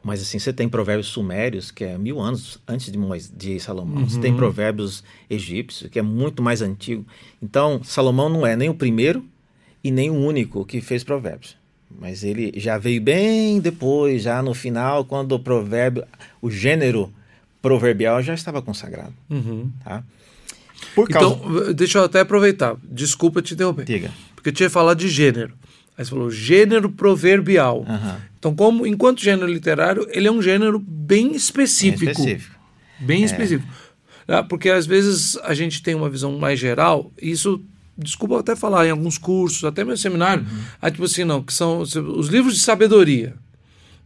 mas 0.02 0.22
assim, 0.22 0.38
você 0.38 0.52
tem 0.52 0.68
provérbios 0.68 1.08
sumérios, 1.08 1.70
que 1.70 1.84
é 1.84 1.96
mil 1.98 2.20
anos 2.20 2.58
antes 2.66 2.90
de, 2.90 2.98
de 3.36 3.60
Salomão. 3.60 4.02
Uhum. 4.02 4.08
Você 4.08 4.20
tem 4.20 4.34
provérbios 4.34 5.04
egípcios, 5.28 5.90
que 5.90 5.98
é 5.98 6.02
muito 6.02 6.42
mais 6.42 6.62
antigo. 6.62 7.04
Então, 7.42 7.82
Salomão 7.84 8.28
não 8.28 8.46
é 8.46 8.56
nem 8.56 8.68
o 8.68 8.74
primeiro 8.74 9.24
e 9.84 9.90
nem 9.90 10.10
o 10.10 10.14
único 10.14 10.64
que 10.64 10.80
fez 10.80 11.04
provérbios. 11.04 11.56
Mas 11.98 12.22
ele 12.22 12.52
já 12.56 12.78
veio 12.78 13.00
bem 13.00 13.60
depois, 13.60 14.22
já 14.22 14.42
no 14.42 14.54
final, 14.54 15.04
quando 15.04 15.32
o 15.32 15.40
provérbio, 15.40 16.04
o 16.40 16.50
gênero 16.50 17.12
proverbial 17.60 18.22
já 18.22 18.32
estava 18.32 18.62
consagrado. 18.62 19.14
Uhum. 19.28 19.70
Tá? 19.84 20.02
Por 20.95 21.09
causa... 21.09 21.35
Então, 21.35 21.73
deixa 21.73 21.99
eu 21.99 22.05
até 22.05 22.21
aproveitar. 22.21 22.77
Desculpa 22.83 23.43
te 23.43 23.55
interromper. 23.55 23.85
Diga. 23.85 24.11
Porque 24.35 24.51
eu 24.51 24.53
tinha 24.53 24.71
falado 24.71 24.99
de 24.99 25.09
gênero. 25.09 25.55
Aí 25.97 26.05
você 26.05 26.11
falou 26.11 26.31
gênero 26.31 26.90
proverbial. 26.90 27.81
Uhum. 27.81 28.16
Então, 28.38 28.55
como 28.55 28.87
enquanto 28.87 29.23
gênero 29.23 29.47
literário, 29.47 30.07
ele 30.11 30.27
é 30.27 30.33
um 30.33 30.40
gênero 30.40 30.79
bem 30.79 31.33
específico. 31.33 32.05
Bem 32.05 32.12
específico. 32.12 32.57
Bem 32.99 33.23
é. 33.23 33.25
específico. 33.27 33.73
Ah, 34.27 34.43
porque 34.43 34.71
às 34.71 34.87
vezes 34.87 35.37
a 35.43 35.53
gente 35.55 35.83
tem 35.83 35.95
uma 35.95 36.09
visão 36.09 36.38
mais 36.38 36.59
geral, 36.59 37.12
e 37.21 37.33
isso, 37.33 37.61
desculpa 37.99 38.38
até 38.38 38.55
falar, 38.55 38.87
em 38.87 38.90
alguns 38.90 39.19
cursos, 39.19 39.64
até 39.64 39.85
meu 39.85 39.97
seminário, 39.97 40.45
uhum. 40.45 40.59
aí, 40.81 40.90
tipo 40.90 41.05
assim, 41.05 41.25
não, 41.25 41.43
que 41.43 41.53
são 41.53 41.81
os 41.81 42.29
livros 42.29 42.55
de 42.55 42.61
sabedoria, 42.61 43.35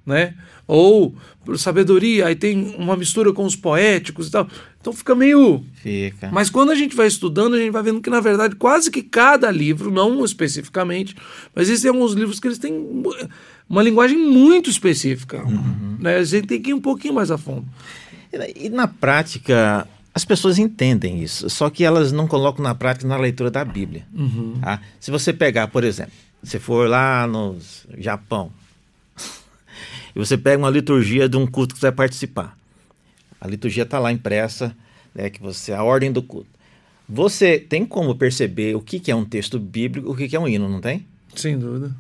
né? 0.07 0.35
Ou 0.67 1.15
sabedoria, 1.57 2.27
aí 2.27 2.35
tem 2.35 2.75
uma 2.79 2.97
mistura 2.97 3.33
com 3.33 3.45
os 3.45 3.55
poéticos 3.55 4.29
e 4.29 4.31
tal. 4.31 4.49
Então 4.81 4.93
fica 4.93 5.15
meio. 5.15 5.65
Fica. 5.75 6.31
Mas 6.33 6.51
quando 6.51 6.71
a 6.71 6.75
gente 6.75 6.97
vai 6.97 7.07
estudando, 7.07 7.55
a 7.55 7.59
gente 7.59 7.71
vai 7.71 7.83
vendo 7.83 8.01
que, 8.01 8.11
na 8.11 8.21
verdade, 8.21 8.57
quase 8.57 8.91
que 8.91 9.03
cada 9.03 9.51
livro, 9.51 9.91
não 9.91 10.25
especificamente, 10.25 11.15
mas 11.55 11.69
existem 11.69 11.91
alguns 11.91 12.13
livros 12.13 12.41
que 12.41 12.49
eles 12.49 12.59
têm 12.59 13.03
uma 13.69 13.83
linguagem 13.83 14.19
muito 14.19 14.71
específica. 14.71 15.43
Uhum. 15.43 15.97
Né? 15.99 16.17
A 16.17 16.25
gente 16.25 16.47
tem 16.47 16.61
que 16.61 16.71
ir 16.71 16.75
um 16.75 16.81
pouquinho 16.81 17.15
mais 17.15 17.31
a 17.31 17.39
fundo. 17.39 17.67
E 18.57 18.69
na 18.69 18.89
prática, 18.89 19.87
as 20.15 20.25
pessoas 20.25 20.59
entendem 20.59 21.23
isso, 21.23 21.49
só 21.49 21.71
que 21.71 21.85
elas 21.85 22.11
não 22.13 22.27
colocam 22.27 22.63
na 22.63 22.75
prática 22.75 23.07
na 23.07 23.17
leitura 23.17 23.51
da 23.51 23.65
Bíblia. 23.65 24.07
Uhum. 24.15 24.55
Tá? 24.61 24.81
Se 24.99 25.11
você 25.11 25.33
pegar, 25.33 25.69
por 25.69 25.85
exemplo, 25.85 26.13
se 26.43 26.59
for 26.59 26.89
lá 26.89 27.27
no 27.27 27.57
Japão, 27.97 28.53
e 30.15 30.19
você 30.19 30.37
pega 30.37 30.59
uma 30.59 30.71
liturgia 30.71 31.29
de 31.29 31.37
um 31.37 31.47
culto 31.47 31.75
que 31.75 31.81
você 31.81 31.87
vai 31.87 31.97
participar. 31.97 32.57
A 33.41 33.49
liturgia 33.49 33.83
está 33.83 33.99
lá 33.99 34.13
impressa, 34.13 34.75
né, 35.15 35.29
que 35.29 35.41
você 35.41 35.73
a 35.73 35.83
ordem 35.83 36.11
do 36.11 36.23
culto. 36.23 36.49
Você 37.09 37.59
tem 37.59 37.85
como 37.85 38.15
perceber 38.15 38.75
o 38.75 38.81
que, 38.81 38.99
que 38.99 39.11
é 39.11 39.15
um 39.15 39.25
texto 39.25 39.59
bíblico, 39.59 40.11
o 40.11 40.17
que, 40.17 40.29
que 40.29 40.37
é 40.37 40.41
um 40.41 40.49
hino, 40.49 40.69
não 40.69 40.81
tem? 40.81 41.05
Sem 41.35 41.59
dúvida. 41.59 41.95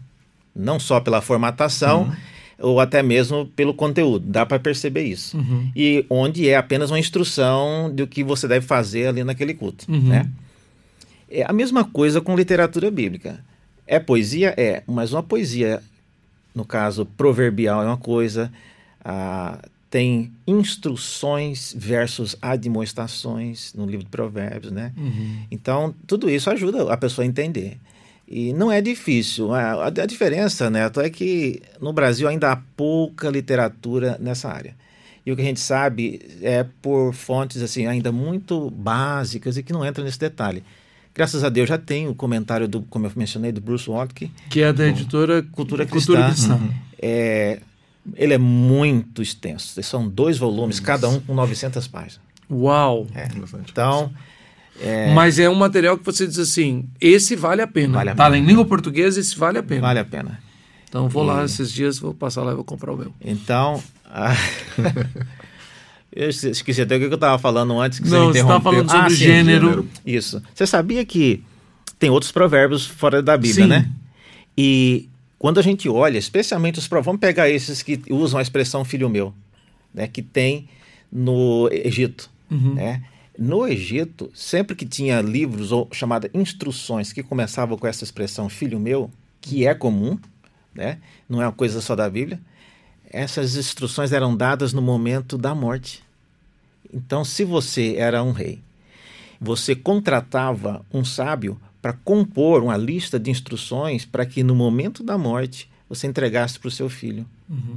Não 0.56 0.80
só 0.80 1.00
pela 1.00 1.20
formatação, 1.20 2.14
ou 2.58 2.80
até 2.80 3.02
mesmo 3.02 3.46
pelo 3.46 3.74
conteúdo. 3.74 4.24
Dá 4.26 4.46
para 4.46 4.58
perceber 4.58 5.02
isso. 5.02 5.36
Uhum. 5.36 5.70
E 5.74 6.06
onde 6.08 6.48
é 6.48 6.56
apenas 6.56 6.90
uma 6.90 6.98
instrução 6.98 7.92
do 7.92 8.06
que 8.06 8.24
você 8.24 8.48
deve 8.48 8.66
fazer 8.66 9.08
ali 9.08 9.24
naquele 9.24 9.54
culto. 9.54 9.90
Uhum. 9.90 10.08
Né? 10.08 10.30
É 11.30 11.44
a 11.44 11.52
mesma 11.52 11.84
coisa 11.84 12.20
com 12.20 12.36
literatura 12.36 12.90
bíblica. 12.90 13.44
É 13.86 13.98
poesia? 13.98 14.54
É, 14.56 14.82
mas 14.86 15.12
uma 15.12 15.22
poesia, 15.22 15.82
no 16.54 16.64
caso, 16.64 17.04
proverbial 17.04 17.82
é 17.82 17.86
uma 17.86 17.96
coisa, 17.96 18.50
ah, 19.04 19.58
tem 19.90 20.32
instruções 20.46 21.74
versus 21.76 22.36
admoestações 22.40 23.72
no 23.74 23.86
livro 23.86 24.04
de 24.04 24.10
Provérbios, 24.10 24.72
né? 24.72 24.92
Uhum. 24.96 25.38
Então, 25.50 25.94
tudo 26.06 26.28
isso 26.28 26.50
ajuda 26.50 26.92
a 26.92 26.96
pessoa 26.96 27.24
a 27.24 27.28
entender. 27.28 27.78
E 28.26 28.52
não 28.52 28.72
é 28.72 28.80
difícil. 28.80 29.52
A, 29.54 29.86
a, 29.86 29.90
diferença, 29.90 30.70
Neto, 30.70 31.00
é 31.00 31.10
que 31.10 31.62
no 31.80 31.92
Brasil 31.92 32.26
ainda 32.26 32.50
há 32.50 32.56
pouca 32.76 33.28
literatura 33.28 34.16
nessa 34.20 34.48
área. 34.48 34.74
E 35.24 35.30
o 35.30 35.36
que 35.36 35.42
a 35.42 35.44
gente 35.44 35.60
sabe 35.60 36.20
é 36.42 36.64
por 36.82 37.12
fontes 37.12 37.62
assim 37.62 37.86
ainda 37.86 38.10
muito 38.10 38.70
básicas 38.70 39.56
e 39.56 39.62
que 39.62 39.72
não 39.72 39.86
entram 39.86 40.04
nesse 40.04 40.18
detalhe. 40.18 40.64
Graças 41.14 41.44
a 41.44 41.48
Deus 41.48 41.68
já 41.68 41.78
tem 41.78 42.08
o 42.08 42.14
comentário 42.14 42.66
do, 42.66 42.82
como 42.82 43.06
eu 43.06 43.12
mencionei, 43.14 43.52
do 43.52 43.60
Bruce 43.60 43.88
Watke, 43.88 44.30
Que 44.50 44.62
é 44.62 44.72
da 44.72 44.86
editora 44.86 45.42
Cultura 45.42 45.86
Cultura 45.86 46.24
Cristã. 46.26 46.58
Cristã. 46.58 46.74
É, 47.00 47.60
ele 48.16 48.34
é 48.34 48.38
muito 48.38 49.22
extenso. 49.22 49.80
São 49.82 50.08
dois 50.08 50.36
volumes, 50.38 50.80
cada 50.80 51.08
um 51.08 51.20
com 51.20 51.32
900 51.34 51.86
páginas. 51.86 52.20
Uau! 52.50 53.06
É. 53.14 53.28
Bastante. 53.28 53.70
Então, 53.70 54.12
é, 54.80 55.14
Mas 55.14 55.38
é 55.38 55.48
um 55.48 55.54
material 55.54 55.96
que 55.96 56.04
você 56.04 56.26
diz 56.26 56.38
assim, 56.38 56.84
esse 57.00 57.36
vale 57.36 57.62
a 57.62 57.66
pena. 57.66 57.94
Vale 57.94 58.10
a 58.10 58.14
tá 58.14 58.24
pena. 58.24 58.38
em 58.38 58.44
língua 58.44 58.64
portuguesa, 58.64 59.20
esse 59.20 59.36
vale 59.38 59.58
a 59.58 59.62
pena. 59.62 59.82
vale 59.82 60.00
a 60.00 60.04
pena. 60.04 60.40
Então 60.88 61.08
vou 61.08 61.22
lá 61.24 61.44
esses 61.44 61.72
dias, 61.72 61.98
vou 61.98 62.12
passar 62.12 62.42
lá 62.42 62.52
e 62.52 62.54
vou 62.56 62.64
comprar 62.64 62.92
o 62.92 62.96
meu. 62.96 63.12
Então, 63.20 63.82
a- 64.04 64.34
eu 66.14 66.28
esque- 66.30 66.48
esqueci 66.48 66.80
até 66.82 66.96
o 66.96 66.98
que 67.00 67.06
eu 67.06 67.14
estava 67.14 67.38
falando 67.38 67.78
antes 67.80 67.98
que 67.98 68.08
Não, 68.08 68.26
você 68.28 68.32
você 68.34 68.38
estava 68.40 68.58
interrompeu. 68.58 68.72
falando 68.72 68.90
sobre 68.90 69.02
Ah, 69.04 69.06
o 69.06 69.10
sim, 69.10 69.16
gênero. 69.16 69.88
Isso. 70.06 70.42
Você 70.54 70.66
sabia 70.66 71.04
que 71.04 71.42
tem 71.98 72.08
outros 72.10 72.30
provérbios 72.32 72.86
fora 72.86 73.22
da 73.22 73.36
Bíblia, 73.36 73.64
Sim. 73.64 73.68
né? 73.70 73.90
E 74.56 75.08
quando 75.38 75.58
a 75.58 75.62
gente 75.62 75.88
olha, 75.88 76.16
especialmente 76.18 76.78
os 76.78 76.86
provérbios, 76.88 77.06
vamos 77.06 77.20
pegar 77.20 77.50
esses 77.50 77.82
que 77.82 78.00
usam 78.10 78.38
a 78.38 78.42
expressão 78.42 78.84
filho 78.84 79.08
meu, 79.10 79.34
né? 79.92 80.06
Que 80.06 80.22
tem 80.22 80.68
no 81.10 81.68
Egito, 81.72 82.30
Uhum. 82.50 82.74
né? 82.74 83.02
No 83.36 83.66
Egito, 83.66 84.30
sempre 84.32 84.76
que 84.76 84.86
tinha 84.86 85.20
livros 85.20 85.72
ou 85.72 85.88
chamada 85.92 86.30
instruções 86.32 87.12
que 87.12 87.20
começavam 87.22 87.76
com 87.76 87.86
essa 87.86 88.04
expressão 88.04 88.48
filho 88.48 88.78
meu, 88.78 89.10
que 89.40 89.66
é 89.66 89.74
comum, 89.74 90.16
né? 90.72 90.98
Não 91.28 91.42
é 91.42 91.46
uma 91.46 91.52
coisa 91.52 91.80
só 91.80 91.96
da 91.96 92.08
Bíblia. 92.08 92.40
Essas 93.14 93.54
instruções 93.54 94.10
eram 94.10 94.36
dadas 94.36 94.72
no 94.72 94.82
momento 94.82 95.38
da 95.38 95.54
morte. 95.54 96.02
Então, 96.92 97.24
se 97.24 97.44
você 97.44 97.94
era 97.96 98.24
um 98.24 98.32
rei, 98.32 98.58
você 99.40 99.76
contratava 99.76 100.84
um 100.92 101.04
sábio 101.04 101.56
para 101.80 101.92
compor 101.92 102.60
uma 102.60 102.76
lista 102.76 103.16
de 103.16 103.30
instruções 103.30 104.04
para 104.04 104.26
que 104.26 104.42
no 104.42 104.52
momento 104.52 105.04
da 105.04 105.16
morte 105.16 105.70
você 105.88 106.08
entregasse 106.08 106.58
para 106.58 106.66
o 106.66 106.72
seu 106.72 106.88
filho. 106.88 107.24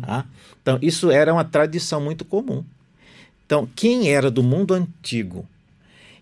tá? 0.01 0.25
Então, 0.59 0.79
isso 0.81 1.11
era 1.11 1.31
uma 1.31 1.43
tradição 1.43 2.01
muito 2.01 2.25
comum. 2.25 2.63
Então, 3.45 3.69
quem 3.75 4.09
era 4.09 4.31
do 4.31 4.41
mundo 4.41 4.73
antigo 4.73 5.47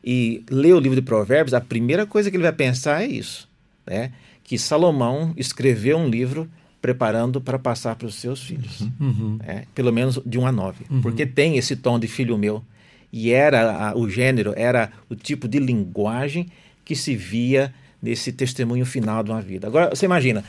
e 0.04 0.44
lê 0.52 0.74
o 0.74 0.80
livro 0.80 1.00
de 1.00 1.02
Provérbios, 1.02 1.54
a 1.54 1.62
primeira 1.62 2.06
coisa 2.06 2.30
que 2.30 2.36
ele 2.36 2.44
vai 2.44 2.52
pensar 2.52 3.02
é 3.02 3.08
isso, 3.08 3.48
né? 3.88 4.12
Que 4.44 4.60
Salomão 4.60 5.34
escreveu 5.38 5.98
um 5.98 6.10
livro 6.10 6.50
preparando 6.86 7.42
para 7.42 7.58
passar 7.58 7.96
para 7.96 8.06
os 8.06 8.14
seus 8.14 8.40
filhos, 8.44 8.82
Uhum. 9.00 9.40
né? 9.44 9.64
pelo 9.74 9.92
menos 9.92 10.20
de 10.24 10.38
um 10.38 10.46
a 10.46 10.52
nove, 10.52 10.86
porque 11.02 11.26
tem 11.26 11.58
esse 11.58 11.76
tom 11.76 11.98
de 11.98 12.08
filho 12.08 12.38
meu 12.38 12.64
e 13.12 13.32
era 13.32 13.90
a- 13.90 13.98
o 13.98 14.08
gênero, 14.08 14.54
era 14.56 14.92
o 15.10 15.16
tipo 15.16 15.48
de 15.48 15.58
linguagem 15.58 16.48
que 16.84 16.96
se 16.96 17.16
via 17.16 17.74
nesse 18.00 18.32
testemunho 18.32 18.86
final 18.86 19.24
de 19.24 19.32
uma 19.32 19.42
vida. 19.42 19.66
Agora, 19.66 19.90
você 19.96 20.06
imagina, 20.06 20.44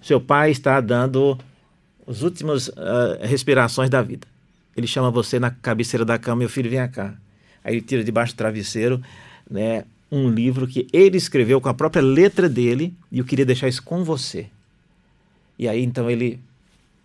seu 0.00 0.20
pai 0.20 0.52
está 0.52 0.80
dando 0.80 1.36
as 2.06 2.22
últimas 2.22 2.70
ah, 2.76 3.18
respirações 3.26 3.90
da 3.90 4.00
vida. 4.00 4.28
Ele 4.76 4.86
chama 4.86 5.10
você 5.10 5.40
na 5.40 5.50
cabeceira 5.50 6.04
da 6.04 6.18
cama, 6.20 6.36
meu 6.36 6.48
filho, 6.48 6.70
vem 6.70 6.86
cá. 6.88 7.14
Aí 7.64 7.74
ele 7.74 7.80
tira 7.82 8.04
debaixo 8.04 8.32
do 8.32 8.36
travesseiro 8.36 9.02
né, 9.50 9.82
um 10.10 10.28
livro 10.30 10.68
que 10.68 10.86
ele 10.92 11.16
escreveu 11.16 11.60
com 11.60 11.68
a 11.68 11.74
própria 11.74 12.00
letra 12.00 12.48
dele 12.48 12.94
e 13.10 13.18
eu 13.18 13.24
queria 13.24 13.44
deixar 13.44 13.66
isso 13.66 13.82
com 13.82 14.04
você. 14.04 14.46
E 15.60 15.68
aí 15.68 15.84
então 15.84 16.10
ele 16.10 16.40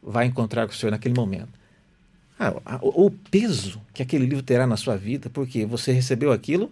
vai 0.02 0.28
encontrar 0.28 0.66
com 0.66 0.72
o 0.72 0.76
senhor 0.76 0.92
naquele 0.92 1.14
momento. 1.14 1.50
Ah, 2.40 2.80
o, 2.82 3.08
o 3.08 3.12
peso 3.12 3.82
que 3.94 4.02
aquele 4.02 4.26
livro 4.26 4.42
terá 4.42 4.66
na 4.66 4.78
sua 4.78 4.96
vida, 4.96 5.30
porque 5.30 5.66
você 5.66 5.92
recebeu 5.92 6.32
aquilo 6.32 6.72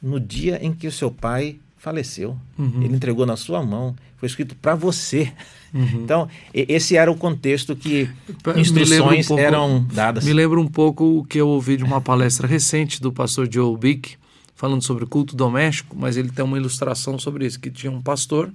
no 0.00 0.20
dia 0.20 0.64
em 0.64 0.72
que 0.72 0.86
o 0.86 0.92
seu 0.92 1.10
pai 1.10 1.58
faleceu. 1.76 2.38
Uhum. 2.56 2.82
Ele 2.84 2.94
entregou 2.94 3.26
na 3.26 3.36
sua 3.36 3.64
mão, 3.64 3.96
foi 4.16 4.28
escrito 4.28 4.54
para 4.54 4.76
você. 4.76 5.32
Uhum. 5.74 6.04
Então, 6.04 6.28
esse 6.52 6.96
era 6.96 7.10
o 7.10 7.16
contexto 7.16 7.74
que 7.74 8.08
lembra 8.28 8.56
um 8.56 8.60
instruções 8.60 9.26
pouco- 9.26 9.42
eram 9.42 9.84
dadas. 9.92 10.24
Me 10.24 10.32
lembra 10.32 10.60
um 10.60 10.68
pouco 10.68 11.18
o 11.18 11.24
que 11.24 11.38
eu 11.38 11.48
ouvi 11.48 11.76
de 11.76 11.82
uma 11.82 12.00
palestra 12.00 12.46
recente 12.46 13.02
do 13.02 13.12
pastor 13.12 13.52
Joe 13.52 13.76
Bick, 13.76 14.14
falando 14.54 14.82
sobre 14.82 15.04
culto 15.04 15.34
doméstico, 15.34 15.96
mas 15.98 16.16
ele 16.16 16.30
tem 16.30 16.44
uma 16.44 16.56
ilustração 16.56 17.18
sobre 17.18 17.44
isso, 17.44 17.58
que 17.58 17.72
tinha 17.72 17.90
um 17.90 18.00
pastor 18.00 18.52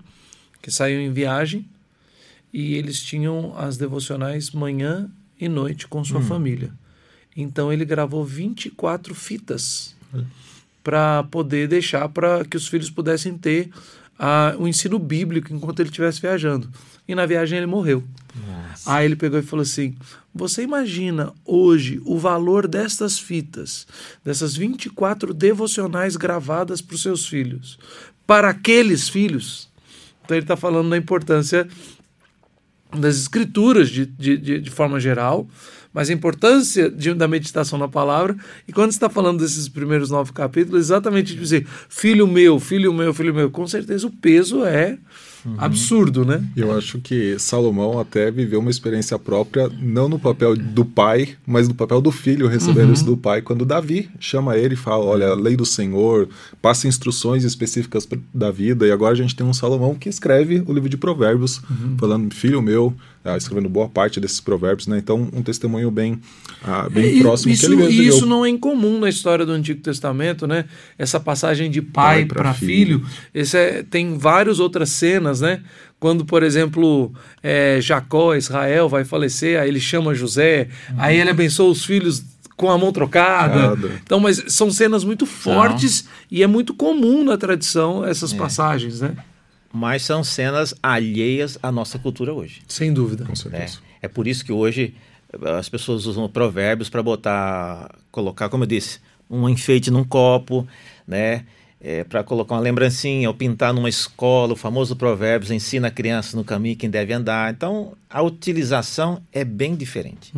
que 0.61 0.71
saiu 0.71 1.01
em 1.01 1.11
viagem 1.11 1.65
e 2.53 2.73
eles 2.75 3.01
tinham 3.01 3.57
as 3.57 3.77
devocionais 3.77 4.51
manhã 4.51 5.09
e 5.39 5.47
noite 5.47 5.87
com 5.87 6.03
sua 6.03 6.21
família. 6.21 6.71
Então 7.35 7.71
ele 7.71 7.85
gravou 7.85 8.25
24 8.25 9.15
fitas 9.15 9.95
para 10.83 11.23
poder 11.23 11.67
deixar 11.67 12.09
para 12.09 12.43
que 12.43 12.57
os 12.57 12.67
filhos 12.67 12.89
pudessem 12.89 13.37
ter 13.37 13.69
o 14.57 14.67
ensino 14.67 14.99
bíblico 14.99 15.53
enquanto 15.53 15.79
ele 15.79 15.89
estivesse 15.89 16.19
viajando. 16.19 16.69
E 17.07 17.15
na 17.15 17.25
viagem 17.25 17.57
ele 17.57 17.67
morreu. 17.67 18.03
Aí 18.85 19.05
ele 19.05 19.15
pegou 19.15 19.39
e 19.39 19.43
falou 19.43 19.63
assim: 19.63 19.95
Você 20.33 20.63
imagina 20.63 21.33
hoje 21.45 22.01
o 22.05 22.17
valor 22.17 22.67
destas 22.67 23.17
fitas, 23.17 23.87
dessas 24.23 24.55
24 24.55 25.33
devocionais 25.33 26.15
gravadas 26.15 26.81
para 26.81 26.95
os 26.95 27.01
seus 27.01 27.27
filhos, 27.27 27.79
para 28.27 28.49
aqueles 28.49 29.07
filhos? 29.07 29.69
Então 30.23 30.37
ele 30.37 30.43
está 30.43 30.55
falando 30.55 30.89
da 30.89 30.97
importância 30.97 31.67
das 32.97 33.17
escrituras 33.17 33.89
de, 33.89 34.05
de, 34.05 34.37
de, 34.37 34.59
de 34.59 34.69
forma 34.69 34.99
geral, 34.99 35.47
mas 35.93 36.09
a 36.09 36.13
importância 36.13 36.89
de, 36.89 37.13
da 37.13 37.27
meditação 37.27 37.77
na 37.77 37.87
palavra. 37.87 38.35
E 38.67 38.73
quando 38.73 38.91
está 38.91 39.09
falando 39.09 39.39
desses 39.39 39.67
primeiros 39.67 40.09
nove 40.09 40.31
capítulos, 40.33 40.81
exatamente 40.81 41.35
dizer 41.35 41.67
filho 41.87 42.27
meu, 42.27 42.59
filho 42.59 42.93
meu, 42.93 43.13
filho 43.13 43.33
meu, 43.33 43.49
com 43.49 43.67
certeza 43.67 44.07
o 44.07 44.11
peso 44.11 44.63
é 44.65 44.97
absurdo, 45.57 46.25
né? 46.25 46.43
Eu 46.55 46.75
acho 46.75 46.99
que 46.99 47.37
Salomão 47.39 47.99
até 47.99 48.31
viveu 48.31 48.59
uma 48.59 48.69
experiência 48.69 49.17
própria, 49.17 49.69
não 49.79 50.09
no 50.09 50.19
papel 50.19 50.55
do 50.55 50.83
pai, 50.83 51.35
mas 51.45 51.67
no 51.67 51.73
papel 51.73 52.01
do 52.01 52.11
filho, 52.11 52.47
recebendo 52.47 52.93
isso 52.93 53.05
do 53.05 53.17
pai. 53.17 53.41
Quando 53.41 53.65
Davi 53.65 54.09
chama 54.19 54.57
ele 54.57 54.73
e 54.73 54.77
fala: 54.77 55.05
Olha, 55.05 55.27
a 55.29 55.35
lei 55.35 55.55
do 55.55 55.65
Senhor, 55.65 56.27
passa 56.61 56.87
instruções 56.87 57.43
específicas 57.43 58.07
da 58.33 58.51
vida. 58.51 58.85
E 58.87 58.91
agora 58.91 59.13
a 59.13 59.17
gente 59.17 59.35
tem 59.35 59.45
um 59.45 59.53
Salomão 59.53 59.95
que 59.95 60.09
escreve 60.09 60.63
o 60.65 60.73
livro 60.73 60.89
de 60.89 60.97
Provérbios, 60.97 61.61
falando: 61.97 62.33
Filho 62.33 62.61
meu, 62.61 62.93
ah, 63.29 63.37
escrevendo 63.37 63.69
boa 63.69 63.87
parte 63.87 64.19
desses 64.19 64.39
provérbios, 64.39 64.87
né? 64.87 64.97
Então, 64.97 65.27
um 65.33 65.41
testemunho 65.41 65.89
bem, 65.91 66.19
ah, 66.63 66.87
bem 66.89 67.17
E 67.17 67.21
próximo 67.21 67.51
isso, 67.53 67.61
que 67.61 67.73
ele 67.73 67.75
mesmo 67.75 68.01
e 68.01 68.07
isso 68.07 68.25
não 68.25 68.45
é 68.45 68.49
incomum 68.49 68.99
na 68.99 69.09
história 69.09 69.45
do 69.45 69.51
Antigo 69.51 69.81
Testamento, 69.81 70.45
né? 70.47 70.65
Essa 70.97 71.19
passagem 71.19 71.69
de 71.69 71.81
pai 71.81 72.17
Pai 72.19 72.25
pra 72.25 72.41
para 72.43 72.53
filho. 72.53 73.05
Esse 73.33 73.57
é- 73.57 73.83
tem 73.83 74.17
várias 74.17 74.59
outras 74.59 74.89
cenas, 74.89 75.41
né? 75.41 75.61
Quando, 75.99 76.25
por 76.25 76.43
exemplo, 76.43 77.11
é, 77.43 77.79
Jacó, 77.81 78.33
Israel, 78.35 78.87
vai 78.87 79.03
falecer, 79.03 79.59
aí 79.59 79.67
ele 79.67 79.79
chama 79.81 80.13
José, 80.15 80.69
aí 80.97 81.17
ele 81.19 81.29
abençoa 81.29 81.69
os 81.69 81.83
filhos 81.83 82.23
com 82.55 82.69
a 82.69 82.77
mão 82.77 82.91
trocada. 82.91 83.75
Trocada. 83.75 84.01
Então, 84.03 84.19
mas 84.19 84.43
são 84.47 84.69
cenas 84.69 85.03
muito 85.03 85.25
fortes 85.25 86.07
e 86.29 86.43
é 86.43 86.47
muito 86.47 86.73
comum 86.73 87.23
na 87.23 87.37
tradição 87.37 88.03
essas 88.05 88.33
passagens, 88.33 88.99
né? 89.01 89.11
Mas 89.71 90.03
são 90.03 90.23
cenas 90.23 90.73
alheias 90.81 91.57
à 91.61 91.71
nossa 91.71 91.99
cultura 91.99 92.33
hoje. 92.33 92.61
Sem 92.67 92.91
dúvida. 92.91 93.25
Com 93.25 93.35
certeza. 93.35 93.79
É 94.01 94.07
por 94.07 94.27
isso 94.27 94.43
que 94.43 94.51
hoje 94.51 94.95
eh, 95.31 95.51
as 95.51 95.69
pessoas 95.69 96.05
usam 96.05 96.27
provérbios 96.27 96.89
para 96.89 97.03
botar, 97.03 97.95
colocar, 98.11 98.49
como 98.49 98.63
eu 98.63 98.67
disse, 98.67 98.99
um 99.29 99.47
enfeite 99.47 99.91
num 99.91 100.03
copo, 100.03 100.67
né? 101.07 101.45
para 102.09 102.25
colocar 102.25 102.55
uma 102.55 102.61
lembrancinha, 102.61 103.29
ou 103.29 103.33
pintar 103.33 103.73
numa 103.73 103.87
escola, 103.87 104.51
o 104.51 104.55
famoso 104.57 104.97
provérbios 104.97 105.49
ensina 105.49 105.87
a 105.87 105.91
criança 105.91 106.35
no 106.35 106.43
caminho 106.43 106.75
quem 106.75 106.89
deve 106.89 107.13
andar. 107.13 107.53
Então, 107.53 107.93
a 108.09 108.21
utilização 108.21 109.23
é 109.31 109.45
bem 109.45 109.77
diferente. 109.77 110.33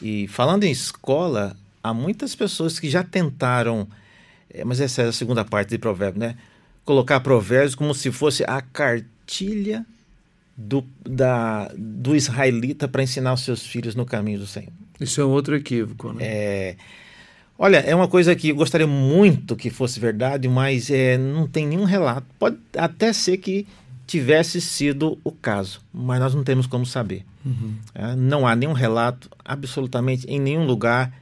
E 0.00 0.26
falando 0.28 0.64
em 0.64 0.70
escola, 0.70 1.54
há 1.84 1.92
muitas 1.92 2.34
pessoas 2.34 2.80
que 2.80 2.88
já 2.88 3.04
tentaram 3.04 3.86
é, 4.56 4.64
mas 4.64 4.80
essa 4.80 5.02
é 5.02 5.06
a 5.06 5.12
segunda 5.12 5.44
parte 5.44 5.70
de 5.70 5.78
Provérbios, 5.78 6.20
né? 6.20 6.36
Colocar 6.86 7.20
Provérbios 7.20 7.74
como 7.74 7.94
se 7.94 8.10
fosse 8.10 8.44
a 8.44 8.62
cartilha 8.62 9.84
do, 10.56 10.82
da, 11.04 11.70
do 11.76 12.16
israelita 12.16 12.88
para 12.88 13.02
ensinar 13.02 13.34
os 13.34 13.42
seus 13.42 13.66
filhos 13.66 13.94
no 13.94 14.06
caminho 14.06 14.38
do 14.38 14.46
Senhor. 14.46 14.72
Isso 14.98 15.20
é 15.20 15.24
um 15.24 15.28
outro 15.28 15.54
equívoco, 15.54 16.12
né? 16.14 16.24
É, 16.24 16.76
olha, 17.58 17.78
é 17.78 17.94
uma 17.94 18.08
coisa 18.08 18.34
que 18.34 18.48
eu 18.48 18.56
gostaria 18.56 18.86
muito 18.86 19.54
que 19.54 19.68
fosse 19.68 20.00
verdade, 20.00 20.48
mas 20.48 20.90
é, 20.90 21.18
não 21.18 21.46
tem 21.46 21.66
nenhum 21.66 21.84
relato. 21.84 22.26
Pode 22.38 22.56
até 22.74 23.12
ser 23.12 23.36
que 23.36 23.66
tivesse 24.06 24.60
sido 24.60 25.18
o 25.22 25.32
caso, 25.32 25.82
mas 25.92 26.20
nós 26.20 26.34
não 26.34 26.42
temos 26.42 26.66
como 26.66 26.86
saber. 26.86 27.24
Uhum. 27.44 27.74
É, 27.94 28.16
não 28.16 28.46
há 28.46 28.56
nenhum 28.56 28.72
relato, 28.72 29.28
absolutamente 29.44 30.26
em 30.26 30.40
nenhum 30.40 30.64
lugar, 30.64 31.12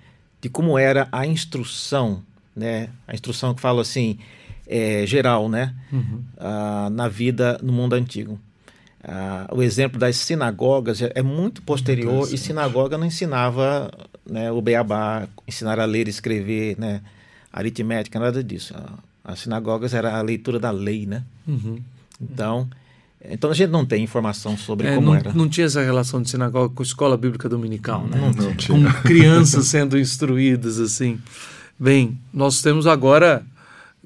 de 0.41 0.49
como 0.49 0.79
era 0.79 1.09
a 1.11 1.27
instrução, 1.27 2.23
né? 2.55 2.91
A 3.09 3.15
instrução 3.15 3.55
que 3.55 3.61
fala 3.61 3.83
assim, 3.83 4.19
é, 4.67 5.07
geral, 5.07 5.49
né? 5.49 5.75
Uhum. 5.93 6.23
Ah, 6.39 6.89
na 6.91 7.09
vida 7.09 7.59
no 7.62 7.73
mundo 7.73 7.95
antigo. 7.95 8.39
Ah, 9.03 9.47
o 9.53 9.62
exemplo 9.62 9.99
das 9.99 10.17
sinagogas 10.17 11.03
é, 11.03 11.12
é 11.15 11.23
muito 11.23 11.62
posterior 11.62 12.33
e 12.33 12.39
sinagoga 12.39 12.97
não 12.97 13.07
ensinava 13.07 13.91
né, 14.29 14.51
o 14.51 14.62
beabá, 14.62 15.29
ensinar 15.47 15.79
a 15.79 15.85
ler 15.85 16.07
e 16.07 16.11
escrever, 16.11 16.77
né, 16.79 17.03
aritmética, 17.53 18.19
nada 18.19 18.43
disso. 18.43 18.75
As 19.23 19.41
sinagogas 19.41 19.93
era 19.93 20.17
a 20.17 20.23
leitura 20.23 20.59
da 20.59 20.71
lei, 20.71 21.07
né? 21.07 21.23
Uhum. 21.47 21.79
Então, 22.21 22.69
então 23.29 23.51
a 23.51 23.55
gente 23.55 23.71
não 23.71 23.85
tem 23.85 24.03
informação 24.03 24.57
sobre 24.57 24.87
é, 24.87 24.95
como 24.95 25.09
não, 25.09 25.15
era. 25.15 25.33
Não 25.33 25.49
tinha 25.49 25.67
essa 25.67 25.83
relação 25.83 26.21
de 26.21 26.31
sinagoga 26.31 26.75
com 26.75 26.83
escola 26.83 27.17
bíblica 27.17 27.49
dominical, 27.49 28.07
né? 28.07 28.19
Não, 28.19 28.31
não 28.31 28.55
tinha. 28.55 28.93
Com 28.93 29.03
crianças 29.03 29.67
sendo 29.67 29.99
instruídas 29.99 30.79
assim. 30.79 31.19
Bem, 31.79 32.19
nós 32.33 32.62
temos 32.62 32.87
agora 32.87 33.45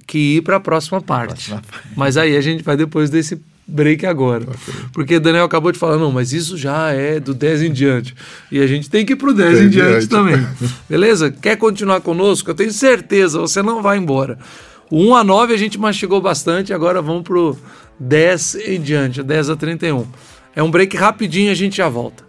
que 0.08 0.36
ir 0.38 0.42
para 0.42 0.56
a 0.56 0.60
próxima 0.60 1.02
parte. 1.02 1.54
Mas 1.94 2.16
aí 2.16 2.34
a 2.34 2.40
gente 2.40 2.64
vai 2.64 2.76
depois 2.76 3.10
desse 3.10 3.38
break 3.66 4.06
agora. 4.06 4.44
Okay. 4.44 4.74
Porque 4.94 5.20
Daniel 5.20 5.44
acabou 5.44 5.70
de 5.70 5.78
falar, 5.78 5.98
não, 5.98 6.10
mas 6.10 6.32
isso 6.32 6.56
já 6.56 6.90
é 6.90 7.20
do 7.20 7.34
10 7.34 7.62
em 7.62 7.72
diante. 7.72 8.16
E 8.50 8.58
a 8.58 8.66
gente 8.66 8.88
tem 8.88 9.04
que 9.04 9.12
ir 9.12 9.16
pro 9.16 9.34
10 9.34 9.60
em 9.60 9.68
diante, 9.68 9.90
diante 9.90 10.08
também. 10.08 10.44
Beleza? 10.88 11.30
Quer 11.30 11.56
continuar 11.56 12.00
conosco? 12.00 12.50
Eu 12.50 12.54
tenho 12.54 12.72
certeza, 12.72 13.38
você 13.38 13.62
não 13.62 13.82
vai 13.82 13.98
embora. 13.98 14.38
O 14.90 15.10
1 15.10 15.16
a 15.16 15.22
9 15.22 15.52
a 15.52 15.58
gente 15.58 15.78
mastigou 15.78 16.22
bastante, 16.22 16.72
agora 16.72 17.02
vamos 17.02 17.22
pro 17.22 17.58
10 18.00 18.54
em 18.66 18.80
diante, 18.80 19.22
10 19.22 19.50
a 19.50 19.56
31. 19.56 20.06
É 20.56 20.62
um 20.62 20.70
break 20.70 20.96
rapidinho, 20.96 21.52
a 21.52 21.54
gente 21.54 21.76
já 21.76 21.88
volta. 21.90 22.26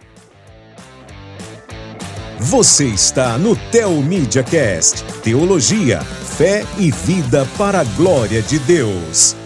Você 2.38 2.84
está 2.84 3.38
no 3.38 3.56
Tel 3.70 3.90
Media 4.02 4.42
Cast, 4.42 5.02
teologia, 5.22 6.00
fé 6.40 6.64
e 6.78 6.90
vida 6.90 7.46
para 7.58 7.80
a 7.80 7.84
glória 7.84 8.40
de 8.40 8.58
Deus. 8.60 9.36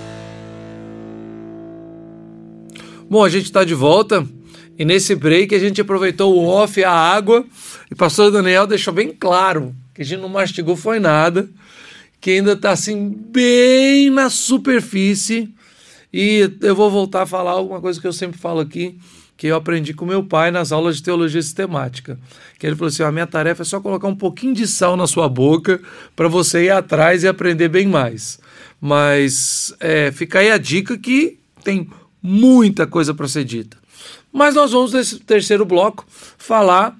Bom, 3.11 3.24
a 3.24 3.28
gente 3.28 3.47
está 3.47 3.64
de 3.64 3.74
volta 3.74 4.24
e 4.78 4.84
nesse 4.84 5.16
break 5.16 5.53
a 5.57 5.59
gente 5.59 5.80
aproveitou 5.80 6.32
o 6.32 6.47
off, 6.47 6.84
a 6.84 6.92
água, 6.92 7.45
e 7.90 7.95
o 7.95 7.97
pastor 7.97 8.30
Daniel 8.30 8.64
deixou 8.64 8.95
bem 8.95 9.09
claro 9.12 9.74
que 9.92 10.03
a 10.03 10.05
gente 10.05 10.20
não 10.20 10.28
mastigou 10.28 10.76
foi 10.76 11.01
nada, 11.01 11.51
que 12.20 12.30
ainda 12.30 12.53
está 12.53 12.70
assim 12.70 13.11
bem 13.11 14.09
na 14.09 14.30
superfície. 14.30 15.53
E 16.12 16.49
eu 16.61 16.76
vou 16.76 16.92
voltar 16.92 17.22
a 17.22 17.26
falar 17.26 17.51
alguma 17.51 17.80
coisa 17.80 18.01
que 18.01 18.07
eu 18.07 18.12
sempre 18.12 18.38
falo 18.38 18.61
aqui, 18.61 18.97
que 19.37 19.49
eu 19.49 19.57
aprendi 19.57 19.93
com 19.93 20.07
meu 20.07 20.22
pai 20.22 20.51
nas 20.51 20.72
aulas 20.72 20.97
de 20.97 21.03
teologia 21.03 21.43
sistemática. 21.43 22.18
Que 22.59 22.66
ele 22.66 22.76
falou 22.76 22.89
assim: 22.89 23.03
a 23.03 23.12
minha 23.12 23.26
tarefa 23.26 23.62
é 23.62 23.64
só 23.64 23.80
colocar 23.80 24.09
um 24.09 24.14
pouquinho 24.14 24.55
de 24.55 24.66
sal 24.66 24.97
na 24.97 25.07
sua 25.07 25.28
boca 25.28 25.80
para 26.14 26.28
você 26.28 26.64
ir 26.64 26.70
atrás 26.70 27.22
e 27.22 27.28
aprender 27.28 27.68
bem 27.68 27.87
mais. 27.87 28.39
Mas 28.80 29.74
é, 29.80 30.12
fica 30.12 30.39
aí 30.39 30.51
a 30.51 30.59
dica 30.59 30.97
que 30.97 31.39
tem 31.62 31.89
muita 32.22 32.87
coisa 32.87 33.14
para 33.14 33.28
ser 33.28 33.45
dita. 33.45 33.76
Mas 34.32 34.55
nós 34.55 34.72
vamos, 34.72 34.93
nesse 34.93 35.18
terceiro 35.20 35.64
bloco, 35.64 36.05
falar 36.37 36.97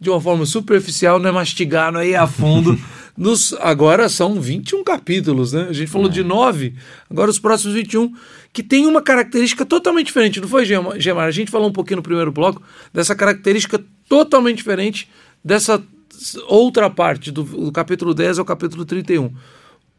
de 0.00 0.10
uma 0.10 0.20
forma 0.20 0.46
superficial, 0.46 1.18
não 1.18 1.28
é 1.28 1.32
mastigar, 1.32 1.92
não 1.92 2.00
é 2.00 2.08
ir 2.08 2.16
a 2.16 2.26
fundo. 2.26 2.78
Nos, 3.18 3.52
agora 3.54 4.08
são 4.08 4.40
21 4.40 4.84
capítulos, 4.84 5.52
né? 5.52 5.66
A 5.68 5.72
gente 5.72 5.90
falou 5.90 6.06
é. 6.06 6.12
de 6.12 6.22
9, 6.22 6.74
agora 7.10 7.28
os 7.28 7.40
próximos 7.40 7.74
21, 7.74 8.14
que 8.52 8.62
tem 8.62 8.86
uma 8.86 9.02
característica 9.02 9.66
totalmente 9.66 10.06
diferente, 10.06 10.40
não 10.40 10.46
foi, 10.46 10.64
Gemar? 10.64 11.26
A 11.26 11.30
gente 11.32 11.50
falou 11.50 11.68
um 11.68 11.72
pouquinho 11.72 11.96
no 11.96 12.02
primeiro 12.02 12.30
bloco 12.30 12.62
dessa 12.94 13.16
característica 13.16 13.84
totalmente 14.08 14.58
diferente 14.58 15.08
dessa 15.44 15.82
outra 16.46 16.88
parte, 16.88 17.32
do, 17.32 17.42
do 17.42 17.72
capítulo 17.72 18.14
10 18.14 18.38
ao 18.38 18.44
capítulo 18.44 18.84
31. 18.84 19.34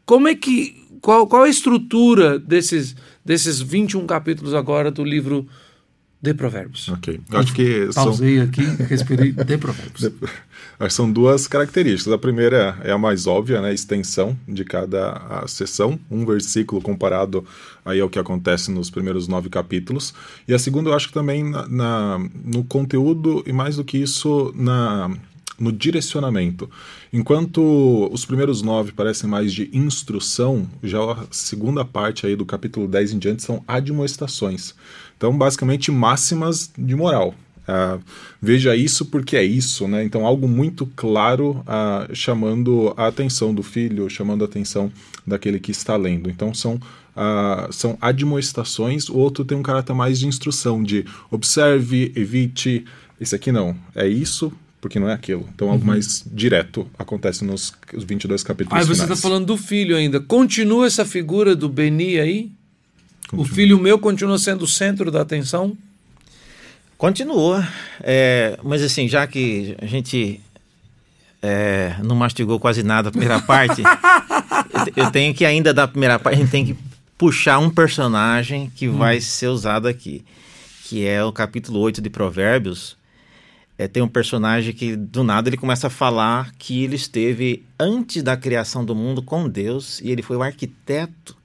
Como 0.05 0.27
é 0.27 0.33
que. 0.33 0.87
Qual, 1.01 1.27
qual 1.27 1.43
a 1.43 1.49
estrutura 1.49 2.39
desses 2.39 2.95
desses 3.23 3.59
21 3.61 4.07
capítulos 4.07 4.53
agora 4.53 4.89
do 4.89 5.03
livro 5.03 5.47
de 6.21 6.33
Provérbios. 6.33 6.89
Ok. 6.89 7.19
Eu 7.31 7.39
acho 7.39 7.53
que 7.53 7.89
Pausei 7.93 8.37
são... 8.37 8.45
aqui, 8.45 8.63
respirei 8.83 9.31
de 9.31 9.57
Provérbios. 9.57 10.11
são 10.87 11.11
duas 11.11 11.47
características. 11.47 12.13
A 12.13 12.17
primeira 12.17 12.77
é 12.83 12.91
a 12.91 12.97
mais 12.97 13.27
óbvia, 13.27 13.61
né? 13.61 13.73
Extensão 13.73 14.37
de 14.47 14.63
cada 14.63 15.43
sessão, 15.47 15.99
um 16.09 16.25
versículo 16.25 16.81
comparado 16.81 17.43
aí 17.83 17.99
ao 17.99 18.09
que 18.09 18.19
acontece 18.19 18.71
nos 18.71 18.89
primeiros 18.89 19.27
nove 19.27 19.49
capítulos. 19.49 20.13
E 20.47 20.53
a 20.53 20.59
segunda, 20.59 20.89
eu 20.89 20.93
acho 20.93 21.07
que 21.07 21.13
também 21.13 21.43
na, 21.43 21.67
na 21.67 22.29
no 22.45 22.63
conteúdo 22.63 23.43
e 23.45 23.51
mais 23.51 23.75
do 23.75 23.83
que 23.83 23.97
isso, 23.97 24.53
na 24.55 25.11
no 25.59 25.71
direcionamento. 25.71 26.69
Enquanto 27.11 28.09
os 28.11 28.23
primeiros 28.23 28.61
nove 28.61 28.93
parecem 28.93 29.29
mais 29.29 29.51
de 29.51 29.69
instrução, 29.73 30.65
já 30.81 30.99
a 30.99 31.25
segunda 31.29 31.83
parte 31.83 32.25
aí 32.25 32.35
do 32.35 32.45
capítulo 32.45 32.87
10 32.87 33.13
em 33.13 33.19
diante 33.19 33.43
são 33.43 33.61
admoestações. 33.67 34.73
Então, 35.17 35.37
basicamente, 35.37 35.91
máximas 35.91 36.71
de 36.77 36.95
moral. 36.95 37.35
Uh, 37.69 38.01
veja 38.41 38.75
isso 38.75 39.05
porque 39.05 39.37
é 39.37 39.43
isso, 39.43 39.87
né? 39.87 40.03
Então, 40.03 40.25
algo 40.25 40.47
muito 40.47 40.87
claro 40.95 41.63
uh, 41.67 42.15
chamando 42.15 42.91
a 42.97 43.07
atenção 43.07 43.53
do 43.53 43.61
filho, 43.61 44.09
chamando 44.09 44.41
a 44.43 44.45
atenção 44.45 44.91
daquele 45.25 45.59
que 45.59 45.69
está 45.69 45.95
lendo. 45.95 46.31
Então, 46.31 46.51
são, 46.51 46.75
uh, 46.75 47.71
são 47.71 47.95
admoestações, 48.01 49.07
o 49.07 49.17
outro 49.17 49.45
tem 49.45 49.55
um 49.55 49.61
caráter 49.61 49.93
mais 49.93 50.17
de 50.19 50.27
instrução, 50.27 50.81
de 50.81 51.05
observe, 51.29 52.11
evite. 52.15 52.85
Esse 53.21 53.35
aqui 53.35 53.51
não. 53.51 53.75
É 53.93 54.07
isso, 54.07 54.51
porque 54.81 54.99
não 54.99 55.09
é 55.09 55.13
aquilo. 55.13 55.47
Então 55.53 55.69
algo 55.69 55.81
uhum. 55.81 55.91
mais 55.91 56.25
direto 56.25 56.87
acontece 56.97 57.43
nos 57.43 57.73
22 57.93 58.41
capítulos 58.41 58.81
Ah, 58.81 58.87
você 58.87 59.03
está 59.03 59.15
falando 59.15 59.45
do 59.45 59.57
filho 59.57 59.95
ainda. 59.95 60.19
Continua 60.19 60.87
essa 60.87 61.05
figura 61.05 61.55
do 61.55 61.67
Beni 61.67 62.19
aí? 62.19 62.51
Continua. 63.27 63.45
O 63.45 63.47
filho 63.47 63.79
meu 63.79 63.99
continua 63.99 64.39
sendo 64.39 64.63
o 64.63 64.67
centro 64.67 65.11
da 65.11 65.21
atenção? 65.21 65.77
Continua. 66.99 67.65
É, 68.01 68.59
mas 68.61 68.83
assim, 68.83 69.07
já 69.07 69.25
que 69.25 69.73
a 69.81 69.85
gente 69.85 70.41
é, 71.41 71.95
não 72.03 72.13
mastigou 72.13 72.59
quase 72.59 72.83
nada 72.83 73.07
a 73.07 73.11
primeira 73.11 73.39
parte, 73.39 73.81
eu 74.97 75.09
tenho 75.09 75.33
que 75.33 75.45
ainda 75.45 75.73
da 75.73 75.87
primeira 75.87 76.19
parte, 76.19 76.35
a 76.35 76.39
gente 76.41 76.51
tem 76.51 76.65
que 76.65 76.75
puxar 77.17 77.57
um 77.57 77.69
personagem 77.69 78.69
que 78.75 78.89
hum. 78.89 78.97
vai 78.97 79.21
ser 79.21 79.47
usado 79.47 79.87
aqui, 79.87 80.25
que 80.83 81.07
é 81.07 81.23
o 81.23 81.31
capítulo 81.31 81.79
8 81.79 82.01
de 82.01 82.09
Provérbios, 82.09 82.97
é, 83.77 83.87
tem 83.87 84.03
um 84.03 84.07
personagem 84.09 84.73
que 84.73 84.97
do 84.97 85.23
nada 85.23 85.47
ele 85.47 85.55
começa 85.55 85.87
a 85.87 85.89
falar 85.89 86.51
que 86.59 86.83
ele 86.83 86.97
esteve 86.97 87.63
antes 87.79 88.21
da 88.21 88.35
criação 88.35 88.83
do 88.83 88.93
mundo 88.93 89.23
com 89.23 89.47
Deus 89.47 90.01
e 90.01 90.11
ele 90.11 90.21
foi 90.21 90.35
o 90.35 90.43
arquiteto 90.43 91.37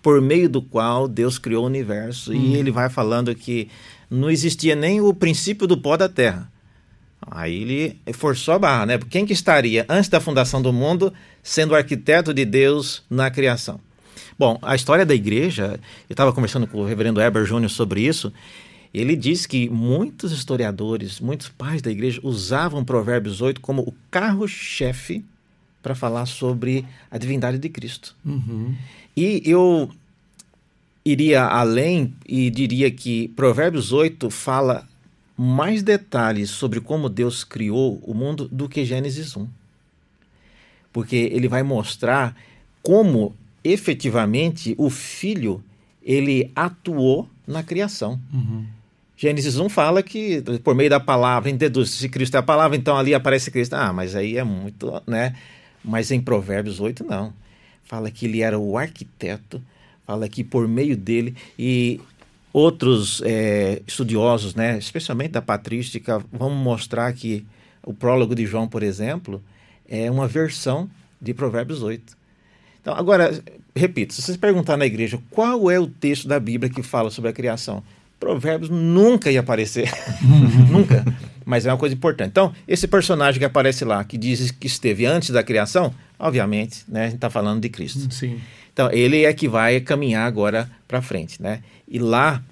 por 0.00 0.20
meio 0.20 0.48
do 0.48 0.62
qual 0.62 1.08
Deus 1.08 1.38
criou 1.38 1.64
o 1.64 1.66
universo. 1.66 2.30
Hum. 2.30 2.36
E 2.36 2.54
ele 2.54 2.70
vai 2.70 2.88
falando 2.88 3.34
que 3.34 3.68
não 4.14 4.30
existia 4.30 4.74
nem 4.74 5.00
o 5.00 5.12
princípio 5.12 5.66
do 5.66 5.76
pó 5.76 5.96
da 5.96 6.08
terra. 6.08 6.50
Aí 7.20 7.62
ele 7.62 8.00
forçou 8.12 8.54
a 8.54 8.58
barra, 8.58 8.86
né? 8.86 8.98
Quem 9.10 9.24
que 9.24 9.32
estaria 9.32 9.86
antes 9.88 10.08
da 10.08 10.20
fundação 10.20 10.60
do 10.60 10.72
mundo 10.72 11.12
sendo 11.42 11.72
o 11.72 11.74
arquiteto 11.74 12.34
de 12.34 12.44
Deus 12.44 13.02
na 13.08 13.30
criação? 13.30 13.80
Bom, 14.38 14.58
a 14.62 14.74
história 14.74 15.06
da 15.06 15.14
igreja, 15.14 15.80
eu 16.08 16.12
estava 16.14 16.32
conversando 16.32 16.66
com 16.66 16.78
o 16.78 16.86
reverendo 16.86 17.20
Heber 17.20 17.44
Júnior 17.44 17.70
sobre 17.70 18.02
isso, 18.02 18.32
ele 18.92 19.16
diz 19.16 19.46
que 19.46 19.68
muitos 19.68 20.32
historiadores, 20.32 21.18
muitos 21.18 21.48
pais 21.48 21.82
da 21.82 21.90
igreja 21.90 22.20
usavam 22.22 22.84
Provérbios 22.84 23.40
8 23.40 23.60
como 23.60 23.82
o 23.82 23.94
carro-chefe 24.10 25.24
para 25.82 25.94
falar 25.94 26.26
sobre 26.26 26.84
a 27.10 27.18
divindade 27.18 27.58
de 27.58 27.68
Cristo. 27.68 28.14
Uhum. 28.24 28.74
E 29.16 29.42
eu 29.44 29.90
iria 31.04 31.44
além 31.44 32.14
e 32.26 32.50
diria 32.50 32.90
que 32.90 33.28
Provérbios 33.28 33.92
8 33.92 34.30
fala 34.30 34.88
mais 35.36 35.82
detalhes 35.82 36.50
sobre 36.50 36.80
como 36.80 37.08
Deus 37.08 37.44
criou 37.44 38.00
o 38.02 38.14
mundo 38.14 38.48
do 38.50 38.68
que 38.68 38.84
Gênesis 38.84 39.36
1. 39.36 39.46
Porque 40.92 41.16
ele 41.16 41.48
vai 41.48 41.62
mostrar 41.62 42.36
como 42.82 43.34
efetivamente 43.62 44.74
o 44.78 44.88
filho 44.88 45.62
ele 46.02 46.50
atuou 46.54 47.28
na 47.46 47.62
criação. 47.62 48.20
Uhum. 48.32 48.64
Gênesis 49.16 49.58
1 49.58 49.68
fala 49.68 50.02
que 50.02 50.42
por 50.62 50.74
meio 50.74 50.90
da 50.90 51.00
palavra, 51.00 51.52
deduz, 51.52 51.90
se 51.90 52.08
Cristo 52.08 52.36
é 52.36 52.38
a 52.38 52.42
palavra, 52.42 52.76
então 52.76 52.96
ali 52.96 53.14
aparece 53.14 53.50
Cristo. 53.50 53.74
Ah, 53.74 53.92
mas 53.92 54.14
aí 54.14 54.36
é 54.36 54.44
muito, 54.44 55.02
né? 55.06 55.34
Mas 55.84 56.10
em 56.10 56.20
Provérbios 56.20 56.80
8 56.80 57.04
não. 57.04 57.32
fala 57.84 58.10
que 58.10 58.26
ele 58.26 58.42
era 58.42 58.58
o 58.58 58.76
arquiteto, 58.76 59.62
fala 60.06 60.28
que 60.28 60.44
por 60.44 60.68
meio 60.68 60.96
dele 60.96 61.34
e 61.58 62.00
outros 62.52 63.20
é, 63.24 63.82
estudiosos, 63.86 64.54
né, 64.54 64.78
especialmente 64.78 65.32
da 65.32 65.42
patrística, 65.42 66.22
vão 66.32 66.50
mostrar 66.50 67.12
que 67.12 67.44
o 67.82 67.92
prólogo 67.92 68.34
de 68.34 68.46
João, 68.46 68.68
por 68.68 68.82
exemplo, 68.82 69.42
é 69.88 70.10
uma 70.10 70.28
versão 70.28 70.88
de 71.20 71.34
Provérbios 71.34 71.82
8. 71.82 72.16
Então, 72.80 72.94
agora, 72.94 73.42
repito, 73.74 74.14
se 74.14 74.22
você 74.22 74.38
perguntar 74.38 74.76
na 74.76 74.86
igreja 74.86 75.18
qual 75.30 75.70
é 75.70 75.80
o 75.80 75.86
texto 75.86 76.28
da 76.28 76.38
Bíblia 76.38 76.70
que 76.70 76.82
fala 76.82 77.10
sobre 77.10 77.30
a 77.30 77.32
criação, 77.32 77.82
Provérbios 78.20 78.70
nunca 78.70 79.30
ia 79.30 79.40
aparecer. 79.40 79.90
nunca. 80.70 81.04
Mas 81.44 81.66
é 81.66 81.72
uma 81.72 81.78
coisa 81.78 81.94
importante. 81.94 82.30
Então, 82.30 82.54
esse 82.66 82.86
personagem 82.86 83.38
que 83.38 83.44
aparece 83.44 83.84
lá, 83.84 84.02
que 84.04 84.16
diz 84.16 84.50
que 84.50 84.66
esteve 84.66 85.04
antes 85.04 85.30
da 85.30 85.42
criação, 85.42 85.94
obviamente, 86.18 86.84
né, 86.88 87.02
a 87.02 87.04
gente 87.06 87.16
está 87.16 87.28
falando 87.28 87.60
de 87.60 87.68
Cristo. 87.68 88.12
Sim. 88.12 88.40
Então, 88.74 88.90
ele 88.90 89.24
é 89.24 89.32
que 89.32 89.48
vai 89.48 89.80
caminhar 89.80 90.26
agora 90.26 90.68
para 90.86 91.00
frente. 91.00 91.40
Né? 91.40 91.62
E 91.88 91.98
lá, 91.98 92.42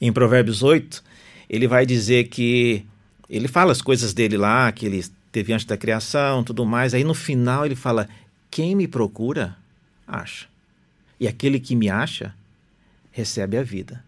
em 0.00 0.12
Provérbios 0.12 0.62
8, 0.62 1.04
ele 1.50 1.68
vai 1.68 1.84
dizer 1.84 2.28
que. 2.28 2.86
Ele 3.28 3.48
fala 3.48 3.72
as 3.72 3.82
coisas 3.82 4.14
dele 4.14 4.36
lá, 4.36 4.70
que 4.70 4.86
ele 4.86 5.04
teve 5.32 5.52
antes 5.52 5.66
da 5.66 5.76
criação, 5.76 6.44
tudo 6.44 6.64
mais. 6.64 6.94
Aí 6.94 7.02
no 7.02 7.12
final 7.12 7.66
ele 7.66 7.74
fala: 7.74 8.08
Quem 8.50 8.76
me 8.76 8.86
procura, 8.86 9.56
acha. 10.06 10.46
E 11.18 11.26
aquele 11.26 11.58
que 11.58 11.74
me 11.74 11.90
acha, 11.90 12.34
recebe 13.10 13.56
a 13.56 13.62
vida. 13.62 14.04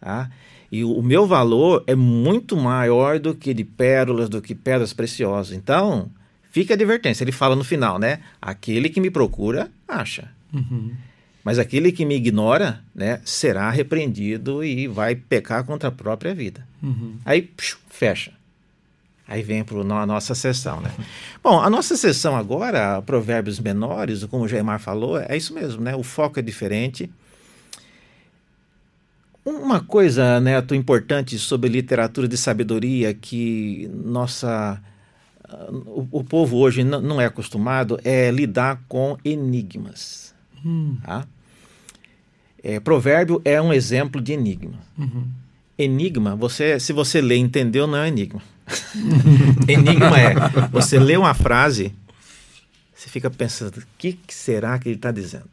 Tá? 0.00 0.30
E 0.70 0.84
o, 0.84 1.02
meu 1.02 1.26
valor 1.26 1.82
é 1.86 1.94
muito 1.94 2.56
maior 2.56 3.18
do 3.18 3.34
que 3.34 3.52
de 3.54 3.64
pérolas, 3.64 4.28
do 4.28 4.40
que 4.40 4.54
pedras 4.54 4.92
preciosas. 4.92 5.56
Então, 5.56 6.10
fica 6.50 6.74
a 6.74 6.76
advertência. 6.76 7.24
Ele 7.24 7.32
fala 7.32 7.56
no 7.56 7.64
final, 7.64 7.98
né? 7.98 8.20
Aquele 8.40 8.88
que 8.88 9.00
me 9.00 9.10
procura, 9.10 9.70
acha. 9.86 10.30
Uhum. 10.52 10.92
Mas 11.44 11.58
aquele 11.58 11.92
que 11.92 12.04
me 12.04 12.14
ignora, 12.16 12.80
né, 12.94 13.20
será 13.24 13.70
repreendido 13.70 14.62
e 14.62 14.86
vai 14.86 15.14
pecar 15.14 15.64
contra 15.64 15.88
a 15.88 15.92
própria 15.92 16.34
vida. 16.34 16.66
Uhum. 16.82 17.16
Aí, 17.24 17.42
psiu, 17.42 17.78
fecha. 17.88 18.32
Aí 19.26 19.42
vem 19.42 19.62
para 19.62 19.78
a 19.78 20.06
nossa 20.06 20.34
sessão, 20.34 20.80
né? 20.80 20.90
Bom, 21.42 21.60
a 21.60 21.68
nossa 21.68 21.96
sessão 21.96 22.36
agora, 22.36 23.00
provérbios 23.02 23.60
menores, 23.60 24.24
como 24.24 24.44
o 24.44 24.48
Jaimar 24.48 24.80
falou, 24.80 25.18
é 25.18 25.36
isso 25.36 25.54
mesmo, 25.54 25.82
né? 25.82 25.94
O 25.94 26.02
foco 26.02 26.38
é 26.38 26.42
diferente. 26.42 27.10
Uma 29.44 29.80
coisa, 29.80 30.40
Neto, 30.40 30.74
importante 30.74 31.38
sobre 31.38 31.70
literatura 31.70 32.28
de 32.28 32.36
sabedoria 32.36 33.14
que 33.14 33.90
nossa 33.94 34.82
o, 35.86 36.06
o 36.10 36.24
povo 36.24 36.58
hoje 36.58 36.84
não 36.84 37.20
é 37.20 37.26
acostumado 37.26 37.98
é 38.04 38.30
lidar 38.30 38.82
com 38.88 39.16
enigmas. 39.24 40.27
Hum. 40.64 40.96
Tá? 41.02 41.26
É, 42.62 42.80
provérbio 42.80 43.40
é 43.44 43.60
um 43.60 43.72
exemplo 43.72 44.20
de 44.20 44.32
enigma. 44.32 44.78
Uhum. 44.98 45.24
Enigma, 45.78 46.34
você, 46.34 46.80
se 46.80 46.92
você 46.92 47.20
lê 47.20 47.36
entendeu, 47.36 47.86
não 47.86 47.98
é 47.98 48.08
enigma. 48.08 48.42
enigma 49.68 50.18
é 50.18 50.34
você 50.70 50.98
lê 50.98 51.16
uma 51.16 51.34
frase, 51.34 51.94
você 52.94 53.08
fica 53.08 53.30
pensando, 53.30 53.78
o 53.78 53.82
que, 53.96 54.18
será 54.28 54.78
que 54.78 54.88
ele 54.88 54.96
está 54.96 55.12
dizendo? 55.12 55.48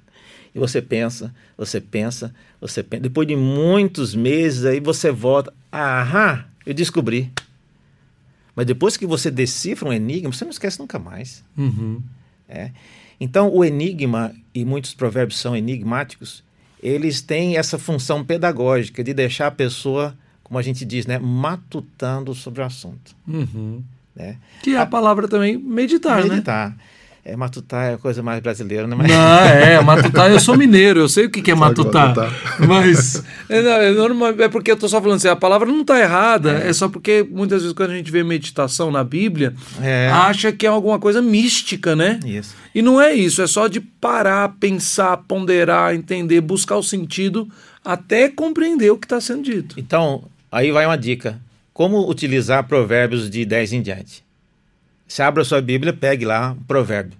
E 0.53 0.59
você 0.59 0.81
pensa, 0.81 1.33
você 1.57 1.79
pensa, 1.79 2.33
você 2.59 2.81
pensa. 2.81 3.03
Depois 3.03 3.27
de 3.27 3.35
muitos 3.35 4.15
meses, 4.15 4.63
aí 4.65 4.79
você 4.79 5.11
volta. 5.11 5.53
Aham, 5.71 6.45
eu 6.65 6.73
descobri. 6.73 7.29
Mas 8.55 8.65
depois 8.65 8.95
que 8.95 9.05
você 9.05 9.29
decifra 9.29 9.89
um 9.89 9.93
enigma, 9.93 10.31
você 10.31 10.45
não 10.45 10.51
esquece 10.51 10.79
nunca 10.79 10.97
mais. 10.97 11.43
Uhum. 11.57 12.01
É. 12.47 12.71
Então, 13.19 13.53
o 13.53 13.65
enigma, 13.65 14.33
e 14.55 14.63
muitos 14.63 14.93
provérbios 14.93 15.37
são 15.37 15.55
enigmáticos, 15.55 16.41
eles 16.81 17.21
têm 17.21 17.57
essa 17.57 17.77
função 17.77 18.23
pedagógica 18.23 19.03
de 19.03 19.13
deixar 19.13 19.47
a 19.47 19.51
pessoa, 19.51 20.17
como 20.41 20.57
a 20.57 20.61
gente 20.61 20.85
diz, 20.85 21.05
né, 21.05 21.19
matutando 21.19 22.33
sobre 22.33 22.61
o 22.61 22.65
assunto. 22.65 23.15
Uhum. 23.27 23.83
Né? 24.15 24.37
Que 24.63 24.75
é 24.75 24.79
a 24.79 24.85
palavra 24.85 25.27
também 25.27 25.57
meditar, 25.57 26.23
meditar. 26.23 26.29
né? 26.29 26.29
Meditar. 26.35 26.77
É, 27.27 27.35
matutar 27.35 27.89
é 27.89 27.93
a 27.95 27.97
coisa 27.97 28.21
mais 28.21 28.39
brasileira, 28.39 28.85
né? 28.85 28.95
Mas... 28.95 29.07
Não, 29.07 29.17
é, 29.49 29.81
matutar, 29.81 30.29
eu 30.29 30.39
sou 30.39 30.55
mineiro, 30.55 30.99
eu 30.99 31.09
sei 31.09 31.25
o 31.25 31.29
que, 31.31 31.41
que 31.41 31.49
é 31.49 31.55
matutar. 31.55 32.09
matutar. 32.09 32.59
Mas 32.67 33.23
é, 33.49 33.61
não, 33.63 33.71
é, 33.71 33.91
normal, 33.93 34.29
é 34.37 34.47
porque 34.47 34.69
eu 34.69 34.77
tô 34.77 34.87
só 34.87 35.01
falando 35.01 35.17
assim, 35.17 35.27
a 35.27 35.35
palavra 35.35 35.67
não 35.67 35.81
está 35.81 35.99
errada, 35.99 36.61
é. 36.63 36.69
é. 36.69 36.73
só 36.73 36.87
porque 36.87 37.27
muitas 37.27 37.63
vezes 37.63 37.75
quando 37.75 37.89
a 37.89 37.95
gente 37.95 38.11
vê 38.11 38.23
meditação 38.23 38.91
na 38.91 39.03
Bíblia, 39.03 39.55
É. 39.81 40.07
acha 40.13 40.51
que 40.51 40.67
é 40.67 40.69
alguma 40.69 40.99
coisa 40.99 41.19
mística, 41.19 41.95
né? 41.95 42.19
Isso. 42.23 42.55
E 42.75 42.83
não 42.83 43.01
é 43.01 43.11
isso, 43.15 43.41
é 43.41 43.47
só 43.47 43.67
de 43.67 43.81
parar, 43.81 44.49
pensar, 44.59 45.17
ponderar, 45.27 45.95
entender, 45.95 46.41
buscar 46.41 46.77
o 46.77 46.83
sentido 46.83 47.49
até 47.83 48.29
compreender 48.29 48.91
o 48.91 48.97
que 48.97 49.07
está 49.07 49.19
sendo 49.19 49.41
dito. 49.41 49.79
Então, 49.79 50.25
aí 50.51 50.71
vai 50.71 50.85
uma 50.85 50.97
dica. 50.97 51.39
Como 51.73 52.07
utilizar 52.07 52.67
provérbios 52.67 53.31
de 53.31 53.43
10 53.45 53.73
em 53.73 53.81
diante? 53.81 54.24
Você 55.07 55.21
abre 55.21 55.41
a 55.41 55.45
sua 55.45 55.61
Bíblia, 55.61 55.93
pegue 55.93 56.25
lá 56.25 56.51
um 56.51 56.63
provérbio. 56.63 57.17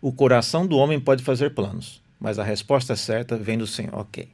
O 0.00 0.12
coração 0.12 0.66
do 0.66 0.76
homem 0.76 1.00
pode 1.00 1.22
fazer 1.22 1.50
planos, 1.50 2.00
mas 2.20 2.38
a 2.38 2.44
resposta 2.44 2.94
certa 2.94 3.36
vem 3.36 3.58
do 3.58 3.66
Senhor. 3.66 3.94
Ok. 3.94 4.28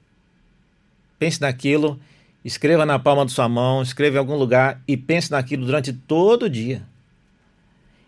Pense 1.19 1.41
naquilo, 1.41 1.99
escreva 2.45 2.85
na 2.85 2.99
palma 2.99 3.25
de 3.25 3.33
sua 3.33 3.49
mão, 3.49 3.83
escreva 3.83 4.17
em 4.17 4.19
algum 4.19 4.37
lugar 4.37 4.83
e 4.87 4.97
pense 4.97 5.31
naquilo 5.31 5.65
durante 5.67 5.93
todo 5.93 6.45
o 6.45 6.51
dia. 6.51 6.83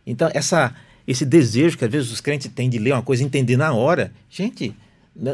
Então, 0.07 0.31
essa, 0.35 0.75
esse 1.07 1.25
desejo 1.25 1.79
que 1.79 1.85
às 1.85 1.91
vezes 1.91 2.11
os 2.11 2.21
crentes 2.21 2.51
têm 2.53 2.69
de 2.69 2.79
ler 2.79 2.93
uma 2.93 3.03
coisa 3.03 3.23
e 3.23 3.27
entender 3.27 3.57
na 3.57 3.73
hora, 3.73 4.13
gente, 4.29 4.75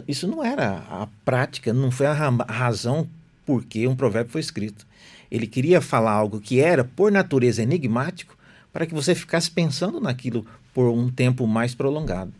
isso 0.06 0.26
não 0.26 0.44
era 0.44 0.84
a 0.90 1.08
prática, 1.24 1.72
não 1.72 1.90
foi 1.90 2.06
a 2.06 2.12
razão 2.12 3.08
por 3.46 3.64
que 3.64 3.86
um 3.86 3.96
provérbio 3.96 4.32
foi 4.32 4.40
escrito. 4.40 4.86
Ele 5.30 5.46
queria 5.46 5.80
falar 5.80 6.12
algo 6.12 6.40
que 6.40 6.60
era, 6.60 6.84
por 6.84 7.10
natureza, 7.10 7.62
enigmático, 7.62 8.36
para 8.78 8.86
que 8.86 8.94
você 8.94 9.12
ficasse 9.12 9.50
pensando 9.50 10.00
naquilo 10.00 10.46
por 10.72 10.88
um 10.88 11.10
tempo 11.10 11.48
mais 11.48 11.74
prolongado. 11.74 12.32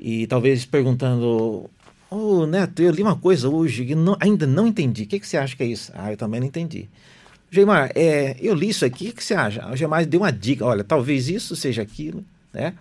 E 0.00 0.26
talvez 0.26 0.64
perguntando, 0.64 1.68
ô 2.10 2.46
Neto, 2.46 2.80
eu 2.80 2.90
li 2.90 3.02
uma 3.02 3.16
coisa 3.16 3.46
hoje 3.46 3.84
que 3.84 3.94
não- 3.94 4.16
ainda 4.18 4.46
não 4.46 4.66
entendi. 4.66 5.02
O 5.02 5.06
que, 5.06 5.20
que 5.20 5.28
você 5.28 5.36
acha 5.36 5.54
que 5.54 5.62
é 5.62 5.66
isso? 5.66 5.92
Ah, 5.94 6.10
eu 6.10 6.16
também 6.16 6.40
não 6.40 6.46
entendi. 6.46 6.88
Geimar, 7.50 7.90
é, 7.94 8.34
eu 8.40 8.54
li 8.54 8.70
isso 8.70 8.82
aqui, 8.82 9.10
o 9.10 9.12
que 9.12 9.22
você 9.22 9.34
acha? 9.34 9.70
O 9.70 9.76
Geimar 9.76 10.06
deu 10.06 10.20
uma 10.20 10.32
dica, 10.32 10.64
olha, 10.64 10.82
talvez 10.82 11.28
isso 11.28 11.54
seja 11.54 11.82
aquilo, 11.82 12.24
né? 12.50 12.72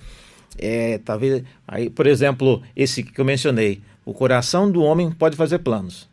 É, 0.57 0.97
talvez, 0.99 1.43
aí, 1.67 1.89
por 1.89 2.07
exemplo, 2.07 2.63
esse 2.73 3.03
que 3.03 3.19
eu 3.19 3.25
mencionei, 3.25 3.81
o 4.05 4.13
coração 4.13 4.71
do 4.71 4.81
homem 4.81 5.11
pode 5.11 5.35
fazer 5.35 5.59
planos, 5.59 6.07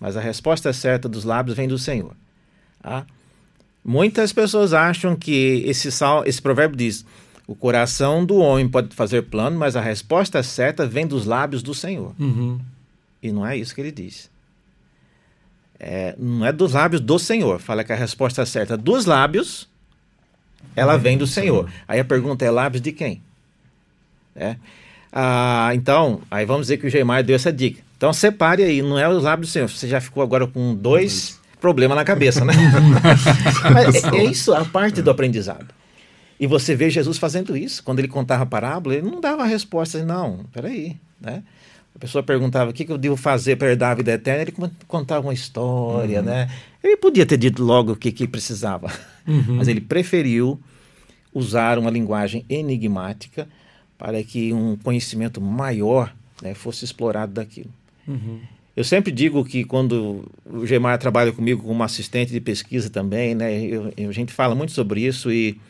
mas 0.00 0.16
a 0.16 0.22
resposta 0.22 0.72
certa 0.72 1.06
dos 1.06 1.24
lábios 1.24 1.54
vem 1.54 1.68
do 1.68 1.76
Senhor. 1.76 2.16
Tá? 2.82 3.04
Muitas 3.84 4.32
pessoas 4.32 4.72
acham 4.72 5.16
que 5.16 5.62
esse, 5.66 5.90
sal, 5.90 6.24
esse 6.24 6.40
provérbio 6.40 6.76
diz: 6.76 7.04
o 7.46 7.54
coração 7.54 8.24
do 8.24 8.36
homem 8.36 8.68
pode 8.68 8.94
fazer 8.94 9.22
plano, 9.22 9.58
mas 9.58 9.74
a 9.74 9.80
resposta 9.80 10.42
certa 10.42 10.86
vem 10.86 11.06
dos 11.06 11.26
lábios 11.26 11.62
do 11.62 11.74
Senhor. 11.74 12.14
Uhum. 12.18 12.60
E 13.22 13.32
não 13.32 13.46
é 13.46 13.56
isso 13.56 13.74
que 13.74 13.80
ele 13.80 13.92
diz. 13.92 14.30
É, 15.78 16.14
não 16.16 16.46
é 16.46 16.52
dos 16.52 16.74
lábios 16.74 17.00
do 17.00 17.18
Senhor. 17.18 17.58
Fala 17.58 17.82
que 17.82 17.92
a 17.92 17.96
resposta 17.96 18.46
certa 18.46 18.76
dos 18.76 19.04
lábios, 19.04 19.68
ela 20.76 20.96
vem 20.96 21.18
do 21.18 21.26
Senhor. 21.26 21.68
Aí 21.88 21.98
a 21.98 22.04
pergunta 22.04 22.44
é: 22.44 22.50
lábios 22.50 22.80
de 22.80 22.92
quem? 22.92 23.20
É. 24.36 24.56
Ah, 25.12 25.70
então, 25.74 26.22
aí 26.30 26.46
vamos 26.46 26.62
dizer 26.62 26.78
que 26.78 26.86
o 26.86 26.90
Geimar 26.90 27.24
deu 27.24 27.34
essa 27.34 27.52
dica. 27.52 27.82
Então 27.96 28.12
separe 28.12 28.62
aí, 28.62 28.80
não 28.80 28.98
é 28.98 29.08
os 29.08 29.24
lábios 29.24 29.48
do 29.48 29.52
Senhor. 29.52 29.68
Você 29.68 29.88
já 29.88 30.00
ficou 30.00 30.22
agora 30.22 30.46
com 30.46 30.74
dois 30.74 31.38
problemas 31.62 31.96
na 31.96 32.04
cabeça, 32.04 32.44
né? 32.44 32.52
Mas 33.72 34.04
é, 34.04 34.16
é 34.18 34.24
isso 34.24 34.52
a 34.52 34.64
parte 34.64 35.00
do 35.00 35.10
aprendizado. 35.10 35.68
E 36.38 36.46
você 36.46 36.74
vê 36.74 36.90
Jesus 36.90 37.16
fazendo 37.18 37.56
isso. 37.56 37.82
Quando 37.84 38.00
ele 38.00 38.08
contava 38.08 38.42
a 38.42 38.46
parábola, 38.46 38.96
ele 38.96 39.08
não 39.08 39.20
dava 39.20 39.42
a 39.44 39.46
resposta. 39.46 40.04
Não, 40.04 40.44
peraí, 40.52 40.96
né? 41.20 41.42
A 41.94 41.98
pessoa 41.98 42.22
perguntava 42.22 42.70
o 42.70 42.72
que, 42.74 42.84
que 42.84 42.90
eu 42.90 42.98
devo 42.98 43.16
fazer 43.16 43.56
para 43.56 43.68
herdar 43.68 43.92
a 43.92 43.94
vida 43.94 44.12
eterna, 44.12 44.42
ele 44.42 44.50
con- 44.52 44.70
contava 44.88 45.26
uma 45.26 45.32
história, 45.34 46.20
né? 46.20 46.50
Ele 46.82 46.96
podia 46.96 47.24
ter 47.24 47.36
dito 47.36 47.62
logo 47.62 47.92
o 47.92 47.96
que, 47.96 48.10
que 48.10 48.26
precisava, 48.26 48.90
mas 49.46 49.68
ele 49.68 49.80
preferiu 49.80 50.58
usar 51.32 51.78
uma 51.78 51.90
linguagem 51.90 52.44
enigmática 52.48 53.46
para 53.96 54.20
que 54.24 54.52
um 54.52 54.74
conhecimento 54.76 55.40
maior 55.40 56.12
né, 56.42 56.54
fosse 56.54 56.84
explorado 56.84 57.32
daquilo. 57.34 57.70
Eu 58.76 58.84
sempre 58.84 59.12
digo 59.12 59.44
que 59.44 59.64
quando 59.64 60.24
o 60.46 60.66
Gemar 60.66 60.98
trabalha 60.98 61.32
comigo 61.32 61.62
como 61.62 61.82
assistente 61.82 62.32
de 62.32 62.40
pesquisa 62.40 62.88
também, 62.88 63.34
né, 63.34 63.60
eu- 63.62 63.92
eu- 63.96 64.08
a 64.08 64.12
gente 64.12 64.32
fala 64.32 64.54
muito 64.54 64.72
sobre 64.72 65.02
isso 65.04 65.30
e 65.30 65.60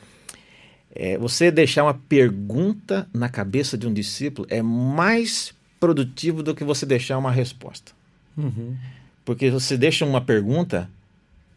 é, 0.95 1.17
você 1.19 1.51
deixar 1.51 1.83
uma 1.85 1.95
pergunta 1.95 3.09
na 3.13 3.29
cabeça 3.29 3.77
de 3.79 3.87
um 3.87 3.93
discípulo 3.93 4.47
é 4.51 4.61
mais 4.63 5.53
produtivo 5.81 6.43
do 6.43 6.55
que 6.55 6.63
você 6.63 6.87
deixar 6.87 7.19
uma 7.19 7.33
resposta. 7.33 7.93
Uhum. 8.37 8.77
Porque 9.25 9.51
você 9.51 9.77
deixa 9.77 10.05
uma 10.05 10.21
pergunta, 10.21 10.89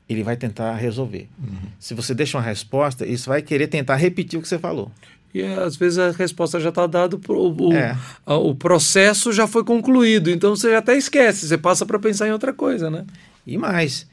ele 0.09 0.23
vai 0.23 0.35
tentar 0.37 0.73
resolver. 0.75 1.27
Uhum. 1.37 1.69
Se 1.79 1.93
você 1.93 2.15
deixa 2.15 2.37
uma 2.37 2.43
resposta, 2.43 3.05
isso 3.05 3.29
vai 3.29 3.41
querer 3.41 3.67
tentar 3.67 3.95
repetir 3.97 4.39
o 4.39 4.41
que 4.41 4.47
você 4.47 4.57
falou. 4.57 4.91
E 5.35 5.43
às 5.43 5.75
vezes 5.75 5.99
a 5.99 6.11
resposta 6.11 6.61
já 6.61 6.69
está 6.69 6.87
dada, 6.87 7.17
o, 7.27 7.73
é. 7.73 7.97
o 8.25 8.55
processo 8.55 9.33
já 9.33 9.45
foi 9.45 9.65
concluído, 9.65 10.29
então 10.29 10.55
você 10.55 10.71
já 10.71 10.77
até 10.77 10.95
esquece, 10.95 11.45
você 11.45 11.57
passa 11.57 11.85
para 11.85 11.99
pensar 11.99 12.27
em 12.27 12.31
outra 12.31 12.53
coisa, 12.53 12.89
né? 12.89 13.05
E 13.45 13.57
mais, 13.57 14.07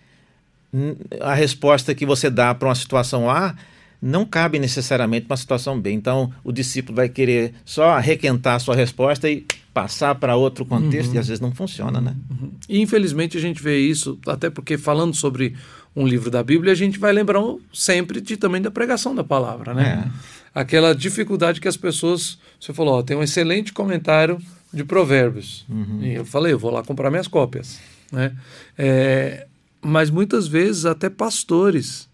a 1.20 1.32
resposta 1.32 1.94
que 1.94 2.04
você 2.04 2.28
dá 2.28 2.52
para 2.52 2.68
uma 2.68 2.74
situação 2.74 3.30
A 3.30 3.54
não 4.02 4.26
cabe 4.26 4.58
necessariamente 4.58 5.26
para 5.26 5.34
uma 5.34 5.38
situação 5.38 5.80
B. 5.80 5.92
Então, 5.92 6.32
o 6.42 6.50
discípulo 6.50 6.96
vai 6.96 7.08
querer 7.08 7.54
só 7.64 7.96
requentar 8.00 8.56
a 8.56 8.58
sua 8.58 8.74
resposta 8.74 9.30
e 9.30 9.46
passar 9.72 10.16
para 10.16 10.34
outro 10.34 10.66
contexto, 10.66 11.10
uhum. 11.10 11.16
e 11.16 11.18
às 11.18 11.28
vezes 11.28 11.40
não 11.40 11.54
funciona, 11.54 12.00
né? 12.00 12.16
Uhum. 12.28 12.50
E, 12.68 12.80
infelizmente, 12.80 13.38
a 13.38 13.40
gente 13.40 13.62
vê 13.62 13.78
isso, 13.78 14.18
até 14.26 14.50
porque 14.50 14.76
falando 14.76 15.14
sobre 15.14 15.54
um 15.94 16.04
livro 16.04 16.32
da 16.32 16.42
Bíblia, 16.42 16.72
a 16.72 16.76
gente 16.76 16.98
vai 16.98 17.12
lembrar 17.12 17.40
sempre 17.72 18.20
de, 18.20 18.36
também 18.36 18.60
da 18.60 18.72
pregação 18.72 19.14
da 19.14 19.22
palavra, 19.22 19.72
né? 19.72 20.04
É. 20.04 20.41
Aquela 20.54 20.94
dificuldade 20.94 21.60
que 21.60 21.68
as 21.68 21.76
pessoas... 21.76 22.38
Você 22.60 22.72
falou, 22.72 22.94
ó, 22.94 23.02
tem 23.02 23.16
um 23.16 23.22
excelente 23.22 23.72
comentário 23.72 24.38
de 24.72 24.84
provérbios. 24.84 25.64
Uhum. 25.68 26.00
E 26.02 26.14
eu 26.14 26.24
falei, 26.24 26.52
eu 26.52 26.58
vou 26.58 26.70
lá 26.70 26.82
comprar 26.82 27.10
minhas 27.10 27.28
cópias, 27.28 27.78
né? 28.10 28.34
É, 28.76 29.46
mas 29.80 30.10
muitas 30.10 30.46
vezes 30.46 30.86
até 30.86 31.10
pastores 31.10 32.08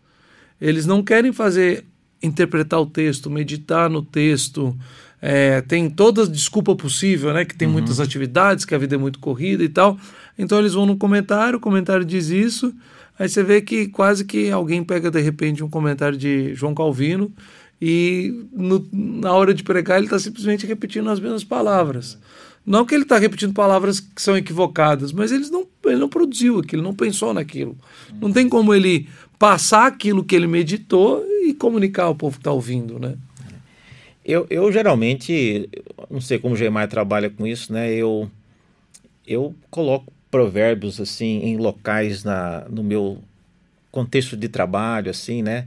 eles 0.60 0.86
não 0.86 1.02
querem 1.02 1.32
fazer 1.32 1.84
interpretar 2.22 2.80
o 2.80 2.86
texto, 2.86 3.30
meditar 3.30 3.88
no 3.88 4.02
texto. 4.02 4.76
É, 5.22 5.60
tem 5.62 5.88
toda 5.88 6.24
a 6.24 6.26
desculpa 6.26 6.74
possível, 6.74 7.32
né? 7.32 7.44
Que 7.44 7.54
tem 7.54 7.68
uhum. 7.68 7.74
muitas 7.74 8.00
atividades, 8.00 8.64
que 8.64 8.74
a 8.74 8.78
vida 8.78 8.96
é 8.96 8.98
muito 8.98 9.18
corrida 9.18 9.62
e 9.62 9.68
tal. 9.68 9.98
Então 10.36 10.58
eles 10.58 10.74
vão 10.74 10.86
no 10.86 10.96
comentário, 10.96 11.58
o 11.58 11.60
comentário 11.60 12.04
diz 12.04 12.28
isso. 12.28 12.74
Aí 13.18 13.28
você 13.28 13.42
vê 13.42 13.60
que 13.60 13.88
quase 13.88 14.24
que 14.24 14.50
alguém 14.50 14.82
pega 14.82 15.10
de 15.10 15.20
repente 15.20 15.62
um 15.62 15.68
comentário 15.68 16.16
de 16.16 16.54
João 16.54 16.74
Calvino 16.74 17.32
e 17.80 18.46
no, 18.52 18.86
na 18.92 19.32
hora 19.32 19.54
de 19.54 19.62
pregar 19.62 19.98
ele 19.98 20.06
está 20.06 20.18
simplesmente 20.18 20.66
repetindo 20.66 21.08
as 21.10 21.20
mesmas 21.20 21.44
palavras. 21.44 22.18
Não 22.66 22.84
que 22.84 22.94
ele 22.94 23.04
está 23.04 23.18
repetindo 23.18 23.54
palavras 23.54 23.98
que 23.98 24.20
são 24.20 24.36
equivocadas, 24.36 25.10
mas 25.10 25.32
eles 25.32 25.50
não, 25.50 25.66
ele 25.86 25.96
não 25.96 26.08
produziu 26.08 26.58
aquilo, 26.58 26.82
não 26.82 26.94
pensou 26.94 27.32
naquilo. 27.32 27.76
Não 28.20 28.30
tem 28.30 28.46
como 28.48 28.74
ele 28.74 29.08
passar 29.38 29.86
aquilo 29.86 30.22
que 30.22 30.36
ele 30.36 30.46
meditou 30.46 31.24
e 31.44 31.54
comunicar 31.54 32.04
ao 32.04 32.14
povo 32.14 32.36
que 32.36 32.40
está 32.40 32.52
ouvindo, 32.52 32.98
né? 32.98 33.16
Eu, 34.22 34.46
eu 34.50 34.70
geralmente, 34.70 35.70
não 36.10 36.20
sei 36.20 36.38
como 36.38 36.52
o 36.52 36.56
Gemar 36.56 36.88
trabalha 36.88 37.30
com 37.30 37.46
isso, 37.46 37.72
né? 37.72 37.90
Eu, 37.90 38.30
eu 39.26 39.54
coloco 39.70 40.12
provérbios 40.30 41.00
assim 41.00 41.40
em 41.44 41.56
locais 41.56 42.22
na, 42.24 42.66
no 42.68 42.84
meu 42.84 43.18
contexto 43.90 44.36
de 44.36 44.48
trabalho, 44.48 45.10
assim, 45.10 45.42
né? 45.42 45.66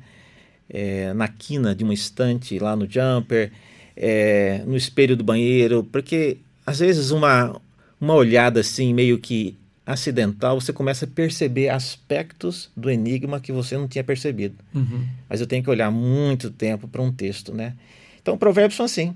É, 0.74 1.14
na 1.14 1.28
quina 1.28 1.76
de 1.76 1.84
uma 1.84 1.94
estante 1.94 2.58
lá 2.58 2.76
no 2.76 2.90
jumper, 2.90 3.52
é, 3.96 4.64
no 4.66 4.78
espelho 4.78 5.18
do 5.18 5.24
banheiro, 5.24 5.84
porque 5.92 6.38
às 6.66 6.80
vezes 6.80 7.12
uma, 7.12 7.60
uma 8.00 8.14
olhada 8.14 8.62
assim 8.62 8.94
meio 8.94 9.20
que 9.20 9.58
acidental, 9.86 10.60
você 10.60 10.72
começa 10.72 11.06
a 11.06 11.08
perceber 11.08 11.70
aspectos 11.70 12.70
do 12.76 12.90
enigma 12.90 13.40
que 13.40 13.52
você 13.52 13.78
não 13.78 13.88
tinha 13.88 14.04
percebido. 14.04 14.56
Uhum. 14.74 15.06
Mas 15.28 15.42
eu 15.42 15.48
tenho 15.48 15.64
que 15.64 15.70
olhar 15.70 15.92
muito 15.92 16.50
tempo 16.50 16.88
para 16.88 17.02
um 17.02 17.12
texto, 17.12 17.54
né? 17.54 17.74
Então, 18.22 18.38
provérbios 18.38 18.78
são 18.78 18.86
assim. 18.86 19.16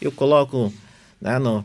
Eu 0.00 0.10
coloco 0.10 0.72
né, 1.20 1.38
no 1.38 1.64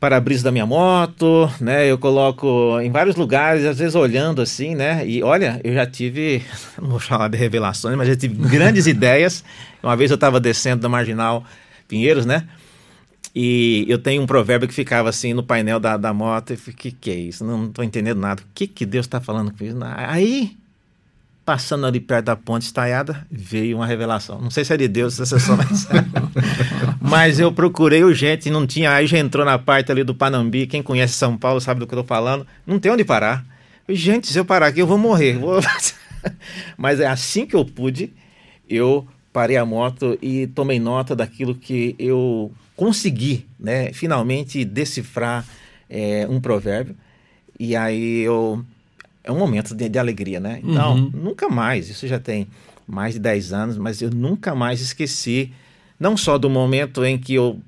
para-brisa 0.00 0.44
da 0.44 0.52
minha 0.52 0.66
moto, 0.66 1.50
né? 1.60 1.90
Eu 1.90 1.98
coloco 1.98 2.78
em 2.80 2.90
vários 2.90 3.16
lugares, 3.16 3.64
às 3.64 3.78
vezes 3.78 3.94
olhando 3.94 4.40
assim, 4.40 4.74
né? 4.74 5.06
E 5.06 5.22
olha, 5.22 5.60
eu 5.64 5.74
já 5.74 5.86
tive, 5.86 6.42
não 6.80 6.90
vou 6.90 7.00
falar 7.00 7.28
de 7.28 7.36
revelações, 7.36 7.96
mas 7.96 8.08
já 8.08 8.16
tive 8.16 8.34
grandes 8.48 8.86
ideias. 8.88 9.44
Uma 9.82 9.96
vez 9.96 10.10
eu 10.10 10.14
estava 10.14 10.38
descendo 10.38 10.82
da 10.82 10.88
Marginal 10.88 11.44
Pinheiros, 11.88 12.24
né? 12.24 12.46
E 13.34 13.84
eu 13.88 13.98
tenho 13.98 14.22
um 14.22 14.26
provérbio 14.26 14.68
que 14.68 14.74
ficava 14.74 15.08
assim 15.08 15.34
no 15.34 15.42
painel 15.42 15.78
da, 15.78 15.96
da 15.96 16.12
moto. 16.12 16.52
E 16.52 16.56
falei, 16.56 16.76
que 16.76 16.92
que 16.92 17.10
é 17.10 17.14
isso? 17.14 17.44
Não, 17.44 17.66
estou 17.66 17.84
entendendo 17.84 18.18
nada. 18.18 18.42
O 18.42 18.46
que, 18.54 18.66
que 18.66 18.86
Deus 18.86 19.06
está 19.06 19.20
falando 19.20 19.52
com 19.52 19.64
isso? 19.64 19.76
Aí, 19.82 20.56
passando 21.44 21.86
ali 21.86 22.00
perto 22.00 22.26
da 22.26 22.36
ponte 22.36 22.62
estaiada, 22.62 23.26
veio 23.30 23.76
uma 23.76 23.86
revelação. 23.86 24.40
Não 24.40 24.50
sei 24.50 24.64
se 24.64 24.72
é 24.72 24.76
de 24.76 24.88
Deus, 24.88 25.14
se 25.14 25.22
é 25.22 25.38
só 25.38 25.56
Mas 27.08 27.40
eu 27.40 27.50
procurei 27.50 28.04
urgente, 28.04 28.50
não 28.50 28.66
tinha. 28.66 28.92
Aí 28.92 29.06
já 29.06 29.18
entrou 29.18 29.44
na 29.44 29.58
parte 29.58 29.90
ali 29.90 30.04
do 30.04 30.14
Panambi. 30.14 30.66
Quem 30.66 30.82
conhece 30.82 31.14
São 31.14 31.36
Paulo 31.36 31.60
sabe 31.60 31.80
do 31.80 31.86
que 31.86 31.94
eu 31.94 32.00
estou 32.00 32.08
falando. 32.08 32.46
Não 32.66 32.78
tem 32.78 32.92
onde 32.92 33.04
parar. 33.04 33.44
Gente, 33.88 34.26
se 34.26 34.38
eu 34.38 34.44
parar 34.44 34.66
aqui, 34.66 34.80
eu 34.80 34.86
vou 34.86 34.98
morrer. 34.98 35.38
Vou... 35.38 35.60
Mas 36.76 37.00
é 37.00 37.06
assim 37.06 37.46
que 37.46 37.56
eu 37.56 37.64
pude, 37.64 38.12
eu 38.68 39.06
parei 39.32 39.56
a 39.56 39.64
moto 39.64 40.18
e 40.20 40.46
tomei 40.48 40.78
nota 40.78 41.16
daquilo 41.16 41.54
que 41.54 41.94
eu 41.98 42.52
consegui, 42.76 43.46
né, 43.58 43.92
finalmente 43.92 44.64
decifrar 44.64 45.44
é, 45.88 46.26
um 46.28 46.40
provérbio. 46.40 46.94
E 47.58 47.74
aí 47.74 48.20
eu 48.20 48.64
é 49.24 49.32
um 49.32 49.38
momento 49.38 49.74
de, 49.74 49.88
de 49.88 49.98
alegria, 49.98 50.40
né? 50.40 50.60
Então, 50.62 50.96
uhum. 50.96 51.10
nunca 51.12 51.48
mais, 51.48 51.90
isso 51.90 52.06
já 52.06 52.18
tem 52.18 52.46
mais 52.86 53.14
de 53.14 53.20
10 53.20 53.52
anos, 53.52 53.76
mas 53.76 54.00
eu 54.00 54.10
nunca 54.10 54.54
mais 54.54 54.80
esqueci 54.80 55.52
não 55.98 56.16
só 56.16 56.38
do 56.38 56.48
momento 56.48 57.04
em 57.04 57.18
que 57.18 57.34
eu 57.34 57.60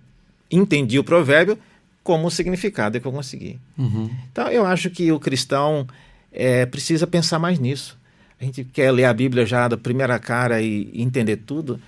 entendi 0.50 0.98
o 0.98 1.04
provérbio, 1.04 1.58
como 2.02 2.26
o 2.26 2.30
significado 2.30 3.00
que 3.00 3.06
eu 3.06 3.12
consegui. 3.12 3.58
Uhum. 3.76 4.10
Então, 4.32 4.48
eu 4.48 4.64
acho 4.64 4.90
que 4.90 5.12
o 5.12 5.20
cristão 5.20 5.86
é, 6.32 6.66
precisa 6.66 7.06
pensar 7.06 7.38
mais 7.38 7.58
nisso. 7.58 7.98
A 8.40 8.44
gente 8.44 8.64
quer 8.64 8.90
ler 8.90 9.04
a 9.04 9.12
Bíblia 9.12 9.44
já 9.44 9.68
da 9.68 9.76
primeira 9.76 10.18
cara 10.18 10.62
e 10.62 10.90
entender 10.94 11.36
tudo, 11.36 11.78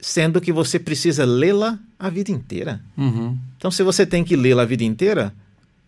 sendo 0.00 0.40
que 0.40 0.52
você 0.52 0.78
precisa 0.78 1.24
lê-la 1.24 1.78
a 1.98 2.08
vida 2.08 2.30
inteira. 2.30 2.80
Uhum. 2.96 3.36
Então, 3.56 3.70
se 3.70 3.82
você 3.82 4.06
tem 4.06 4.22
que 4.22 4.36
lê-la 4.36 4.62
a 4.62 4.66
vida 4.66 4.84
inteira, 4.84 5.34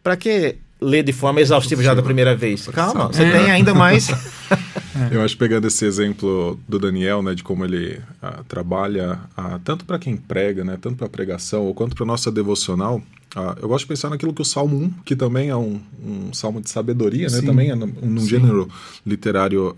para 0.02 0.16
que 0.16 0.56
ler 0.80 1.02
de 1.02 1.12
forma 1.12 1.40
exaustiva 1.40 1.82
já 1.82 1.94
da 1.94 2.02
primeira 2.02 2.34
vez? 2.36 2.66
Calma, 2.68 3.08
você 3.08 3.22
é. 3.22 3.30
tem 3.30 3.50
ainda 3.50 3.74
mais. 3.74 4.08
Eu 5.10 5.22
acho 5.22 5.36
pegando 5.36 5.66
esse 5.66 5.84
exemplo 5.84 6.58
do 6.66 6.78
Daniel, 6.78 7.22
né, 7.22 7.34
de 7.34 7.42
como 7.42 7.64
ele 7.64 8.00
ah, 8.22 8.40
trabalha 8.48 9.18
ah, 9.36 9.60
tanto 9.62 9.84
para 9.84 9.98
quem 9.98 10.16
prega, 10.16 10.64
né, 10.64 10.78
tanto 10.80 10.96
para 10.96 11.08
pregação, 11.08 11.64
ou 11.64 11.74
quanto 11.74 11.94
para 11.94 12.06
nossa 12.06 12.32
devocional, 12.32 13.02
ah, 13.34 13.54
eu 13.60 13.68
gosto 13.68 13.84
de 13.84 13.88
pensar 13.88 14.08
naquilo 14.08 14.32
que 14.32 14.40
o 14.40 14.44
Salmo 14.44 14.78
1, 14.78 14.90
que 15.04 15.14
também 15.14 15.50
é 15.50 15.56
um, 15.56 15.78
um 16.02 16.32
salmo 16.32 16.62
de 16.62 16.70
sabedoria, 16.70 17.28
né? 17.28 17.42
também 17.42 17.70
é 17.70 17.74
num, 17.74 17.92
num 18.02 18.26
gênero 18.26 18.68
literário 19.04 19.76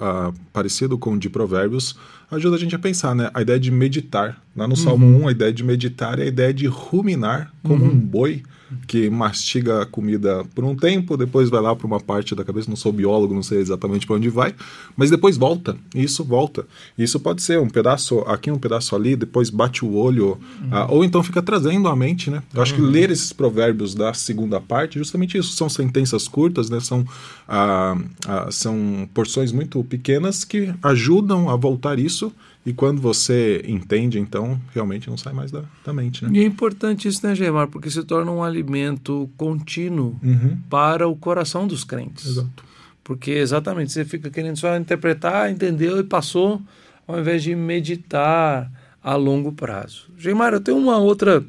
parecido 0.53 0.96
com 0.96 1.14
o 1.14 1.18
de 1.18 1.28
Provérbios, 1.28 1.99
ajuda 2.30 2.55
a 2.55 2.59
gente 2.59 2.76
a 2.76 2.78
pensar, 2.78 3.16
né? 3.16 3.30
A 3.34 3.42
ideia 3.42 3.59
de 3.59 3.72
meditar. 3.72 4.40
Lá 4.55 4.68
no 4.68 4.74
uhum. 4.74 4.76
Salmo 4.76 5.22
1, 5.22 5.28
a 5.28 5.32
ideia 5.32 5.53
de 5.53 5.64
meditar 5.64 6.20
é 6.20 6.22
a 6.22 6.26
ideia 6.26 6.55
de 6.55 6.66
ruminar 6.66 7.53
como 7.64 7.84
uhum. 7.84 7.90
um 7.90 7.99
boi 7.99 8.44
que 8.87 9.09
mastiga 9.09 9.83
a 9.83 9.87
comida 9.87 10.45
por 10.55 10.64
um 10.64 10.75
tempo, 10.75 11.16
depois 11.16 11.49
vai 11.49 11.61
lá 11.61 11.75
para 11.75 11.87
uma 11.87 12.01
parte 12.01 12.35
da 12.35 12.45
cabeça, 12.45 12.69
não 12.69 12.77
sou 12.77 12.93
biólogo, 12.93 13.35
não 13.35 13.43
sei 13.43 13.59
exatamente 13.59 14.07
para 14.07 14.16
onde 14.16 14.29
vai, 14.29 14.55
mas 14.97 15.11
depois 15.11 15.37
volta, 15.37 15.77
e 15.95 16.03
isso 16.03 16.25
volta. 16.25 16.66
Isso 16.97 17.19
pode 17.19 17.43
ser 17.43 17.59
um 17.59 17.69
pedaço 17.69 18.21
aqui, 18.21 18.51
um 18.51 18.59
pedaço 18.59 18.95
ali, 18.95 19.16
depois 19.16 19.51
bate 19.51 19.85
o 19.85 19.95
olho, 19.95 20.39
uhum. 20.62 20.69
uh, 20.69 20.87
ou 20.91 21.05
então 21.05 21.23
fica 21.23 21.43
trazendo 21.43 21.89
à 21.89 21.97
mente, 21.97 22.31
né? 22.31 22.43
Eu 22.53 22.62
acho 22.62 22.75
uhum. 22.75 22.81
que 22.81 22.87
ler 22.87 23.11
esses 23.11 23.33
provérbios 23.33 23.95
da 23.95 24.12
segunda 24.12 24.61
parte, 24.61 24.99
justamente 24.99 25.39
isso, 25.39 25.53
são 25.53 25.69
sentenças 25.69 26.29
curtas, 26.29 26.69
né? 26.69 26.81
São, 26.81 27.01
uh, 27.01 27.99
uh, 27.99 28.53
são 28.53 29.09
porções 29.14 29.53
muito 29.53 29.83
pequenas 29.85 30.45
que 30.45 30.73
ajudam 30.83 31.49
a 31.49 31.57
voltar 31.57 31.99
isso 31.99 32.33
e 32.67 32.73
quando 32.73 33.01
você 33.01 33.65
entende, 33.67 34.19
então, 34.19 34.61
realmente 34.75 35.09
não 35.09 35.17
sai 35.17 35.33
mais 35.33 35.51
da, 35.51 35.63
da 35.85 35.93
mente. 35.93 36.25
Né? 36.25 36.31
E 36.35 36.41
é 36.41 36.45
importante 36.45 37.09
isso, 37.09 37.27
né, 37.27 37.35
Gemar? 37.35 37.69
Porque 37.69 37.91
se 37.91 38.03
torna 38.03 38.31
um 38.31 38.43
alimento 38.43 39.31
contínuo 39.37 40.19
uhum. 40.23 40.59
para 40.69 41.09
o 41.09 41.17
coração 41.17 41.67
dos 41.67 41.85
crentes. 41.85 42.27
Exato. 42.27 42.65
Porque 43.03 43.31
exatamente, 43.31 43.93
você 43.93 44.05
fica 44.05 44.29
querendo 44.29 44.59
só 44.59 44.77
interpretar, 44.77 45.51
entendeu 45.51 45.99
e 45.99 46.05
passou, 46.05 46.61
ao 47.07 47.19
invés 47.19 47.43
de 47.43 47.55
meditar 47.55 48.71
a 49.03 49.15
longo 49.15 49.53
prazo. 49.53 50.11
Gemar, 50.19 50.53
eu 50.53 50.61
tenho 50.61 50.77
uma 50.77 50.99
outra 50.99 51.43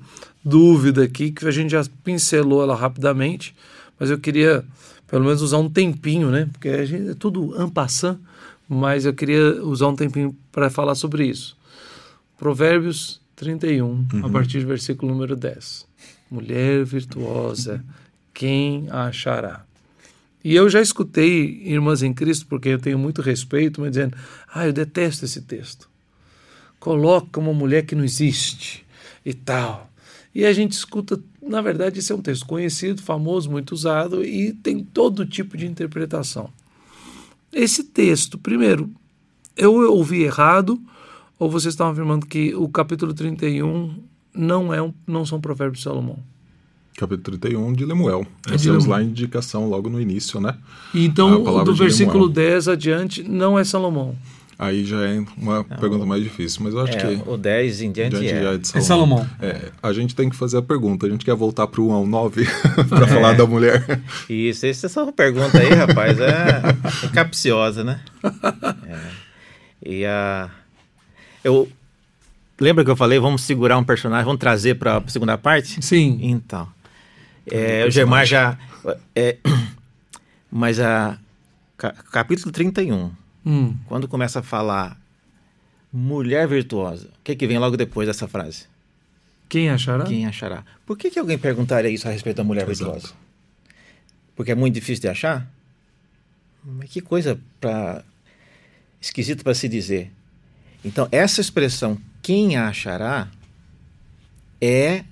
dúvida 0.44 1.04
aqui 1.04 1.32
que 1.32 1.46
a 1.46 1.52
gente 1.52 1.72
já 1.72 1.84
pincelou 2.02 2.64
ela 2.64 2.76
rapidamente, 2.76 3.54
mas 4.00 4.10
eu 4.10 4.18
queria 4.18 4.64
pelo 5.06 5.26
menos 5.26 5.42
usar 5.42 5.58
um 5.58 5.70
tempinho, 5.70 6.30
né? 6.30 6.48
Porque 6.52 6.70
a 6.70 6.86
gente 6.86 7.10
é 7.10 7.14
tudo 7.14 7.54
ampassant 7.60 8.18
mas 8.70 9.04
eu 9.04 9.14
queria 9.14 9.64
usar 9.64 9.88
um 9.88 9.96
tempinho 9.96 10.36
para 10.52 10.70
falar 10.70 10.94
sobre 10.94 11.26
isso. 11.26 11.58
Provérbios 12.38 13.20
31, 13.36 13.84
uhum. 13.84 14.06
a 14.24 14.30
partir 14.30 14.60
do 14.60 14.68
versículo 14.68 15.12
número 15.12 15.36
10. 15.36 15.88
Mulher 16.30 16.86
virtuosa, 16.86 17.84
quem 18.32 18.88
a 18.92 19.08
achará? 19.08 19.66
E 20.44 20.56
eu 20.56 20.70
já 20.70 20.80
escutei 20.80 21.62
irmãs 21.66 22.04
em 22.04 22.14
Cristo, 22.14 22.46
porque 22.46 22.70
eu 22.70 22.80
tenho 22.80 23.00
muito 23.00 23.22
respeito, 23.22 23.82
me 23.82 23.90
dizendo: 23.90 24.16
ah, 24.54 24.68
eu 24.68 24.72
detesto 24.72 25.26
esse 25.26 25.42
texto. 25.42 25.90
Coloca 26.80 27.40
uma 27.40 27.54
mulher 27.54 27.86
que 27.86 27.96
não 27.96 28.06
existe 28.06 28.86
e 29.26 29.34
tal. 29.34 29.90
E 30.34 30.46
a 30.46 30.54
gente 30.54 30.74
escuta, 30.74 31.20
na 31.42 31.62
verdade, 31.62 32.00
esse 32.00 32.12
é 32.12 32.16
um 32.16 32.22
texto 32.22 32.46
conhecido, 32.46 33.02
famoso, 33.02 33.50
muito 33.50 33.72
usado 33.72 34.24
e 34.24 34.54
tem 34.54 34.84
todo 34.84 35.26
tipo 35.26 35.58
de 35.58 35.66
interpretação. 35.66 36.50
Esse 37.52 37.84
texto, 37.84 38.38
primeiro, 38.38 38.90
eu 39.56 39.74
ouvi 39.92 40.24
errado 40.24 40.80
ou 41.38 41.50
vocês 41.50 41.74
estão 41.74 41.90
afirmando 41.90 42.26
que 42.26 42.54
o 42.56 42.68
capítulo 42.68 43.14
31 43.14 43.96
não, 44.34 44.74
é 44.74 44.82
um, 44.82 44.94
não 45.08 45.26
são 45.26 45.40
provérbios 45.40 45.80
de 45.80 45.84
Salomão? 45.84 46.20
Capítulo 46.98 47.38
31 47.38 47.74
de 47.74 47.86
Lemuel. 47.86 48.28
É 48.48 48.58
de 48.58 48.64
temos 48.64 48.84
Lemuel. 48.84 48.90
lá 48.90 48.98
a 48.98 49.04
indicação 49.04 49.70
logo 49.70 49.90
no 49.90 50.02
início, 50.02 50.42
né? 50.42 50.58
Então, 50.94 51.64
do 51.64 51.74
versículo 51.74 52.26
Lemuel. 52.26 52.52
10 52.52 52.68
adiante, 52.68 53.24
não 53.24 53.58
é 53.58 53.64
Salomão. 53.64 54.16
Aí 54.62 54.84
já 54.84 54.98
é 55.06 55.24
uma 55.38 55.64
pergunta 55.64 56.06
mais 56.06 56.22
difícil, 56.22 56.62
mas 56.66 56.74
eu 56.74 56.82
acho 56.82 56.92
É, 56.98 57.16
que 57.16 57.30
o 57.30 57.38
10 57.38 57.82
em 57.82 57.92
diante 57.94 58.20
diante 58.20 58.26
é. 58.46 58.54
é 58.56 58.58
de 58.58 58.78
É 58.78 58.82
Salomão. 58.82 59.26
É, 59.42 59.72
a 59.82 59.94
gente 59.94 60.14
tem 60.14 60.30
que 60.30 60.36
fazer 60.36 60.58
a 60.58 60.62
pergunta. 60.62 61.08
A 61.08 61.10
gente 61.10 61.24
quer 61.24 61.34
voltar 61.34 61.66
para 61.66 61.80
o 61.80 61.88
1 61.90 61.94
ao 61.94 62.06
9 62.06 62.46
para 62.90 63.06
É. 63.06 63.08
falar 63.08 63.34
da 63.38 63.46
mulher. 63.48 64.02
Isso, 64.30 64.66
essa 64.66 64.88
é 64.88 64.90
só 64.90 65.04
uma 65.04 65.14
pergunta 65.14 65.58
aí, 65.58 65.70
rapaz. 65.74 66.20
É, 66.20 66.28
é 67.06 67.08
capciosa, 67.16 67.86
né? 67.86 68.02
É. 68.86 69.00
E 69.86 70.06
a. 70.06 70.50
Eu. 71.42 71.70
Lembra 72.60 72.84
que 72.84 72.92
eu 72.92 72.98
falei, 72.98 73.18
vamos 73.18 73.44
segurar 73.44 73.78
um 73.78 73.84
personagem, 73.86 74.26
vamos 74.26 74.42
trazer 74.42 74.76
para 74.76 74.98
a 74.98 75.08
segunda 75.08 75.38
parte? 75.38 75.82
Sim. 75.82 76.20
Então. 76.22 76.68
É, 77.50 77.86
o 77.86 77.90
Germar 77.90 78.26
já. 78.26 78.58
é, 79.16 79.38
mas 80.52 80.82
a. 80.82 81.18
ca- 81.78 81.94
Capítulo 82.12 82.52
31, 82.52 83.10
Hum. 83.50 83.76
quando 83.88 84.08
começa 84.08 84.40
a 84.40 84.44
falar 84.44 85.02
mulher 85.92 86.48
virtuosa, 86.48 87.08
o 87.08 87.24
que, 87.24 87.36
que 87.36 87.48
vem 87.48 87.58
logo 87.58 87.76
depois 87.76 88.08
dessa 88.08 88.28
frase? 88.28 88.68
Quem 89.50 89.72
achará? 89.72 90.06
Quem 90.06 90.28
achará? 90.28 90.64
Por 90.86 90.96
que, 90.96 91.10
que 91.10 91.18
alguém 91.18 91.38
perguntaria 91.38 91.90
isso 91.90 92.08
a 92.08 92.12
respeito 92.12 92.38
da 92.38 92.44
mulher 92.44 92.70
Exato. 92.70 92.92
virtuosa? 92.92 93.16
Porque 94.36 94.52
é 94.52 94.56
muito 94.56 94.76
difícil 94.76 95.02
de 95.02 95.08
achar? 95.08 95.52
Mas 96.64 96.92
que 96.92 97.02
coisa 97.02 97.40
para 97.60 98.04
esquisito 99.02 99.44
para 99.44 99.56
se 99.56 99.68
dizer. 99.68 100.12
Então, 100.86 101.08
essa 101.12 101.42
expressão 101.42 101.98
quem 102.22 102.56
achará 102.56 103.28
é 104.62 105.04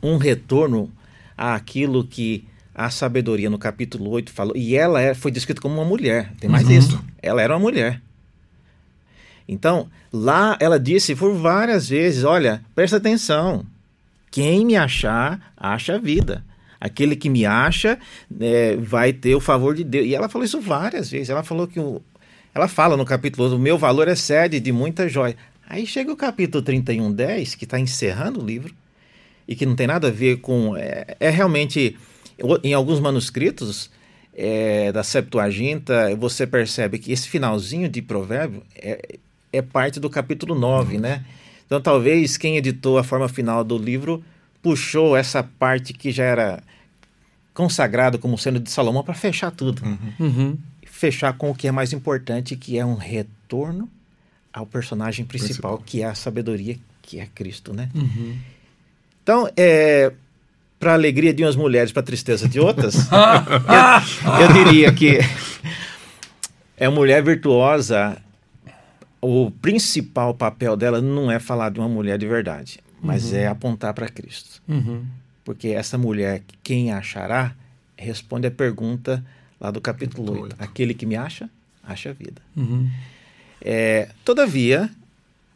um 0.00 0.16
retorno 0.16 0.92
àquilo 1.36 2.06
que 2.06 2.44
a 2.80 2.88
sabedoria 2.88 3.50
no 3.50 3.58
capítulo 3.58 4.08
8 4.08 4.32
falou. 4.32 4.56
E 4.56 4.74
ela 4.74 5.02
é, 5.02 5.12
foi 5.12 5.30
descrita 5.30 5.60
como 5.60 5.74
uma 5.74 5.84
mulher. 5.84 6.32
Tem 6.40 6.48
mais 6.48 6.66
isso. 6.70 6.98
Ela 7.20 7.42
era 7.42 7.52
uma 7.52 7.60
mulher. 7.60 8.00
Então, 9.46 9.90
lá 10.10 10.56
ela 10.58 10.80
disse 10.80 11.14
por 11.14 11.34
várias 11.34 11.90
vezes: 11.90 12.24
olha, 12.24 12.64
presta 12.74 12.96
atenção. 12.96 13.66
Quem 14.30 14.64
me 14.64 14.76
achar, 14.76 15.52
acha 15.54 15.96
a 15.96 15.98
vida. 15.98 16.42
Aquele 16.80 17.16
que 17.16 17.28
me 17.28 17.44
acha 17.44 17.98
é, 18.40 18.76
vai 18.76 19.12
ter 19.12 19.34
o 19.34 19.40
favor 19.40 19.74
de 19.74 19.84
Deus. 19.84 20.06
E 20.06 20.14
ela 20.14 20.30
falou 20.30 20.46
isso 20.46 20.58
várias 20.58 21.10
vezes. 21.10 21.28
Ela 21.28 21.42
falou 21.42 21.66
que 21.66 21.78
o. 21.78 22.00
Ela 22.54 22.66
fala 22.66 22.96
no 22.96 23.04
capítulo 23.04 23.44
8, 23.44 23.56
o 23.56 23.58
meu 23.58 23.76
valor 23.76 24.08
é 24.08 24.14
sede 24.14 24.58
de 24.58 24.72
muita 24.72 25.06
joia. 25.06 25.36
Aí 25.68 25.86
chega 25.86 26.10
o 26.10 26.16
capítulo 26.16 26.64
31, 26.64 27.12
10, 27.12 27.54
que 27.56 27.64
está 27.64 27.78
encerrando 27.78 28.40
o 28.40 28.46
livro, 28.46 28.74
e 29.46 29.54
que 29.54 29.66
não 29.66 29.76
tem 29.76 29.86
nada 29.86 30.08
a 30.08 30.10
ver 30.10 30.38
com. 30.38 30.74
É, 30.78 31.14
é 31.20 31.28
realmente. 31.28 31.98
Em 32.62 32.72
alguns 32.72 33.00
manuscritos 33.00 33.90
é, 34.34 34.90
da 34.92 35.02
Septuaginta, 35.02 36.14
você 36.16 36.46
percebe 36.46 36.98
que 36.98 37.12
esse 37.12 37.28
finalzinho 37.28 37.88
de 37.88 38.00
provérbio 38.00 38.62
é, 38.74 39.18
é 39.52 39.62
parte 39.62 40.00
do 40.00 40.08
capítulo 40.08 40.54
9, 40.54 40.98
né? 40.98 41.24
Então, 41.66 41.80
talvez 41.80 42.36
quem 42.36 42.56
editou 42.56 42.98
a 42.98 43.04
forma 43.04 43.28
final 43.28 43.62
do 43.62 43.78
livro 43.78 44.24
puxou 44.62 45.16
essa 45.16 45.42
parte 45.42 45.92
que 45.92 46.10
já 46.10 46.24
era 46.24 46.62
consagrada 47.54 48.18
como 48.18 48.38
sendo 48.38 48.58
de 48.58 48.70
Salomão 48.70 49.04
para 49.04 49.14
fechar 49.14 49.50
tudo. 49.50 49.82
Uhum. 50.18 50.58
Fechar 50.86 51.32
com 51.36 51.50
o 51.50 51.54
que 51.54 51.68
é 51.68 51.72
mais 51.72 51.92
importante, 51.92 52.56
que 52.56 52.78
é 52.78 52.84
um 52.84 52.94
retorno 52.94 53.88
ao 54.52 54.66
personagem 54.66 55.24
principal, 55.24 55.76
Principal. 55.76 55.78
que 55.78 56.02
é 56.02 56.06
a 56.06 56.14
sabedoria, 56.14 56.76
que 57.02 57.20
é 57.20 57.26
Cristo, 57.26 57.72
né? 57.72 57.88
Uhum. 57.94 58.36
Então, 59.22 59.48
é, 59.56 60.12
para 60.80 60.94
alegria 60.94 61.32
de 61.34 61.44
umas 61.44 61.54
mulheres, 61.54 61.92
para 61.92 62.02
tristeza 62.02 62.48
de 62.48 62.58
outras, 62.58 62.94
eu, 63.12 64.48
eu 64.48 64.64
diria 64.64 64.90
que 64.90 65.18
é 66.76 66.88
uma 66.88 66.96
mulher 66.96 67.22
virtuosa. 67.22 68.16
O 69.20 69.50
principal 69.50 70.32
papel 70.32 70.78
dela 70.78 71.02
não 71.02 71.30
é 71.30 71.38
falar 71.38 71.70
de 71.70 71.78
uma 71.78 71.88
mulher 71.88 72.16
de 72.16 72.26
verdade, 72.26 72.80
mas 73.02 73.34
é 73.34 73.46
apontar 73.46 73.92
para 73.92 74.08
Cristo. 74.08 74.62
Uhum. 74.66 75.04
Porque 75.44 75.68
essa 75.68 75.98
mulher, 75.98 76.42
quem 76.62 76.90
a 76.90 76.98
achará, 76.98 77.54
responde 77.98 78.46
a 78.46 78.50
pergunta 78.50 79.22
lá 79.60 79.70
do 79.70 79.78
capítulo 79.78 80.24
Capítulo 80.24 80.42
8. 80.44 80.52
oito. 80.54 80.64
Aquele 80.70 80.94
que 80.94 81.04
me 81.04 81.16
acha, 81.16 81.50
acha 81.84 82.08
a 82.08 82.12
vida. 82.14 82.40
Uhum. 82.56 82.88
É, 83.60 84.08
todavia, 84.24 84.88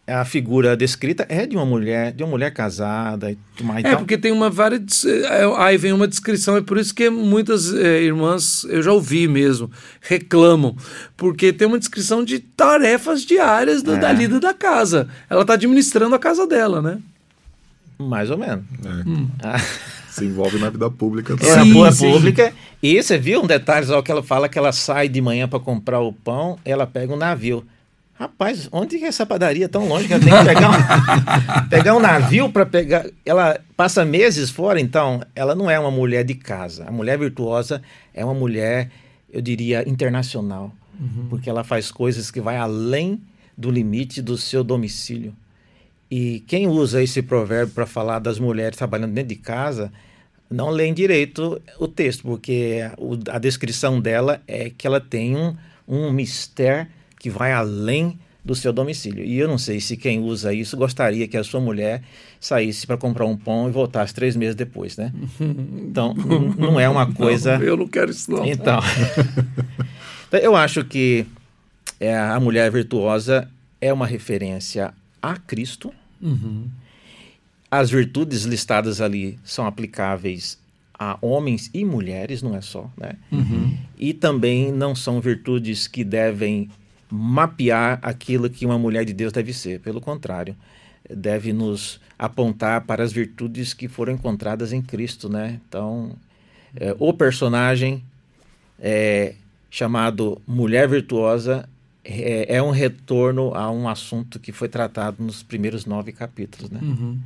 a 0.06 0.24
figura 0.24 0.76
descrita 0.76 1.24
é 1.30 1.46
de 1.46 1.56
uma 1.56 1.64
mulher, 1.64 2.12
de 2.12 2.22
uma 2.22 2.30
mulher 2.30 2.52
casada 2.52 3.30
e 3.32 3.38
tudo 3.56 3.66
mais. 3.66 3.84
É, 3.84 3.88
Então, 3.88 3.98
porque 4.00 4.18
tem 4.18 4.30
uma 4.32 4.50
várias. 4.50 5.04
é, 5.04 5.44
Aí 5.58 5.76
vem 5.78 5.92
uma 5.92 6.06
descrição, 6.06 6.56
é 6.56 6.60
por 6.60 6.76
isso 6.76 6.94
que 6.94 7.08
muitas 7.08 7.72
é, 7.74 8.02
irmãs, 8.02 8.64
eu 8.68 8.82
já 8.82 8.92
ouvi 8.92 9.26
mesmo, 9.26 9.70
reclamam. 10.02 10.76
Porque 11.16 11.52
tem 11.52 11.66
uma 11.66 11.78
descrição 11.78 12.22
de 12.24 12.38
tarefas 12.38 13.22
diárias 13.22 13.82
da, 13.82 13.94
É. 13.94 13.98
da 13.98 14.12
lida 14.12 14.38
da 14.38 14.52
casa. 14.52 15.08
Ela 15.30 15.40
está 15.42 15.54
administrando 15.54 16.14
a 16.14 16.18
casa 16.18 16.46
dela, 16.46 16.82
né? 16.82 16.98
Mais 17.98 18.30
ou 18.30 18.36
menos. 18.38 18.64
É, 18.84 19.08
Hum. 19.08 19.28
Ah, 19.42 19.58
se 20.10 20.24
envolve 20.24 20.58
na 20.58 20.68
vida 20.70 20.90
pública 20.90 21.32
é 21.34 21.36
também. 21.36 21.56
na 21.56 21.64
Sim, 21.64 21.72
boa 21.72 21.92
sim. 21.92 22.12
pública. 22.12 22.52
E 22.82 23.02
você 23.02 23.16
viu 23.16 23.42
um 23.42 23.46
detalhe 23.46 23.86
só 23.86 24.02
que 24.02 24.10
ela 24.10 24.22
fala 24.22 24.48
que 24.48 24.58
ela 24.58 24.72
sai 24.72 25.08
de 25.08 25.20
manhã 25.20 25.48
para 25.48 25.58
comprar 25.60 26.00
o 26.00 26.12
pão, 26.12 26.58
ela 26.64 26.86
pega 26.86 27.12
um 27.12 27.16
navio. 27.16 27.64
Rapaz, 28.16 28.68
onde 28.70 28.98
que 28.98 29.04
é 29.04 29.08
essa 29.08 29.26
padaria 29.26 29.68
tão 29.68 29.88
longe 29.88 30.06
que 30.06 30.14
ela 30.14 30.22
tem 30.22 30.32
que 30.32 30.44
pegar 30.44 30.70
um, 30.70 31.66
pegar 31.68 31.96
um 31.96 32.00
navio 32.00 32.48
para 32.48 32.64
pegar. 32.64 33.06
Ela 33.26 33.60
passa 33.76 34.04
meses 34.04 34.50
fora, 34.50 34.80
então 34.80 35.20
ela 35.34 35.54
não 35.54 35.68
é 35.68 35.78
uma 35.78 35.90
mulher 35.90 36.22
de 36.22 36.34
casa. 36.34 36.84
A 36.86 36.92
mulher 36.92 37.18
virtuosa 37.18 37.82
é 38.14 38.24
uma 38.24 38.34
mulher, 38.34 38.88
eu 39.32 39.42
diria, 39.42 39.88
internacional, 39.88 40.72
porque 41.28 41.50
ela 41.50 41.64
faz 41.64 41.90
coisas 41.90 42.30
que 42.30 42.40
vai 42.40 42.56
além 42.56 43.20
do 43.58 43.68
limite 43.68 44.22
do 44.22 44.38
seu 44.38 44.62
domicílio. 44.62 45.34
E 46.08 46.44
quem 46.46 46.68
usa 46.68 47.02
esse 47.02 47.20
provérbio 47.20 47.74
para 47.74 47.86
falar 47.86 48.20
das 48.20 48.38
mulheres 48.38 48.78
trabalhando 48.78 49.12
dentro 49.12 49.30
de 49.30 49.40
casa 49.40 49.92
não 50.48 50.70
lê 50.70 50.92
direito 50.92 51.60
o 51.80 51.88
texto, 51.88 52.22
porque 52.22 52.78
a 53.28 53.38
descrição 53.40 54.00
dela 54.00 54.40
é 54.46 54.70
que 54.70 54.86
ela 54.86 55.00
tem 55.00 55.34
um, 55.34 55.56
um 55.88 56.12
mistério 56.12 56.86
que 57.24 57.30
vai 57.30 57.52
além 57.52 58.18
do 58.44 58.54
seu 58.54 58.70
domicílio. 58.70 59.24
E 59.24 59.38
eu 59.38 59.48
não 59.48 59.56
sei 59.56 59.80
se 59.80 59.96
quem 59.96 60.20
usa 60.20 60.52
isso 60.52 60.76
gostaria 60.76 61.26
que 61.26 61.38
a 61.38 61.42
sua 61.42 61.58
mulher 61.58 62.02
saísse 62.38 62.86
para 62.86 62.98
comprar 62.98 63.24
um 63.24 63.34
pão 63.34 63.66
e 63.66 63.72
voltasse 63.72 64.12
três 64.12 64.36
meses 64.36 64.54
depois, 64.54 64.98
né? 64.98 65.10
Então, 65.40 66.12
não 66.58 66.78
é 66.78 66.86
uma 66.86 67.10
coisa. 67.10 67.56
Não, 67.56 67.64
eu 67.64 67.78
não 67.78 67.88
quero 67.88 68.10
isso, 68.10 68.30
não. 68.30 68.44
Então, 68.44 68.78
Então, 70.28 70.38
eu 70.38 70.54
acho 70.54 70.84
que 70.84 71.24
é, 71.98 72.14
a 72.14 72.38
mulher 72.38 72.70
virtuosa 72.70 73.50
é 73.80 73.90
uma 73.90 74.06
referência 74.06 74.92
a 75.22 75.38
Cristo. 75.38 75.94
Uhum. 76.20 76.68
As 77.70 77.88
virtudes 77.88 78.42
listadas 78.42 79.00
ali 79.00 79.38
são 79.42 79.66
aplicáveis 79.66 80.58
a 80.98 81.16
homens 81.22 81.70
e 81.72 81.86
mulheres, 81.86 82.42
não 82.42 82.54
é 82.54 82.60
só, 82.60 82.90
né? 82.98 83.14
Uhum. 83.32 83.74
E 83.98 84.12
também 84.12 84.70
não 84.70 84.94
são 84.94 85.22
virtudes 85.22 85.88
que 85.88 86.04
devem 86.04 86.68
mapear 87.14 87.98
aquilo 88.02 88.50
que 88.50 88.66
uma 88.66 88.78
mulher 88.78 89.04
de 89.04 89.12
Deus 89.12 89.32
deve 89.32 89.52
ser. 89.52 89.80
Pelo 89.80 90.00
contrário, 90.00 90.56
deve 91.08 91.52
nos 91.52 92.00
apontar 92.18 92.82
para 92.82 93.04
as 93.04 93.12
virtudes 93.12 93.72
que 93.72 93.86
foram 93.86 94.14
encontradas 94.14 94.72
em 94.72 94.82
Cristo, 94.82 95.28
né? 95.28 95.60
Então, 95.68 96.16
é, 96.74 96.94
o 96.98 97.12
personagem 97.12 98.02
é, 98.80 99.34
chamado 99.70 100.40
Mulher 100.46 100.88
Virtuosa 100.88 101.68
é, 102.04 102.56
é 102.56 102.62
um 102.62 102.70
retorno 102.70 103.54
a 103.54 103.70
um 103.70 103.88
assunto 103.88 104.40
que 104.40 104.50
foi 104.50 104.68
tratado 104.68 105.22
nos 105.22 105.42
primeiros 105.42 105.86
nove 105.86 106.12
capítulos, 106.12 106.70
né? 106.70 106.80
Uhum. 106.82 107.18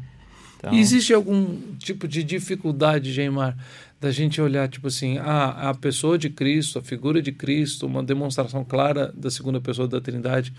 Então, 0.58 0.74
existe 0.74 1.14
algum 1.14 1.56
tipo 1.78 2.06
de 2.06 2.22
dificuldade, 2.24 3.12
Geimar, 3.12 3.56
da 4.00 4.10
gente 4.10 4.40
olhar, 4.40 4.68
tipo 4.68 4.86
assim, 4.86 5.18
a, 5.18 5.70
a 5.70 5.74
pessoa 5.74 6.16
de 6.16 6.30
Cristo, 6.30 6.78
a 6.78 6.82
figura 6.82 7.20
de 7.20 7.32
Cristo, 7.32 7.86
uma 7.86 8.02
demonstração 8.02 8.64
clara 8.64 9.12
da 9.16 9.30
segunda 9.30 9.60
pessoa 9.60 9.88
da 9.88 10.00
Trindade, 10.00 10.52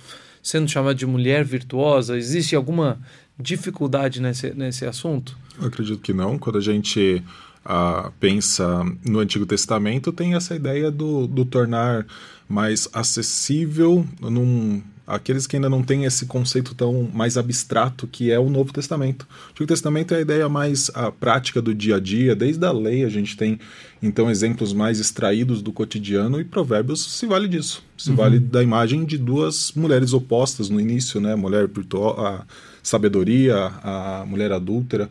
sendo 0.43 0.67
chamada 0.67 0.95
de 0.95 1.05
mulher 1.05 1.45
virtuosa? 1.45 2.17
Existe 2.17 2.55
alguma 2.55 2.99
dificuldade 3.39 4.21
nesse, 4.21 4.53
nesse 4.53 4.85
assunto? 4.85 5.37
Eu 5.59 5.67
acredito 5.67 6.01
que 6.01 6.13
não. 6.13 6.37
Quando 6.37 6.57
a 6.57 6.61
gente 6.61 7.23
ah, 7.63 8.11
pensa 8.19 8.83
no 9.05 9.19
Antigo 9.19 9.45
Testamento, 9.45 10.11
tem 10.11 10.35
essa 10.35 10.55
ideia 10.55 10.91
do, 10.91 11.25
do 11.25 11.45
tornar 11.45 12.05
mais 12.47 12.89
acessível 12.91 14.05
num 14.19 14.81
aqueles 15.09 15.47
que 15.47 15.55
ainda 15.55 15.69
não 15.69 15.81
têm 15.81 16.05
esse 16.05 16.25
conceito 16.25 16.75
tão 16.75 17.09
mais 17.13 17.37
abstrato 17.37 18.07
que 18.07 18.31
é 18.31 18.39
o 18.39 18.49
Novo 18.49 18.71
Testamento. 18.71 19.23
O 19.23 19.51
Antigo 19.51 19.67
Testamento 19.67 20.13
é 20.13 20.17
a 20.17 20.21
ideia 20.21 20.47
mais 20.47 20.91
a 20.93 21.11
prática 21.11 21.61
do 21.61 21.73
dia 21.73 21.95
a 21.95 21.99
dia, 21.99 22.35
desde 22.35 22.63
a 22.65 22.71
lei 22.71 23.03
a 23.03 23.09
gente 23.09 23.35
tem 23.35 23.59
então 24.01 24.29
exemplos 24.29 24.71
mais 24.71 24.99
extraídos 24.99 25.61
do 25.61 25.73
cotidiano 25.73 26.39
e 26.39 26.43
Provérbios 26.43 27.03
se 27.11 27.25
vale 27.25 27.47
disso. 27.47 27.83
Se 27.97 28.11
uhum. 28.11 28.15
vale 28.15 28.39
da 28.39 28.63
imagem 28.63 29.03
de 29.03 29.17
duas 29.17 29.73
mulheres 29.75 30.13
opostas 30.13 30.69
no 30.69 30.79
início, 30.79 31.19
né? 31.19 31.35
Mulher 31.35 31.69
a 32.17 32.45
sabedoria, 32.81 33.71
a 33.83 34.25
mulher 34.27 34.51
adúltera. 34.51 35.09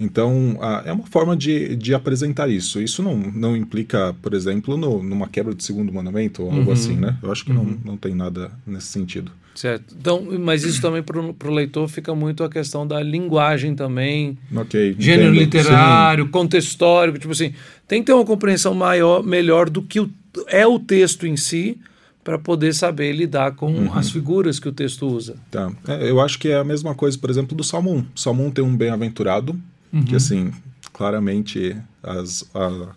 Então, 0.00 0.56
a, 0.62 0.82
é 0.86 0.92
uma 0.92 1.06
forma 1.06 1.36
de, 1.36 1.76
de 1.76 1.92
apresentar 1.92 2.48
isso. 2.48 2.80
Isso 2.80 3.02
não, 3.02 3.14
não 3.18 3.54
implica, 3.54 4.16
por 4.22 4.32
exemplo, 4.32 4.78
no, 4.78 5.02
numa 5.02 5.28
quebra 5.28 5.54
de 5.54 5.62
segundo 5.62 5.92
mandamento 5.92 6.42
ou 6.42 6.50
algo 6.50 6.64
uhum. 6.64 6.72
assim, 6.72 6.96
né? 6.96 7.18
Eu 7.22 7.30
acho 7.30 7.44
que 7.44 7.52
uhum. 7.52 7.64
não, 7.64 7.92
não 7.92 7.96
tem 7.98 8.14
nada 8.14 8.50
nesse 8.66 8.86
sentido. 8.86 9.30
Certo. 9.54 9.94
Então, 9.98 10.26
mas 10.38 10.64
isso 10.64 10.80
também 10.80 11.02
para 11.02 11.18
o 11.18 11.54
leitor 11.54 11.88
fica 11.88 12.14
muito 12.14 12.44
a 12.44 12.48
questão 12.48 12.86
da 12.86 13.02
linguagem 13.02 13.74
também. 13.74 14.38
Ok. 14.54 14.96
Gênero 14.98 15.34
entendo. 15.34 15.40
literário, 15.40 16.24
Sim. 16.24 16.30
contexto 16.30 16.68
histórico. 16.68 17.18
Tipo 17.18 17.32
assim, 17.32 17.52
tem 17.86 18.00
que 18.00 18.06
ter 18.06 18.12
uma 18.12 18.24
compreensão 18.24 18.74
maior, 18.74 19.22
melhor 19.22 19.68
do 19.68 19.82
que 19.82 20.00
o, 20.00 20.10
é 20.46 20.66
o 20.66 20.78
texto 20.78 21.26
em 21.26 21.36
si 21.36 21.78
para 22.22 22.38
poder 22.38 22.74
saber 22.74 23.12
lidar 23.12 23.52
com 23.52 23.72
uhum. 23.72 23.94
as 23.94 24.10
figuras 24.10 24.58
que 24.58 24.68
o 24.68 24.72
texto 24.72 25.06
usa. 25.06 25.36
Tá. 25.50 25.70
É, 25.88 26.10
eu 26.10 26.20
acho 26.20 26.38
que 26.38 26.48
é 26.48 26.56
a 26.56 26.64
mesma 26.64 26.94
coisa, 26.94 27.18
por 27.18 27.30
exemplo, 27.30 27.56
do 27.56 27.64
Salmo 27.64 27.92
1. 27.92 27.98
O 27.98 28.06
Salmo 28.14 28.46
1 28.46 28.50
tem 28.52 28.64
um 28.64 28.76
bem-aventurado, 28.76 29.58
uhum. 29.92 30.04
que 30.04 30.14
assim, 30.14 30.52
claramente 30.92 31.76
as, 32.02 32.48
a, 32.54 32.88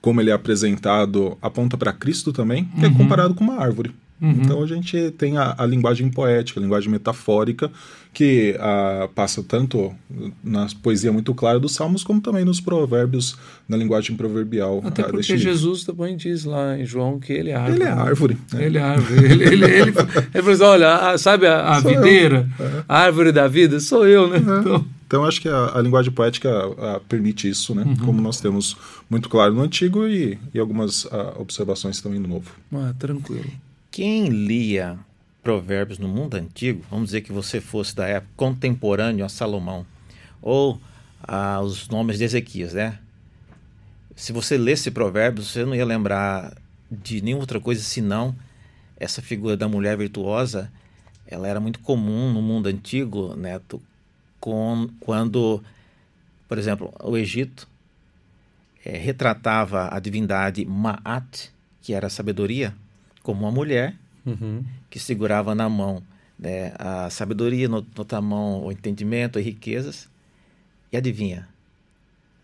como 0.00 0.20
ele 0.20 0.30
é 0.30 0.34
apresentado 0.34 1.36
aponta 1.42 1.76
para 1.76 1.92
Cristo 1.92 2.32
também, 2.32 2.64
que 2.64 2.84
é 2.84 2.88
uhum. 2.88 2.94
é 2.94 2.96
comparado 2.96 3.34
com 3.34 3.42
uma 3.42 3.56
árvore. 3.56 3.92
Uhum. 4.20 4.30
Então 4.30 4.62
a 4.62 4.66
gente 4.66 5.12
tem 5.12 5.36
a, 5.36 5.54
a, 5.56 5.64
linguagem 5.64 6.10
poética, 6.10 6.58
a 6.58 6.62
linguagem 6.62 6.90
metafórica, 6.90 7.70
que 8.12 8.56
a, 8.58 9.08
passa 9.14 9.42
tanto 9.42 9.94
na 10.42 10.66
poesia 10.82 11.12
muito 11.12 11.32
clara 11.34 11.60
dos 11.60 11.74
Salmos, 11.74 12.02
como 12.02 12.20
também 12.20 12.44
nos 12.44 12.60
provérbios, 12.60 13.36
na 13.68 13.76
linguagem 13.76 14.16
proverbial. 14.16 14.82
Até 14.84 15.02
ah, 15.02 15.08
porque 15.08 15.38
Jesus 15.38 15.84
também 15.84 16.16
diz 16.16 16.44
lá 16.44 16.76
em 16.76 16.84
João 16.84 17.20
que 17.20 17.32
ele 17.32 17.50
é 17.50 17.54
árvore. 17.54 17.80
Ele 17.80 17.84
é 17.84 17.92
árvore. 17.92 18.38
Né? 18.52 18.64
Ele 18.64 18.78
é 18.78 18.82
árvore. 18.82 19.24
ele, 19.24 19.44
ele, 19.44 19.64
ele, 19.64 19.82
ele, 19.82 19.92
falou 19.92 20.50
assim, 20.52 20.62
olha, 20.62 21.18
sabe 21.18 21.46
a, 21.46 21.76
a 21.76 21.80
videira, 21.80 22.48
é. 22.58 22.82
a 22.88 22.98
árvore 22.98 23.30
da 23.30 23.46
vida? 23.46 23.78
Sou 23.78 24.06
eu, 24.06 24.28
né? 24.28 24.36
É. 24.36 24.60
Então... 24.60 24.84
Então, 25.08 25.24
acho 25.24 25.40
que 25.40 25.48
a, 25.48 25.78
a 25.78 25.80
linguagem 25.80 26.12
poética 26.12 26.50
a, 26.50 27.00
permite 27.00 27.48
isso, 27.48 27.74
né? 27.74 27.82
Uhum. 27.82 27.96
Como 27.96 28.20
nós 28.20 28.42
temos 28.42 28.76
muito 29.08 29.30
claro 29.30 29.54
no 29.54 29.62
Antigo 29.62 30.06
e, 30.06 30.38
e 30.52 30.58
algumas 30.58 31.06
a, 31.06 31.40
observações 31.40 31.98
também 32.02 32.20
no 32.20 32.28
Novo. 32.28 32.50
Ah, 32.70 32.92
tranquilo. 32.98 33.50
Quem 33.90 34.28
lia 34.28 34.98
Provérbios 35.42 35.98
no 35.98 36.08
mundo 36.08 36.34
antigo, 36.34 36.84
vamos 36.90 37.06
dizer 37.06 37.22
que 37.22 37.32
você 37.32 37.60
fosse 37.60 37.96
da 37.96 38.06
época 38.06 38.32
contemporâneo 38.36 39.24
a 39.24 39.28
Salomão, 39.28 39.86
ou 40.42 40.80
ah, 41.22 41.60
os 41.60 41.88
nomes 41.88 42.18
de 42.18 42.24
Ezequias, 42.24 42.74
né? 42.74 42.98
Se 44.14 44.32
você 44.32 44.58
lesse 44.58 44.90
Provérbios, 44.90 45.48
você 45.48 45.64
não 45.64 45.74
ia 45.74 45.84
lembrar 45.84 46.54
de 46.90 47.20
nenhuma 47.22 47.42
outra 47.42 47.60
coisa 47.60 47.82
senão 47.82 48.34
essa 48.96 49.22
figura 49.22 49.56
da 49.56 49.68
mulher 49.68 49.96
virtuosa. 49.96 50.70
Ela 51.26 51.46
era 51.46 51.60
muito 51.60 51.78
comum 51.80 52.32
no 52.32 52.42
mundo 52.42 52.66
antigo, 52.66 53.36
Neto, 53.36 53.80
com, 54.40 54.88
quando, 55.00 55.62
por 56.48 56.58
exemplo, 56.58 56.92
o 57.02 57.16
Egito 57.16 57.68
é, 58.84 58.96
retratava 58.96 59.88
a 59.94 60.00
divindade 60.00 60.64
Ma'at, 60.64 61.50
que 61.82 61.92
era 61.92 62.06
a 62.06 62.10
sabedoria, 62.10 62.74
como 63.22 63.40
uma 63.40 63.50
mulher 63.50 63.94
uhum. 64.24 64.64
que 64.88 64.98
segurava 64.98 65.54
na 65.54 65.68
mão 65.68 66.02
né, 66.38 66.72
a 66.78 67.10
sabedoria, 67.10 67.68
no, 67.68 67.84
outra 67.96 68.20
mão 68.20 68.64
o 68.64 68.72
entendimento 68.72 69.38
e 69.38 69.42
riquezas. 69.42 70.08
E 70.92 70.96
adivinha? 70.96 71.48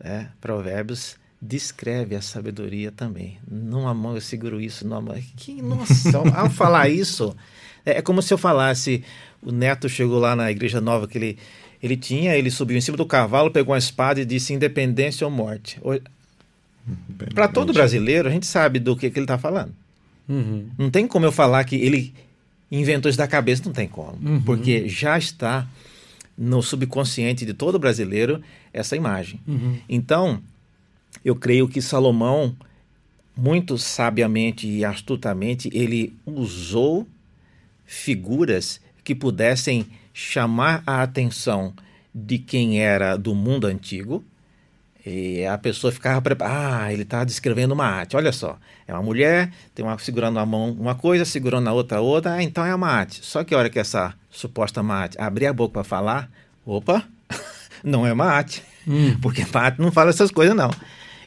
Né, 0.03 0.31
provérbios 0.41 1.17
descreve 1.41 2.17
a 2.17 2.23
sabedoria 2.23 2.91
também. 2.91 3.39
Numa 3.49 3.93
mão 3.93 4.15
eu 4.15 4.21
seguro 4.21 4.61
isso, 4.61 4.87
numa 4.87 5.01
mão. 5.01 5.17
Que, 5.37 5.61
nossa, 5.61 6.19
ao 6.35 6.51
falar 6.51 6.89
isso, 6.89 7.37
é, 7.85 7.99
é, 7.99 8.03
como 8.03 8.23
se 8.23 8.33
eu 8.33 8.39
falasse: 8.39 9.05
o 9.43 9.53
neto 9.53 9.89
chegou 9.89 10.19
lá 10.19 10.35
na 10.35 10.51
igreja 10.51 10.81
nova 10.81 11.07
que 11.07 11.19
ele, 11.19 11.39
ele 11.83 11.97
tinha, 11.97 12.37
ele 12.37 12.51
subiu 12.51 12.77
em 12.77 12.81
cima 12.81 12.97
do 12.97 13.07
cavalo, 13.07 13.51
pegou 13.51 13.73
uma 13.73 13.79
espada 13.79 14.21
e 14.21 14.25
disse 14.25 14.53
independência 14.53 15.27
ou 15.27 15.31
morte. 15.31 15.81
Para 17.35 17.49
todo 17.49 17.73
brasileiro, 17.73 18.29
a 18.29 18.33
gente 18.33 18.47
sabe 18.47 18.79
do 18.79 18.97
que, 18.97 19.11
que 19.11 19.19
ele 19.19 19.25
está 19.25 19.39
falando. 19.39 19.75
Uhum. 20.29 20.69
Não 20.79 20.91
tem 20.91 21.07
como 21.07 21.27
eu 21.27 21.33
falar 21.33 21.65
que 21.65 21.77
ele 21.77 22.15
inventou 22.71 23.09
isso 23.09 23.19
da 23.19 23.29
cabeça, 23.29 23.63
não 23.65 23.73
tem 23.73 23.89
como. 23.89 24.19
Uhum. 24.23 24.43
Porque 24.43 24.89
já 24.89 25.17
está 25.19 25.67
no 26.37 26.63
subconsciente 26.63 27.47
de 27.47 27.55
todo 27.55 27.79
brasileiro 27.79 28.43
essa 28.73 28.97
imagem. 28.97 29.41
Uhum. 29.47 29.79
Então, 29.89 30.41
eu 31.25 31.37
creio 31.37 31.69
que 31.69 31.81
Salomão, 31.81 32.57
muito 33.37 33.79
sabiamente 33.79 34.67
e 34.67 34.85
astutamente, 34.85 35.71
ele 35.73 36.17
usou 36.27 37.07
figuras 37.85 38.81
que 39.03 39.15
pudessem 39.15 39.87
chamar 40.13 40.83
a 40.87 41.03
atenção 41.03 41.73
de 42.15 42.39
quem 42.39 42.81
era 42.81 43.17
do 43.17 43.35
mundo 43.35 43.67
antigo 43.67 44.25
e 45.07 45.45
a 45.45 45.59
pessoa 45.59 45.93
ficava 45.93 46.21
preparada. 46.23 46.85
Ah, 46.85 46.93
ele 46.93 47.03
está 47.03 47.25
descrevendo 47.25 47.75
uma 47.75 47.85
arte. 47.85 48.17
Olha 48.17 48.33
só. 48.33 48.59
É 48.89 48.93
uma 48.93 49.03
mulher, 49.03 49.51
tem 49.75 49.85
uma 49.85 49.99
segurando 49.99 50.39
a 50.39 50.47
mão 50.47 50.71
uma 50.73 50.95
coisa, 50.95 51.25
segurando 51.25 51.69
a 51.69 51.73
outra 51.73 52.01
outra. 52.01 52.35
Ah, 52.35 52.43
então 52.43 52.65
é 52.65 52.75
uma 52.75 52.89
arte. 52.89 53.21
Só 53.23 53.45
que 53.45 53.55
a 53.55 53.59
hora 53.59 53.69
que 53.69 53.79
essa 53.79 54.15
suposta 54.31 54.83
mate 54.83 55.21
abrir 55.21 55.47
a 55.47 55.53
boca 55.53 55.75
para 55.75 55.85
falar, 55.85 56.31
opa, 56.65 57.05
não 57.85 58.07
é 58.07 58.13
uma 58.13 58.27
arte. 58.27 58.63
Hum. 58.89 59.17
Porque 59.21 59.45
mate 59.53 59.81
não 59.81 59.93
fala 59.93 60.11
essas 60.11 60.31
coisas, 60.31 60.57
não. 60.57 60.71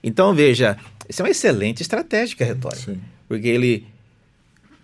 Então, 0.03 0.33
veja, 0.33 0.77
isso 1.07 1.21
é 1.21 1.25
uma 1.25 1.31
excelente 1.31 1.81
estratégia 1.81 2.35
retórica. 2.45 2.81
Sim. 2.81 3.01
Porque 3.27 3.47
ele 3.47 3.85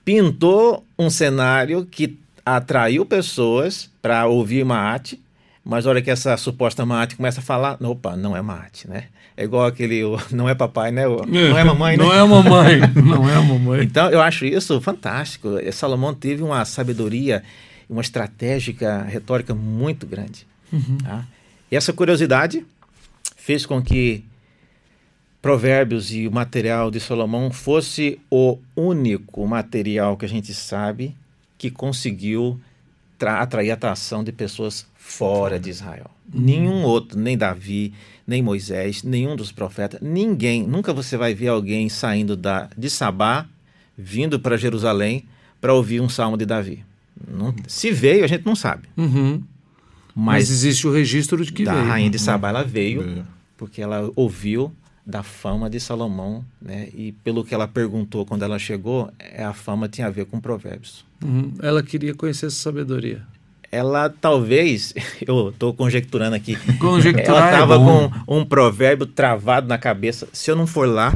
pintou 0.06 0.86
um 1.00 1.10
cenário 1.10 1.86
que 1.86 2.20
atraiu 2.46 3.06
pessoas 3.06 3.90
para 4.02 4.28
ouvir 4.28 4.64
uma 4.64 4.78
arte 4.78 5.23
mas 5.64 5.86
a 5.86 5.90
hora 5.90 6.02
que 6.02 6.12
essa 6.12 6.36
suposta 6.36 6.86
mate 6.86 7.16
começa 7.16 7.40
a 7.40 7.44
falar, 7.44 7.78
opa, 7.82 8.18
não 8.18 8.36
é 8.36 8.42
mate, 8.42 8.90
né? 8.90 9.06
É 9.36 9.44
igual 9.44 9.66
aquele, 9.66 10.04
o, 10.04 10.20
não 10.32 10.48
é 10.50 10.54
papai, 10.54 10.92
né? 10.92 11.08
O, 11.08 11.26
não 11.26 11.58
é 11.58 11.64
mamãe, 11.64 11.98
né? 11.98 12.04
Não 12.04 12.14
é 12.14 12.24
mamãe, 12.24 12.80
não 13.04 13.30
é 13.30 13.36
mamãe. 13.36 13.84
então, 13.84 14.10
eu 14.10 14.22
acho 14.22 14.46
isso 14.46 14.80
fantástico. 14.82 15.50
Salomão 15.72 16.14
teve 16.14 16.44
uma 16.44 16.66
sabedoria, 16.66 17.44
uma 17.90 18.02
estratégica 18.02 19.04
retórica 19.04 19.56
muito 19.56 20.06
grande. 20.06 20.46
Uhum. 20.72 20.98
Tá? 20.98 21.26
E 21.72 21.76
essa 21.76 21.94
curiosidade 21.94 22.66
fez 23.38 23.66
com 23.66 23.82
que 23.82 24.24
Provérbios 25.42 26.14
e 26.14 26.26
o 26.26 26.32
material 26.32 26.90
de 26.90 27.02
Salomão 27.02 27.52
fosse 27.52 28.18
o 28.32 28.58
único 28.76 29.46
material 29.46 30.16
que 30.16 30.24
a 30.24 30.30
gente 30.30 30.54
sabe 30.54 31.16
que 31.58 31.70
conseguiu 31.70 32.60
atrair 33.20 33.72
a 33.72 33.74
atração 33.74 34.24
de 34.24 34.32
pessoas 34.32 34.86
fora 35.04 35.60
de 35.60 35.70
Israel. 35.70 36.10
Nenhum 36.34 36.82
outro, 36.84 37.20
nem 37.20 37.38
Davi, 37.38 37.94
nem 38.26 38.42
Moisés, 38.42 39.04
nenhum 39.04 39.36
dos 39.36 39.52
profetas, 39.52 40.00
ninguém, 40.02 40.66
nunca 40.66 40.94
você 40.94 41.18
vai 41.18 41.34
ver 41.36 41.50
alguém 41.50 41.90
saindo 41.90 42.38
da, 42.38 42.70
de 42.76 42.90
Sabá, 42.90 43.46
vindo 43.98 44.40
para 44.40 44.56
Jerusalém 44.56 45.26
para 45.60 45.74
ouvir 45.74 46.00
um 46.00 46.08
salmo 46.08 46.38
de 46.38 46.46
Davi. 46.46 46.86
Não, 47.28 47.54
se 47.68 47.92
veio, 47.92 48.24
a 48.24 48.28
gente 48.28 48.46
não 48.46 48.56
sabe. 48.56 48.88
Uhum. 48.96 49.44
Mas, 50.16 50.46
Mas, 50.46 50.50
existe 50.50 50.88
o 50.88 50.94
registro 50.94 51.44
de 51.46 51.52
que 51.52 51.66
da 51.66 51.74
veio. 51.74 51.86
Rainha 51.86 52.10
de 52.10 52.18
Sabá, 52.18 52.50
ela 52.50 52.64
veio 52.64 53.26
porque 53.58 53.82
ela 53.82 54.10
ouviu 54.16 54.72
da 55.06 55.22
fama 55.22 55.70
de 55.70 55.80
Salomão, 55.82 56.46
né? 56.62 56.88
E 56.94 57.12
pelo 57.24 57.44
que 57.44 57.54
ela 57.54 57.68
perguntou 57.68 58.26
quando 58.26 58.44
ela 58.44 58.58
chegou, 58.58 59.12
é, 59.20 59.44
a 59.44 59.54
fama 59.54 59.90
tinha 59.90 60.08
a 60.08 60.10
ver 60.10 60.26
com 60.26 60.40
provérbios. 60.40 61.06
Uhum. 61.22 61.54
Ela 61.62 61.84
queria 61.84 62.16
conhecer 62.16 62.46
essa 62.46 62.56
sabedoria 62.56 63.33
ela 63.74 64.08
talvez, 64.08 64.94
eu 65.26 65.50
estou 65.50 65.74
conjecturando 65.74 66.36
aqui, 66.36 66.56
Conjecturar 66.78 67.54
ela 67.54 67.54
estava 67.54 67.76
é 67.76 67.78
com 67.80 68.12
um 68.28 68.46
provérbio 68.46 69.08
travado 69.08 69.68
na 69.68 69.80
cabeça. 69.80 70.28
Se 70.32 70.52
eu 70.52 70.56
não 70.56 70.68
for 70.68 70.88
lá, 70.88 71.12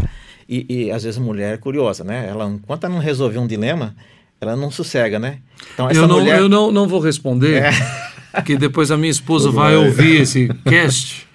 e, 0.50 0.66
e, 0.68 0.92
às 0.92 1.04
vezes 1.04 1.20
a 1.20 1.24
mulher 1.24 1.54
é 1.54 1.58
curiosa, 1.58 2.04
né? 2.04 2.26
Ela, 2.28 2.46
enquanto 2.48 2.86
ela 2.86 2.96
não 2.96 3.02
resolver 3.02 3.38
um 3.38 3.46
dilema, 3.46 3.96
ela 4.42 4.56
não 4.56 4.72
sossega, 4.72 5.20
né? 5.20 5.38
Então, 5.74 5.88
essa 5.88 6.00
eu 6.00 6.08
não, 6.08 6.20
mulher... 6.20 6.40
eu 6.40 6.50
não, 6.50 6.72
não 6.72 6.88
vou 6.88 7.00
responder, 7.00 7.64
é. 7.64 7.72
porque 8.34 8.58
depois 8.58 8.90
a 8.90 8.98
minha 8.98 9.12
esposa 9.12 9.52
vai 9.52 9.76
ouvir 9.76 10.22
esse 10.22 10.48
cast 10.66 11.28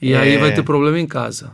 e 0.00 0.12
é. 0.14 0.16
aí 0.16 0.38
vai 0.38 0.54
ter 0.54 0.62
problema 0.62 0.98
em 0.98 1.06
casa. 1.06 1.50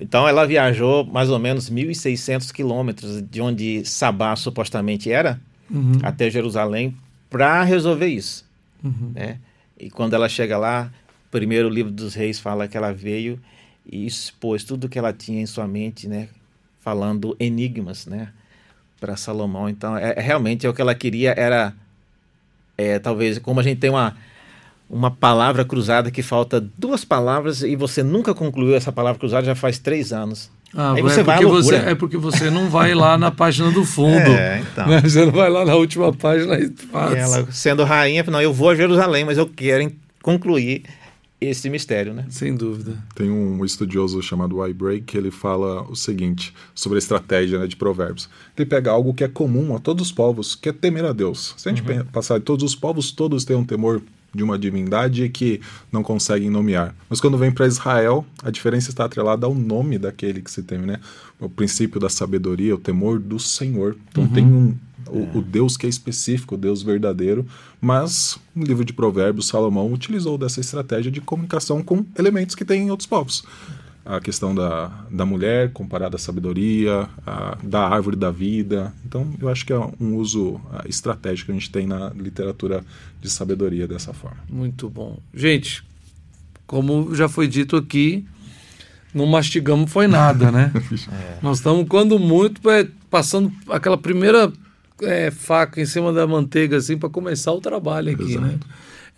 Então 0.00 0.26
ela 0.28 0.46
viajou 0.46 1.04
mais 1.04 1.30
ou 1.30 1.38
menos 1.38 1.68
1.600 1.68 2.52
quilômetros 2.52 3.22
de 3.22 3.40
onde 3.40 3.84
Sabá 3.84 4.34
supostamente 4.36 5.10
era, 5.10 5.40
uhum. 5.70 5.98
até 6.02 6.30
Jerusalém, 6.30 6.94
para 7.28 7.62
resolver 7.62 8.06
isso. 8.06 8.51
Uhum. 8.82 9.12
Né? 9.14 9.38
E 9.78 9.90
quando 9.90 10.14
ela 10.14 10.28
chega 10.28 10.58
lá, 10.58 10.92
o 11.26 11.30
primeiro 11.30 11.68
livro 11.68 11.90
dos 11.90 12.14
reis 12.14 12.38
fala 12.38 12.68
que 12.68 12.76
ela 12.76 12.92
veio 12.92 13.40
e 13.84 14.06
expôs 14.06 14.64
tudo 14.64 14.88
que 14.88 14.98
ela 14.98 15.12
tinha 15.12 15.40
em 15.40 15.46
sua 15.46 15.66
mente, 15.66 16.08
né? 16.08 16.28
falando 16.80 17.36
enigmas 17.38 18.06
né? 18.06 18.32
para 19.00 19.16
Salomão. 19.16 19.68
Então, 19.68 19.96
é, 19.96 20.14
é, 20.16 20.20
realmente 20.20 20.66
é 20.66 20.68
o 20.68 20.74
que 20.74 20.80
ela 20.80 20.94
queria 20.94 21.34
era 21.36 21.74
é, 22.76 22.98
talvez, 22.98 23.38
como 23.38 23.60
a 23.60 23.62
gente 23.62 23.78
tem 23.78 23.90
uma, 23.90 24.16
uma 24.88 25.10
palavra 25.10 25.64
cruzada 25.64 26.10
que 26.10 26.22
falta 26.22 26.60
duas 26.60 27.04
palavras 27.04 27.62
e 27.62 27.76
você 27.76 28.02
nunca 28.02 28.34
concluiu 28.34 28.74
essa 28.74 28.92
palavra 28.92 29.18
cruzada 29.18 29.46
já 29.46 29.54
faz 29.54 29.78
três 29.78 30.12
anos. 30.12 30.50
Ah, 30.74 30.94
Aí 30.94 31.02
você 31.02 31.20
é, 31.20 31.22
vai 31.22 31.44
você, 31.44 31.74
é 31.74 31.94
porque 31.94 32.16
você 32.16 32.50
não 32.50 32.70
vai 32.70 32.94
lá 32.94 33.18
na 33.18 33.30
página 33.30 33.70
do 33.70 33.84
fundo. 33.84 34.30
É, 34.30 34.60
então. 34.60 34.86
Né? 34.86 35.00
Você 35.04 35.26
não 35.26 35.32
vai 35.32 35.50
lá 35.50 35.66
na 35.66 35.74
última 35.74 36.12
página 36.12 36.58
e 36.58 36.70
faz. 36.70 37.12
E 37.12 37.16
ela, 37.18 37.52
sendo 37.52 37.84
rainha, 37.84 38.24
não, 38.28 38.40
eu 38.40 38.54
vou 38.54 38.70
a 38.70 38.74
Jerusalém, 38.74 39.24
mas 39.24 39.36
eu 39.36 39.46
quero 39.46 39.92
concluir 40.22 40.84
esse 41.40 41.68
mistério, 41.68 42.14
né? 42.14 42.24
Sem 42.30 42.54
dúvida. 42.54 42.96
Tem 43.14 43.30
um 43.30 43.64
estudioso 43.64 44.22
chamado 44.22 44.56
Break 44.74 45.02
que 45.04 45.18
ele 45.18 45.30
fala 45.30 45.82
o 45.82 45.96
seguinte 45.96 46.54
sobre 46.74 46.96
a 46.96 47.00
estratégia 47.00 47.58
né, 47.58 47.66
de 47.66 47.76
provérbios. 47.76 48.30
Ele 48.56 48.66
pega 48.66 48.90
algo 48.90 49.12
que 49.12 49.24
é 49.24 49.28
comum 49.28 49.74
a 49.74 49.78
todos 49.78 50.06
os 50.06 50.12
povos, 50.12 50.54
que 50.54 50.68
é 50.68 50.72
temer 50.72 51.04
a 51.04 51.12
Deus. 51.12 51.54
Se 51.56 51.68
a 51.68 51.74
gente 51.74 51.88
uhum. 51.88 52.04
passar 52.06 52.40
todos 52.40 52.64
os 52.64 52.76
povos, 52.76 53.10
todos 53.10 53.44
têm 53.44 53.56
um 53.56 53.64
temor 53.64 54.00
de 54.34 54.42
uma 54.42 54.58
divindade 54.58 55.28
que 55.28 55.60
não 55.90 56.02
conseguem 56.02 56.50
nomear. 56.50 56.94
Mas 57.08 57.20
quando 57.20 57.36
vem 57.36 57.50
para 57.50 57.66
Israel, 57.66 58.24
a 58.42 58.50
diferença 58.50 58.90
está 58.90 59.04
atrelada 59.04 59.46
ao 59.46 59.54
nome 59.54 59.98
daquele 59.98 60.40
que 60.40 60.50
se 60.50 60.62
teme, 60.62 60.86
né? 60.86 61.00
O 61.38 61.48
princípio 61.48 62.00
da 62.00 62.08
sabedoria, 62.08 62.74
o 62.74 62.78
temor 62.78 63.18
do 63.18 63.38
Senhor. 63.38 63.96
Então 64.10 64.24
uhum. 64.24 64.30
tem 64.30 64.44
um, 64.44 64.74
o, 65.08 65.38
o, 65.38 65.42
Deus 65.42 65.76
que 65.76 65.86
é 65.86 65.88
específico, 65.88 66.54
o 66.54 66.58
Deus 66.58 66.82
verdadeiro, 66.82 67.46
mas 67.80 68.38
no 68.54 68.64
livro 68.64 68.84
de 68.84 68.92
Provérbios, 68.92 69.48
Salomão 69.48 69.92
utilizou 69.92 70.38
dessa 70.38 70.60
estratégia 70.60 71.10
de 71.10 71.20
comunicação 71.20 71.82
com 71.82 72.04
elementos 72.18 72.54
que 72.54 72.64
tem 72.64 72.86
em 72.86 72.90
outros 72.90 73.06
povos 73.06 73.44
a 74.04 74.20
questão 74.20 74.54
da, 74.54 74.88
da 75.10 75.24
mulher 75.24 75.72
comparada 75.72 76.16
à 76.16 76.18
sabedoria, 76.18 77.08
a, 77.26 77.56
da 77.62 77.88
árvore 77.88 78.16
da 78.16 78.30
vida. 78.30 78.92
Então, 79.06 79.32
eu 79.40 79.48
acho 79.48 79.64
que 79.64 79.72
é 79.72 79.78
um 79.78 80.16
uso 80.16 80.60
estratégico 80.86 81.46
que 81.46 81.52
a 81.52 81.54
gente 81.54 81.70
tem 81.70 81.86
na 81.86 82.10
literatura 82.10 82.84
de 83.20 83.30
sabedoria 83.30 83.86
dessa 83.86 84.12
forma. 84.12 84.38
Muito 84.48 84.88
bom. 84.90 85.18
Gente, 85.32 85.84
como 86.66 87.14
já 87.14 87.28
foi 87.28 87.46
dito 87.46 87.76
aqui, 87.76 88.26
não 89.14 89.26
mastigamos 89.26 89.90
foi 89.90 90.06
nada, 90.06 90.50
né? 90.50 90.72
é. 91.12 91.38
Nós 91.42 91.58
estamos, 91.58 91.86
quando 91.88 92.18
muito, 92.18 92.68
é, 92.70 92.88
passando 93.10 93.52
aquela 93.68 93.98
primeira 93.98 94.52
é, 95.02 95.30
faca 95.30 95.80
em 95.80 95.86
cima 95.86 96.12
da 96.12 96.26
manteiga, 96.26 96.76
assim, 96.76 96.96
para 96.96 97.08
começar 97.08 97.52
o 97.52 97.60
trabalho 97.60 98.12
aqui, 98.12 98.38
né? 98.38 98.48
Exato. 98.48 98.66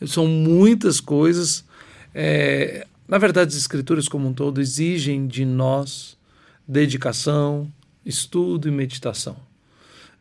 né? 0.00 0.06
São 0.06 0.26
muitas 0.26 1.00
coisas. 1.00 1.64
É, 2.14 2.86
na 3.06 3.18
verdade, 3.18 3.48
as 3.48 3.56
escrituras 3.56 4.08
como 4.08 4.28
um 4.28 4.32
todo 4.32 4.60
exigem 4.60 5.26
de 5.26 5.44
nós 5.44 6.16
dedicação, 6.66 7.70
estudo 8.04 8.68
e 8.68 8.70
meditação. 8.70 9.36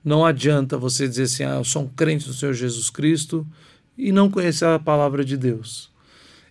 Não 0.04 0.26
adianta 0.26 0.78
você 0.78 1.08
dizer 1.08 1.24
assim, 1.24 1.44
ah, 1.44 1.56
eu 1.56 1.64
sou 1.64 1.84
um 1.84 1.88
crente 1.88 2.28
do 2.28 2.34
Senhor 2.34 2.54
Jesus 2.54 2.90
Cristo 2.90 3.48
e 3.98 4.12
não 4.12 4.30
conhecer 4.30 4.66
a 4.66 4.80
palavra 4.80 5.24
de 5.24 5.38
Deus. 5.38 5.90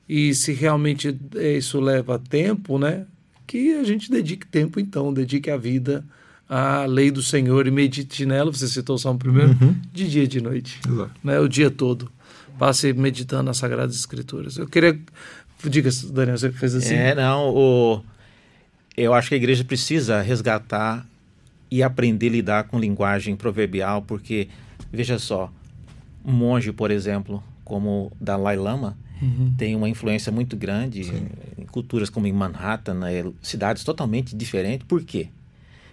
E 0.08 0.34
se 0.34 0.52
realmente 0.52 1.16
isso 1.56 1.80
leva 1.80 2.18
tempo, 2.18 2.78
né? 2.78 3.06
Que 3.46 3.74
a 3.74 3.84
gente 3.84 4.10
dedique 4.10 4.46
tempo, 4.46 4.80
então, 4.80 5.12
dedique 5.12 5.50
a 5.50 5.56
vida 5.56 6.04
à 6.48 6.84
lei 6.86 7.10
do 7.10 7.22
Senhor 7.22 7.66
e 7.66 7.70
medite 7.70 8.24
nela. 8.24 8.50
Você 8.50 8.66
citou 8.68 8.96
o 8.96 8.98
Salmo 8.98 9.18
primeiro, 9.18 9.50
uhum. 9.60 9.76
de 9.92 10.08
dia 10.08 10.24
e 10.24 10.28
de 10.28 10.40
noite, 10.40 10.80
Exato. 10.86 11.12
né? 11.22 11.38
O 11.40 11.48
dia 11.48 11.70
todo. 11.70 12.10
Passe 12.58 12.92
meditando 12.92 13.44
nas 13.44 13.56
Sagradas 13.56 13.96
Escrituras. 13.96 14.56
Eu 14.56 14.66
queria 14.66 14.98
Diga, 15.64 15.90
Daniel, 16.10 16.38
você 16.38 16.50
fez 16.50 16.74
assim. 16.74 16.94
É, 16.94 17.14
não, 17.14 17.50
o... 17.50 18.02
eu 18.96 19.14
acho 19.14 19.28
que 19.28 19.34
a 19.34 19.38
igreja 19.38 19.64
precisa 19.64 20.20
resgatar 20.20 21.06
e 21.70 21.82
aprender 21.82 22.28
a 22.28 22.30
lidar 22.30 22.64
com 22.64 22.78
linguagem 22.78 23.34
proverbial, 23.34 24.02
porque, 24.02 24.48
veja 24.92 25.18
só, 25.18 25.50
um 26.24 26.32
monge, 26.32 26.72
por 26.72 26.90
exemplo, 26.90 27.42
como 27.64 28.12
Dalai 28.20 28.56
Lama, 28.56 28.96
uhum. 29.20 29.54
tem 29.56 29.74
uma 29.74 29.88
influência 29.88 30.30
muito 30.30 30.56
grande 30.56 31.04
Sim. 31.04 31.28
em 31.56 31.64
culturas 31.64 32.10
como 32.10 32.26
em 32.26 32.32
Manhattan, 32.32 32.94
né, 32.94 33.24
cidades 33.40 33.84
totalmente 33.84 34.36
diferentes. 34.36 34.86
Por 34.86 35.02
quê? 35.02 35.28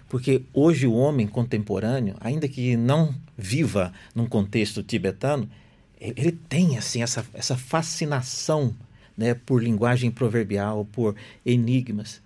Porque 0.09 0.41
hoje 0.53 0.87
o 0.87 0.93
homem 0.93 1.27
contemporâneo, 1.27 2.15
ainda 2.19 2.47
que 2.47 2.75
não 2.75 3.13
viva 3.37 3.93
num 4.13 4.25
contexto 4.25 4.81
tibetano, 4.81 5.47
ele 6.01 6.31
tem 6.31 6.77
assim 6.77 7.03
essa, 7.03 7.23
essa 7.33 7.55
fascinação 7.55 8.75
né, 9.19 9.33
por 9.33 9.61
linguagem 9.61 10.09
proverbial, 10.09 10.87
por 10.93 11.13
enigmas. 11.45 12.21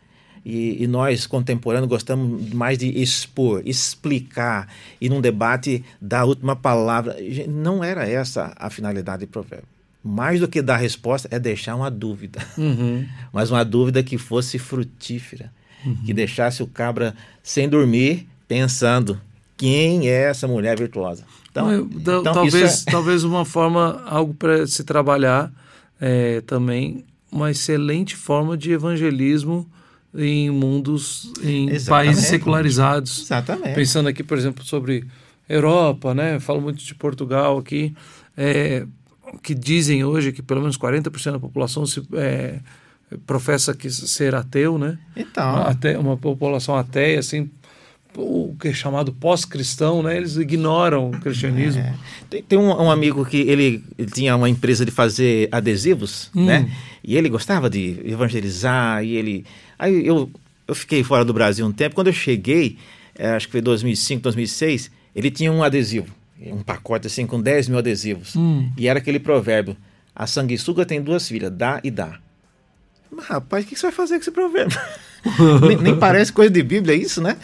E, 0.46 0.84
e, 0.84 0.88
nós, 0.88 1.26
contemporâneos, 1.26 1.90
gostamos 1.90 2.54
mais 2.54 2.78
de 2.78 2.88
expor, 3.02 3.64
explicar, 3.66 4.68
e 5.02 5.10
num 5.10 5.20
debate 5.20 5.84
dar 6.00 6.22
a 6.22 6.26
última 6.26 6.56
palavra. 6.56 7.16
Não 7.48 7.84
era 7.84 8.08
essa 8.08 8.54
a 8.58 8.70
finalidade 8.70 9.26
do 9.26 9.30
provérbio. 9.30 9.68
Mais 10.04 10.40
do 10.40 10.48
que 10.48 10.62
dar 10.62 10.78
resposta, 10.78 11.28
é 11.32 11.40
deixar 11.40 11.76
uma 11.76 11.90
dúvida. 11.90 12.46
Uhum. 12.58 13.08
Mas 13.34 13.50
uma 13.50 13.66
dúvida 13.66 14.04
que 14.04 14.18
fosse 14.18 14.60
frutífera, 14.60 15.52
uhum. 15.84 15.96
que 16.06 16.14
deixasse 16.14 16.62
o 16.62 16.68
cabra 16.68 17.16
sem 17.42 17.68
dormir, 17.68 18.28
pensando: 18.48 19.20
quem 19.58 20.10
é 20.10 20.30
essa 20.30 20.48
mulher 20.48 20.78
virtuosa? 20.78 21.24
Então, 21.50 21.74
então 21.74 22.22
talvez, 22.22 22.86
é... 22.86 22.92
talvez 22.92 23.24
uma 23.24 23.46
forma, 23.46 24.04
algo 24.06 24.34
para 24.34 24.68
se 24.68 24.84
trabalhar 24.84 25.52
é, 26.06 26.42
também 26.42 27.06
uma 27.32 27.50
excelente 27.50 28.14
forma 28.14 28.58
de 28.58 28.74
evangelismo 28.74 29.66
em 30.14 30.50
mundos, 30.50 31.32
em 31.42 31.70
Exatamente. 31.70 31.86
países 31.88 32.26
secularizados. 32.28 33.22
Exatamente. 33.22 33.74
Pensando 33.74 34.10
aqui, 34.10 34.22
por 34.22 34.38
exemplo, 34.38 34.66
sobre 34.66 35.06
Europa, 35.48 36.14
né? 36.14 36.42
Falo 36.42 36.60
muito 36.60 36.84
de 36.84 36.94
Portugal 36.94 37.58
aqui, 37.58 37.96
é, 38.36 38.86
que 39.42 39.56
dizem 39.56 40.04
hoje 40.04 40.34
que 40.34 40.42
pelo 40.42 40.60
menos 40.60 40.78
40% 40.78 41.32
da 41.32 41.40
população 41.40 41.86
se, 41.86 42.06
é, 42.16 42.60
professa 43.26 43.74
que 43.74 43.90
ser 43.90 44.36
ateu, 44.36 44.78
né? 44.78 45.00
Então. 45.16 45.54
Uma, 45.54 46.00
uma 46.00 46.18
população 46.18 46.76
ateia, 46.76 47.20
assim, 47.20 47.50
o 48.16 48.56
que 48.60 48.70
é 48.70 48.74
chamado 48.74 49.12
pós-cristão, 49.12 50.04
né? 50.04 50.18
Eles 50.18 50.36
ignoram 50.38 51.10
o 51.10 51.20
cristianismo. 51.20 51.82
É. 51.82 51.94
Tem, 52.30 52.44
tem 52.44 52.60
um, 52.60 52.70
um, 52.70 52.92
amigo 52.92 53.26
que 53.26 53.38
ele, 53.38 53.84
ele, 53.98 54.12
tinha 54.12 54.36
uma 54.36 54.50
empresa 54.50 54.86
de 54.86 54.92
fazer 54.92 55.50
adesivos, 55.52 56.30
hum. 56.36 56.46
né? 56.46 56.70
E 57.04 57.18
ele 57.18 57.30
gostava 57.30 57.70
de 57.70 58.00
evangelizar 58.06 59.04
e 59.04 59.16
ele... 59.16 59.46
Aí 59.78 60.06
eu, 60.06 60.30
eu 60.68 60.76
fiquei 60.76 61.04
fora 61.04 61.26
do 61.26 61.34
Brasil 61.34 61.66
um 61.66 61.72
tempo. 61.72 61.96
Quando 61.96 62.08
eu 62.08 62.14
cheguei, 62.14 62.78
é, 63.18 63.32
acho 63.32 63.48
que 63.48 63.52
foi 63.52 63.62
2005, 63.62 64.22
2006, 64.24 64.92
ele 65.16 65.30
tinha 65.30 65.52
um 65.52 65.64
adesivo, 65.64 66.08
um 66.40 66.62
pacote 66.62 67.08
assim 67.08 67.26
com 67.26 67.42
10 67.42 67.70
mil 67.70 67.78
adesivos. 67.78 68.36
Hum. 68.36 68.72
E 68.78 68.88
era 68.88 69.00
aquele 69.00 69.20
provérbio, 69.20 69.76
a 70.16 70.28
sanguessuga 70.28 70.86
tem 70.86 71.02
duas 71.02 71.28
filhas, 71.28 71.52
dá 71.52 71.80
e 71.84 71.92
dá. 71.92 72.20
Mas, 73.12 73.26
rapaz, 73.26 73.64
o 73.64 73.68
que 73.68 73.76
você 73.76 73.88
vai 73.88 73.92
fazer 73.92 74.16
com 74.16 74.22
esse 74.22 74.32
provérbio? 74.32 74.80
nem, 75.68 75.78
nem 75.78 76.00
parece 76.00 76.32
coisa 76.34 76.52
de 76.52 76.64
Bíblia 76.64 76.96
isso, 76.96 77.22
né? 77.22 77.38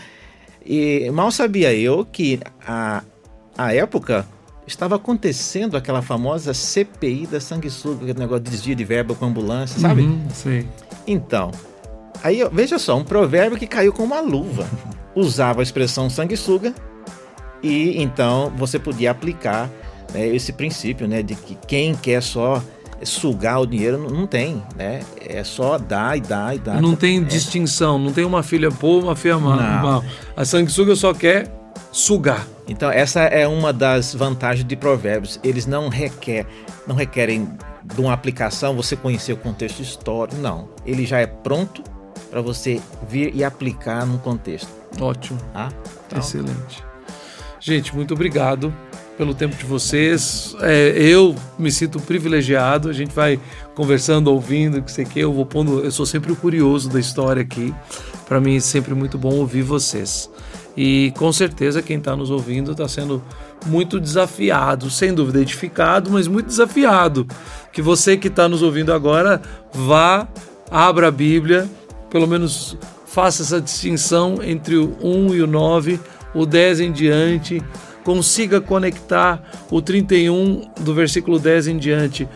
E 0.70 1.10
mal 1.10 1.32
sabia 1.32 1.74
eu 1.74 2.06
que 2.06 2.40
a, 2.64 3.02
a 3.58 3.74
época 3.74 4.24
estava 4.68 4.98
acontecendo 4.98 5.76
aquela 5.76 6.04
famosa 6.04 6.54
CPI 6.54 7.26
da 7.26 7.40
sanguessuga, 7.40 8.04
aquele 8.04 8.20
negócio 8.20 8.44
de 8.44 8.52
desvio 8.52 8.76
de 8.76 8.84
verba 8.84 9.16
com 9.16 9.26
ambulância, 9.26 9.80
sabe? 9.80 10.04
Uhum, 10.04 10.28
sim. 10.32 10.68
Então, 11.08 11.50
aí 12.24 12.48
veja 12.52 12.78
só, 12.78 12.96
um 12.96 13.04
provérbio 13.04 13.58
que 13.58 13.66
caiu 13.66 13.92
com 13.92 14.04
uma 14.04 14.20
luva. 14.20 14.70
Usava 15.16 15.62
a 15.62 15.64
expressão 15.64 16.08
sanguessuga 16.08 16.72
e 17.64 18.00
então 18.00 18.54
você 18.56 18.78
podia 18.78 19.10
aplicar 19.10 19.68
né, 20.14 20.28
esse 20.28 20.54
princípio, 20.54 21.08
né, 21.08 21.24
de 21.24 21.34
que 21.34 21.58
quem 21.68 21.96
quer 21.96 22.22
só 22.22 22.64
sugar 23.06 23.62
o 23.62 23.66
dinheiro 23.66 23.98
não 23.98 24.28
tem, 24.28 24.62
né? 24.76 25.02
É 25.20 25.44
só 25.44 25.78
dar 25.78 26.18
e 26.18 26.22
dar 26.22 26.56
e 26.56 26.60
dar. 26.60 26.82
Não 26.82 26.96
tem 26.96 27.20
é. 27.20 27.22
distinção, 27.22 27.98
não 27.98 28.12
tem 28.12 28.24
uma 28.24 28.44
filha 28.44 28.70
boa, 28.70 29.04
uma 29.04 29.16
filha 29.16 29.38
má. 29.38 30.02
A 30.36 30.46
sanguessuga 30.46 30.96
só 30.96 31.14
quer 31.14 31.52
sugar. 31.92 32.46
Então 32.68 32.92
essa 32.92 33.22
é 33.22 33.48
uma 33.48 33.74
das 33.74 34.14
vantagens 34.14 34.68
de 34.68 34.76
provérbios. 34.76 35.40
Eles 35.44 35.66
não 35.66 35.90
requer, 35.90 36.46
não 36.86 36.96
requerem 36.96 37.50
de 37.84 38.02
uma 38.02 38.14
aplicação 38.14 38.76
você 38.76 38.96
conhecer 38.96 39.34
o 39.34 39.38
contexto 39.38 39.82
histórico, 39.82 40.40
não. 40.42 40.70
Ele 40.86 41.06
já 41.06 41.20
é 41.20 41.26
pronto 41.26 41.84
para 42.30 42.42
você 42.42 42.80
vir 43.08 43.34
e 43.36 43.44
aplicar 43.44 44.06
no 44.06 44.20
contexto. 44.20 44.70
Ótimo. 45.00 45.40
Ah, 45.54 45.70
então. 46.06 46.20
Excelente. 46.20 46.84
Gente, 47.60 47.96
muito 47.96 48.14
obrigado 48.14 48.74
pelo 49.20 49.34
tempo 49.34 49.54
de 49.58 49.66
vocês. 49.66 50.56
É, 50.62 50.94
eu 50.98 51.36
me 51.58 51.70
sinto 51.70 52.00
privilegiado. 52.00 52.88
A 52.88 52.94
gente 52.94 53.14
vai 53.14 53.38
conversando, 53.76 54.32
ouvindo, 54.32 54.82
que 54.82 54.90
sei 54.90 55.04
que 55.04 55.20
eu 55.20 55.34
vou 55.34 55.46
pondo. 55.46 55.84
Eu 55.84 55.92
sou 55.92 56.06
sempre 56.06 56.32
o 56.32 56.38
curioso 56.38 56.90
da 56.90 57.02
história 57.02 57.42
aqui. 57.42 57.76
Para 58.30 58.40
mim 58.40 58.56
é 58.56 58.60
sempre 58.62 58.96
muito 58.96 59.18
bom 59.18 59.36
ouvir 59.36 59.62
vocês. 59.62 60.30
E 60.78 61.12
com 61.18 61.34
certeza 61.34 61.82
quem 61.82 61.98
está 61.98 62.16
nos 62.16 62.32
ouvindo 62.32 62.72
está 62.72 62.88
sendo 62.88 63.22
muito 63.66 64.00
desafiado, 64.00 64.90
sem 64.90 65.14
dúvida 65.14 65.42
edificado, 65.42 66.10
mas 66.10 66.26
muito 66.26 66.48
desafiado. 66.48 67.28
Que 67.74 67.82
você 67.82 68.16
que 68.16 68.30
está 68.30 68.48
nos 68.48 68.62
ouvindo 68.62 68.94
agora 68.94 69.42
vá, 69.74 70.30
abra 70.72 71.10
a 71.10 71.12
Bíblia, 71.12 71.70
pelo 72.10 72.26
menos 72.26 72.78
faça 73.06 73.44
essa 73.44 73.60
distinção 73.60 74.42
entre 74.42 74.78
o 74.78 74.96
1 75.04 75.36
e 75.36 75.42
o 75.42 75.48
9, 75.48 76.00
o 76.34 76.46
10 76.46 76.80
em 76.80 76.92
diante, 76.94 77.62
consiga 78.04 78.62
conectar 78.62 79.42
o 79.70 79.82
31 79.82 80.62
do 80.80 80.94
versículo 80.94 81.40
10 81.40 81.68
em 81.68 81.78
diante 81.78 82.28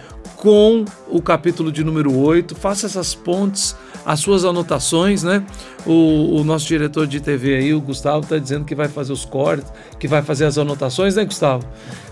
com 0.43 0.83
o 1.07 1.21
capítulo 1.21 1.71
de 1.71 1.85
número 1.85 2.13
8, 2.13 2.53
faça 2.53 2.85
essas 2.85 3.15
pontes, 3.15 3.77
as 4.05 4.19
suas 4.19 4.43
anotações, 4.43 5.23
né? 5.23 5.41
O, 5.85 6.41
o 6.41 6.43
nosso 6.43 6.67
diretor 6.67 7.07
de 7.07 7.21
TV 7.21 7.55
aí, 7.55 7.73
o 7.73 7.79
Gustavo, 7.79 8.23
está 8.23 8.37
dizendo 8.37 8.65
que 8.65 8.75
vai 8.75 8.89
fazer 8.89 9.13
os 9.13 9.23
cortes, 9.23 9.71
que 9.97 10.05
vai 10.05 10.21
fazer 10.21 10.43
as 10.43 10.57
anotações, 10.57 11.15
né, 11.15 11.23
Gustavo? 11.23 11.65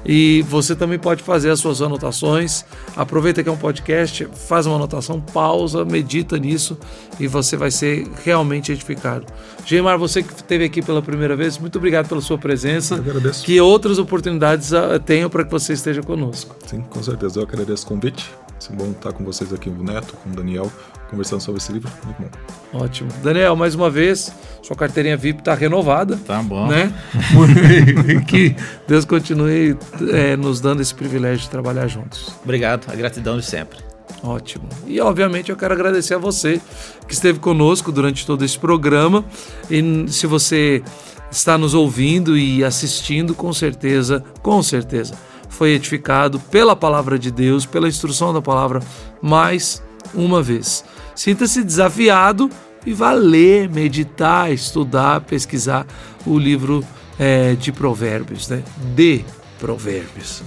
E 0.06 0.44
você 0.44 0.76
também 0.76 0.98
pode 0.98 1.22
fazer 1.22 1.49
as 1.49 1.60
suas 1.60 1.82
anotações. 1.82 2.66
Aproveita 2.95 3.44
que 3.44 3.49
é 3.49 3.52
um 3.52 3.58
podcast, 3.58 4.28
faz 4.48 4.66
uma 4.66 4.78
anotação, 4.78 5.20
pausa, 5.20 5.84
medita 5.84 6.38
nisso 6.38 6.78
e 7.20 7.28
você 7.28 7.56
vai 7.56 7.70
ser 7.70 8.08
realmente 8.24 8.72
edificado. 8.72 9.26
Geimar, 9.66 9.98
você 9.98 10.24
que 10.24 10.34
esteve 10.34 10.64
aqui 10.64 10.82
pela 10.82 11.02
primeira 11.02 11.36
vez, 11.36 11.58
muito 11.58 11.78
obrigado 11.78 12.08
pela 12.08 12.22
sua 12.22 12.38
presença. 12.38 12.95
Eu 12.95 13.02
agradeço. 13.02 13.44
Que 13.44 13.62
outras 13.62 13.99
oportunidades 13.99 14.72
uh, 14.72 14.99
tenham 15.06 15.30
para 15.30 15.44
que 15.45 15.52
você 15.52 15.74
esteja 15.74 16.02
conosco. 16.02 16.56
Sim, 16.66 16.82
com 16.82 17.02
certeza. 17.03 17.40
Eu 17.40 17.44
agradeço 17.44 17.86
o 17.86 17.90
convite. 17.90 18.20
É 18.70 18.76
bom 18.76 18.92
estar 18.92 19.12
com 19.14 19.24
vocês 19.24 19.52
aqui, 19.54 19.70
o 19.70 19.84
Neto, 19.84 20.14
com 20.24 20.30
o 20.30 20.34
Daniel, 20.34 20.72
conversando 21.10 21.42
sobre 21.42 21.60
esse 21.62 21.72
livro. 21.72 21.90
Muito 22.06 22.22
bom. 22.22 22.84
Ótimo. 22.84 23.10
Daniel, 23.24 23.56
mais 23.56 23.74
uma 23.74 23.90
vez, 23.90 24.34
sua 24.62 24.76
carteirinha 24.76 25.18
VIP 25.18 25.40
está 25.40 25.54
renovada. 25.54 26.18
Tá 26.26 26.42
bom. 26.44 26.68
Né? 26.68 26.94
que 28.28 28.56
Deus 28.88 29.06
continue 29.06 29.78
é, 30.12 30.36
nos 30.36 30.62
dando 30.62 30.82
esse 30.82 30.94
privilégio 30.94 31.44
de 31.44 31.50
trabalhar 31.50 31.88
juntos. 31.88 32.36
Obrigado, 32.44 32.92
a 32.92 32.96
gratidão 32.96 33.38
de 33.38 33.46
sempre. 33.46 33.80
Ótimo. 34.24 34.70
E 34.86 35.00
obviamente 35.02 35.50
eu 35.50 35.58
quero 35.58 35.74
agradecer 35.74 36.14
a 36.14 36.18
você 36.18 36.62
que 37.08 37.14
esteve 37.14 37.40
conosco 37.40 37.92
durante 37.92 38.26
todo 38.26 38.46
esse 38.46 38.60
programa. 38.60 39.26
E 39.70 40.06
se 40.08 40.28
você 40.28 40.84
está 41.32 41.58
nos 41.58 41.74
ouvindo 41.74 42.38
e 42.38 42.64
assistindo, 42.64 43.34
com 43.34 43.52
certeza, 43.54 44.24
com 44.42 44.62
certeza, 44.62 45.16
foi 45.52 45.72
edificado 45.72 46.40
pela 46.40 46.76
palavra 46.76 47.19
de 47.19 47.30
Deus, 47.30 47.65
pela 47.65 47.88
instrução 47.88 48.34
da 48.34 48.41
palavra, 48.41 48.82
mais 49.22 49.84
uma 50.14 50.41
vez. 50.41 50.84
Sinta-se 51.14 51.64
desafiado 51.64 52.49
e 52.86 52.94
vá 52.94 53.11
ler, 53.11 53.69
meditar, 53.69 54.52
estudar, 54.52 55.22
pesquisar 55.22 55.86
o 56.26 56.40
livro 56.40 56.84
é, 57.19 57.53
de 57.53 57.72
Provérbios, 57.72 58.48
né? 58.48 58.64
De 58.95 59.23
Provérbios. 59.60 60.41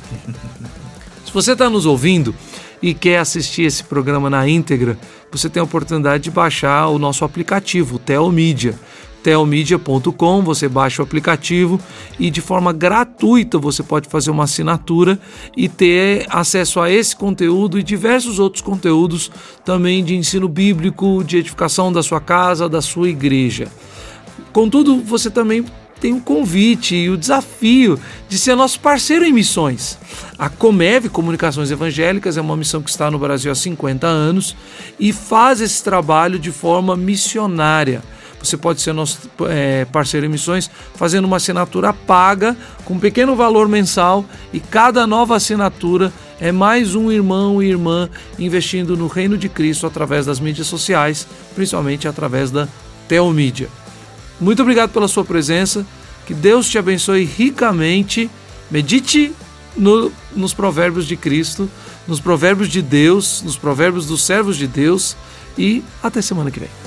Se 1.24 1.32
você 1.32 1.52
está 1.52 1.70
nos 1.70 1.86
ouvindo 1.86 2.35
e 2.82 2.94
quer 2.94 3.18
assistir 3.18 3.62
esse 3.62 3.85
programa 3.85 4.28
na 4.28 4.48
íntegra, 4.48 4.98
você 5.31 5.48
tem 5.48 5.60
a 5.60 5.64
oportunidade 5.64 6.24
de 6.24 6.31
baixar 6.31 6.89
o 6.89 6.98
nosso 6.98 7.24
aplicativo, 7.24 7.97
o 7.97 7.98
Telmídia 7.98 8.74
telmedia.com, 9.24 10.42
você 10.42 10.68
baixa 10.68 11.01
o 11.01 11.05
aplicativo 11.05 11.80
e 12.20 12.30
de 12.30 12.42
forma 12.42 12.74
gratuita 12.74 13.59
você 13.59 13.82
pode 13.82 14.06
fazer 14.06 14.30
uma 14.30 14.44
assinatura 14.44 15.18
e 15.56 15.66
ter 15.66 16.26
acesso 16.28 16.78
a 16.78 16.90
esse 16.90 17.16
conteúdo 17.16 17.78
e 17.78 17.82
diversos 17.82 18.38
outros 18.38 18.60
conteúdos 18.60 19.32
também 19.64 20.05
de 20.05 20.14
ensino 20.14 20.46
bíblico, 20.46 21.24
de 21.24 21.38
edificação 21.38 21.90
da 21.90 22.02
sua 22.02 22.20
casa, 22.20 22.68
da 22.68 22.82
sua 22.82 23.09
igreja. 23.09 23.68
Contudo, 24.52 25.01
você 25.01 25.30
também 25.30 25.64
tem 25.98 26.12
o 26.12 26.16
um 26.16 26.20
convite 26.20 26.94
e 26.94 27.09
o 27.09 27.16
desafio 27.16 27.98
de 28.28 28.38
ser 28.38 28.55
nosso 28.55 28.78
parceiro 28.78 29.24
em 29.24 29.32
missões. 29.32 29.98
A 30.38 30.51
Comev 30.51 31.09
Comunicações 31.09 31.70
Evangélicas 31.70 32.36
é 32.36 32.42
uma 32.42 32.59
missão 32.59 32.82
que 32.82 32.90
está 32.90 33.10
no 33.10 33.18
Brasil 33.18 33.51
há 33.51 33.55
50 33.55 34.06
anos 34.06 34.55
e 35.01 35.14
faz 35.14 35.62
esse 35.62 35.82
trabalho 35.82 36.38
de 36.38 36.52
forma 36.52 36.94
missionária 36.94 38.02
você 38.44 38.56
pode 38.56 38.80
ser 38.80 38.92
nosso 38.92 39.18
é, 39.48 39.84
parceiro 39.86 40.26
em 40.26 40.28
missões 40.28 40.70
fazendo 40.94 41.24
uma 41.24 41.36
assinatura 41.36 41.92
paga 41.92 42.56
com 42.84 42.94
um 42.94 42.98
pequeno 42.98 43.34
valor 43.34 43.68
mensal 43.68 44.24
e 44.52 44.60
cada 44.60 45.06
nova 45.06 45.36
assinatura 45.36 46.12
é 46.40 46.52
mais 46.52 46.94
um 46.94 47.10
irmão 47.10 47.62
e 47.62 47.68
irmã 47.68 48.08
investindo 48.38 48.96
no 48.96 49.06
reino 49.06 49.38
de 49.38 49.48
Cristo 49.48 49.86
através 49.86 50.26
das 50.26 50.40
mídias 50.40 50.66
sociais, 50.66 51.26
principalmente 51.54 52.08
através 52.08 52.50
da 52.50 52.68
Teomídia. 53.08 53.68
Muito 54.40 54.62
obrigado 54.62 54.90
pela 54.90 55.08
sua 55.08 55.24
presença, 55.24 55.86
que 56.26 56.34
Deus 56.34 56.68
te 56.68 56.76
abençoe 56.76 57.24
ricamente. 57.24 58.30
Medite 58.70 59.32
no, 59.76 60.10
nos 60.34 60.52
provérbios 60.52 61.06
de 61.06 61.16
Cristo, 61.16 61.70
nos 62.06 62.20
provérbios 62.20 62.68
de 62.68 62.82
Deus, 62.82 63.42
nos 63.42 63.56
provérbios 63.56 64.06
dos 64.06 64.22
servos 64.24 64.56
de 64.56 64.66
Deus 64.66 65.16
e 65.56 65.82
até 66.02 66.20
semana 66.20 66.50
que 66.50 66.60
vem. 66.60 66.84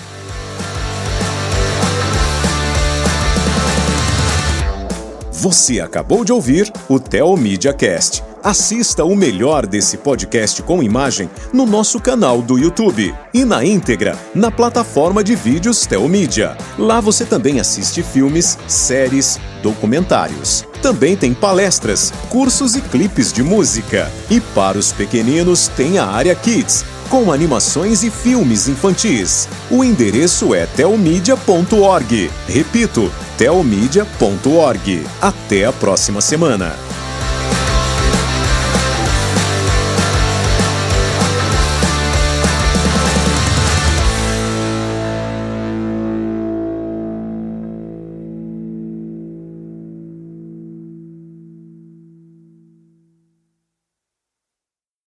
Você 5.39 5.79
acabou 5.79 6.25
de 6.25 6.33
ouvir 6.33 6.73
o 6.89 6.99
Telmídia 6.99 7.71
Cast. 7.71 8.23
Assista 8.47 9.03
o 9.03 9.13
melhor 9.13 9.67
desse 9.67 9.97
podcast 9.97 10.63
com 10.63 10.81
imagem 10.81 11.29
no 11.51 11.65
nosso 11.65 11.99
canal 11.99 12.41
do 12.41 12.57
YouTube 12.57 13.13
e 13.33 13.43
na 13.43 13.65
íntegra 13.65 14.17
na 14.33 14.49
plataforma 14.49 15.21
de 15.21 15.35
vídeos 15.35 15.85
Telmídia. 15.85 16.55
Lá 16.79 17.01
você 17.01 17.25
também 17.25 17.59
assiste 17.59 18.01
filmes, 18.01 18.57
séries, 18.65 19.37
documentários. 19.61 20.65
Também 20.81 21.17
tem 21.17 21.33
palestras, 21.33 22.13
cursos 22.29 22.77
e 22.77 22.79
clipes 22.79 23.33
de 23.33 23.43
música. 23.43 24.09
E 24.31 24.39
para 24.39 24.77
os 24.77 24.93
pequeninos 24.93 25.67
tem 25.67 25.97
a 25.97 26.05
área 26.05 26.33
Kids, 26.33 26.85
com 27.09 27.33
animações 27.33 28.01
e 28.01 28.09
filmes 28.09 28.69
infantis. 28.69 29.49
O 29.69 29.83
endereço 29.83 30.55
é 30.55 30.65
telmedia.org. 30.67 32.31
Repito, 32.47 33.11
telmedia.org. 33.37 35.05
Até 35.21 35.65
a 35.65 35.73
próxima 35.73 36.21
semana. 36.21 36.86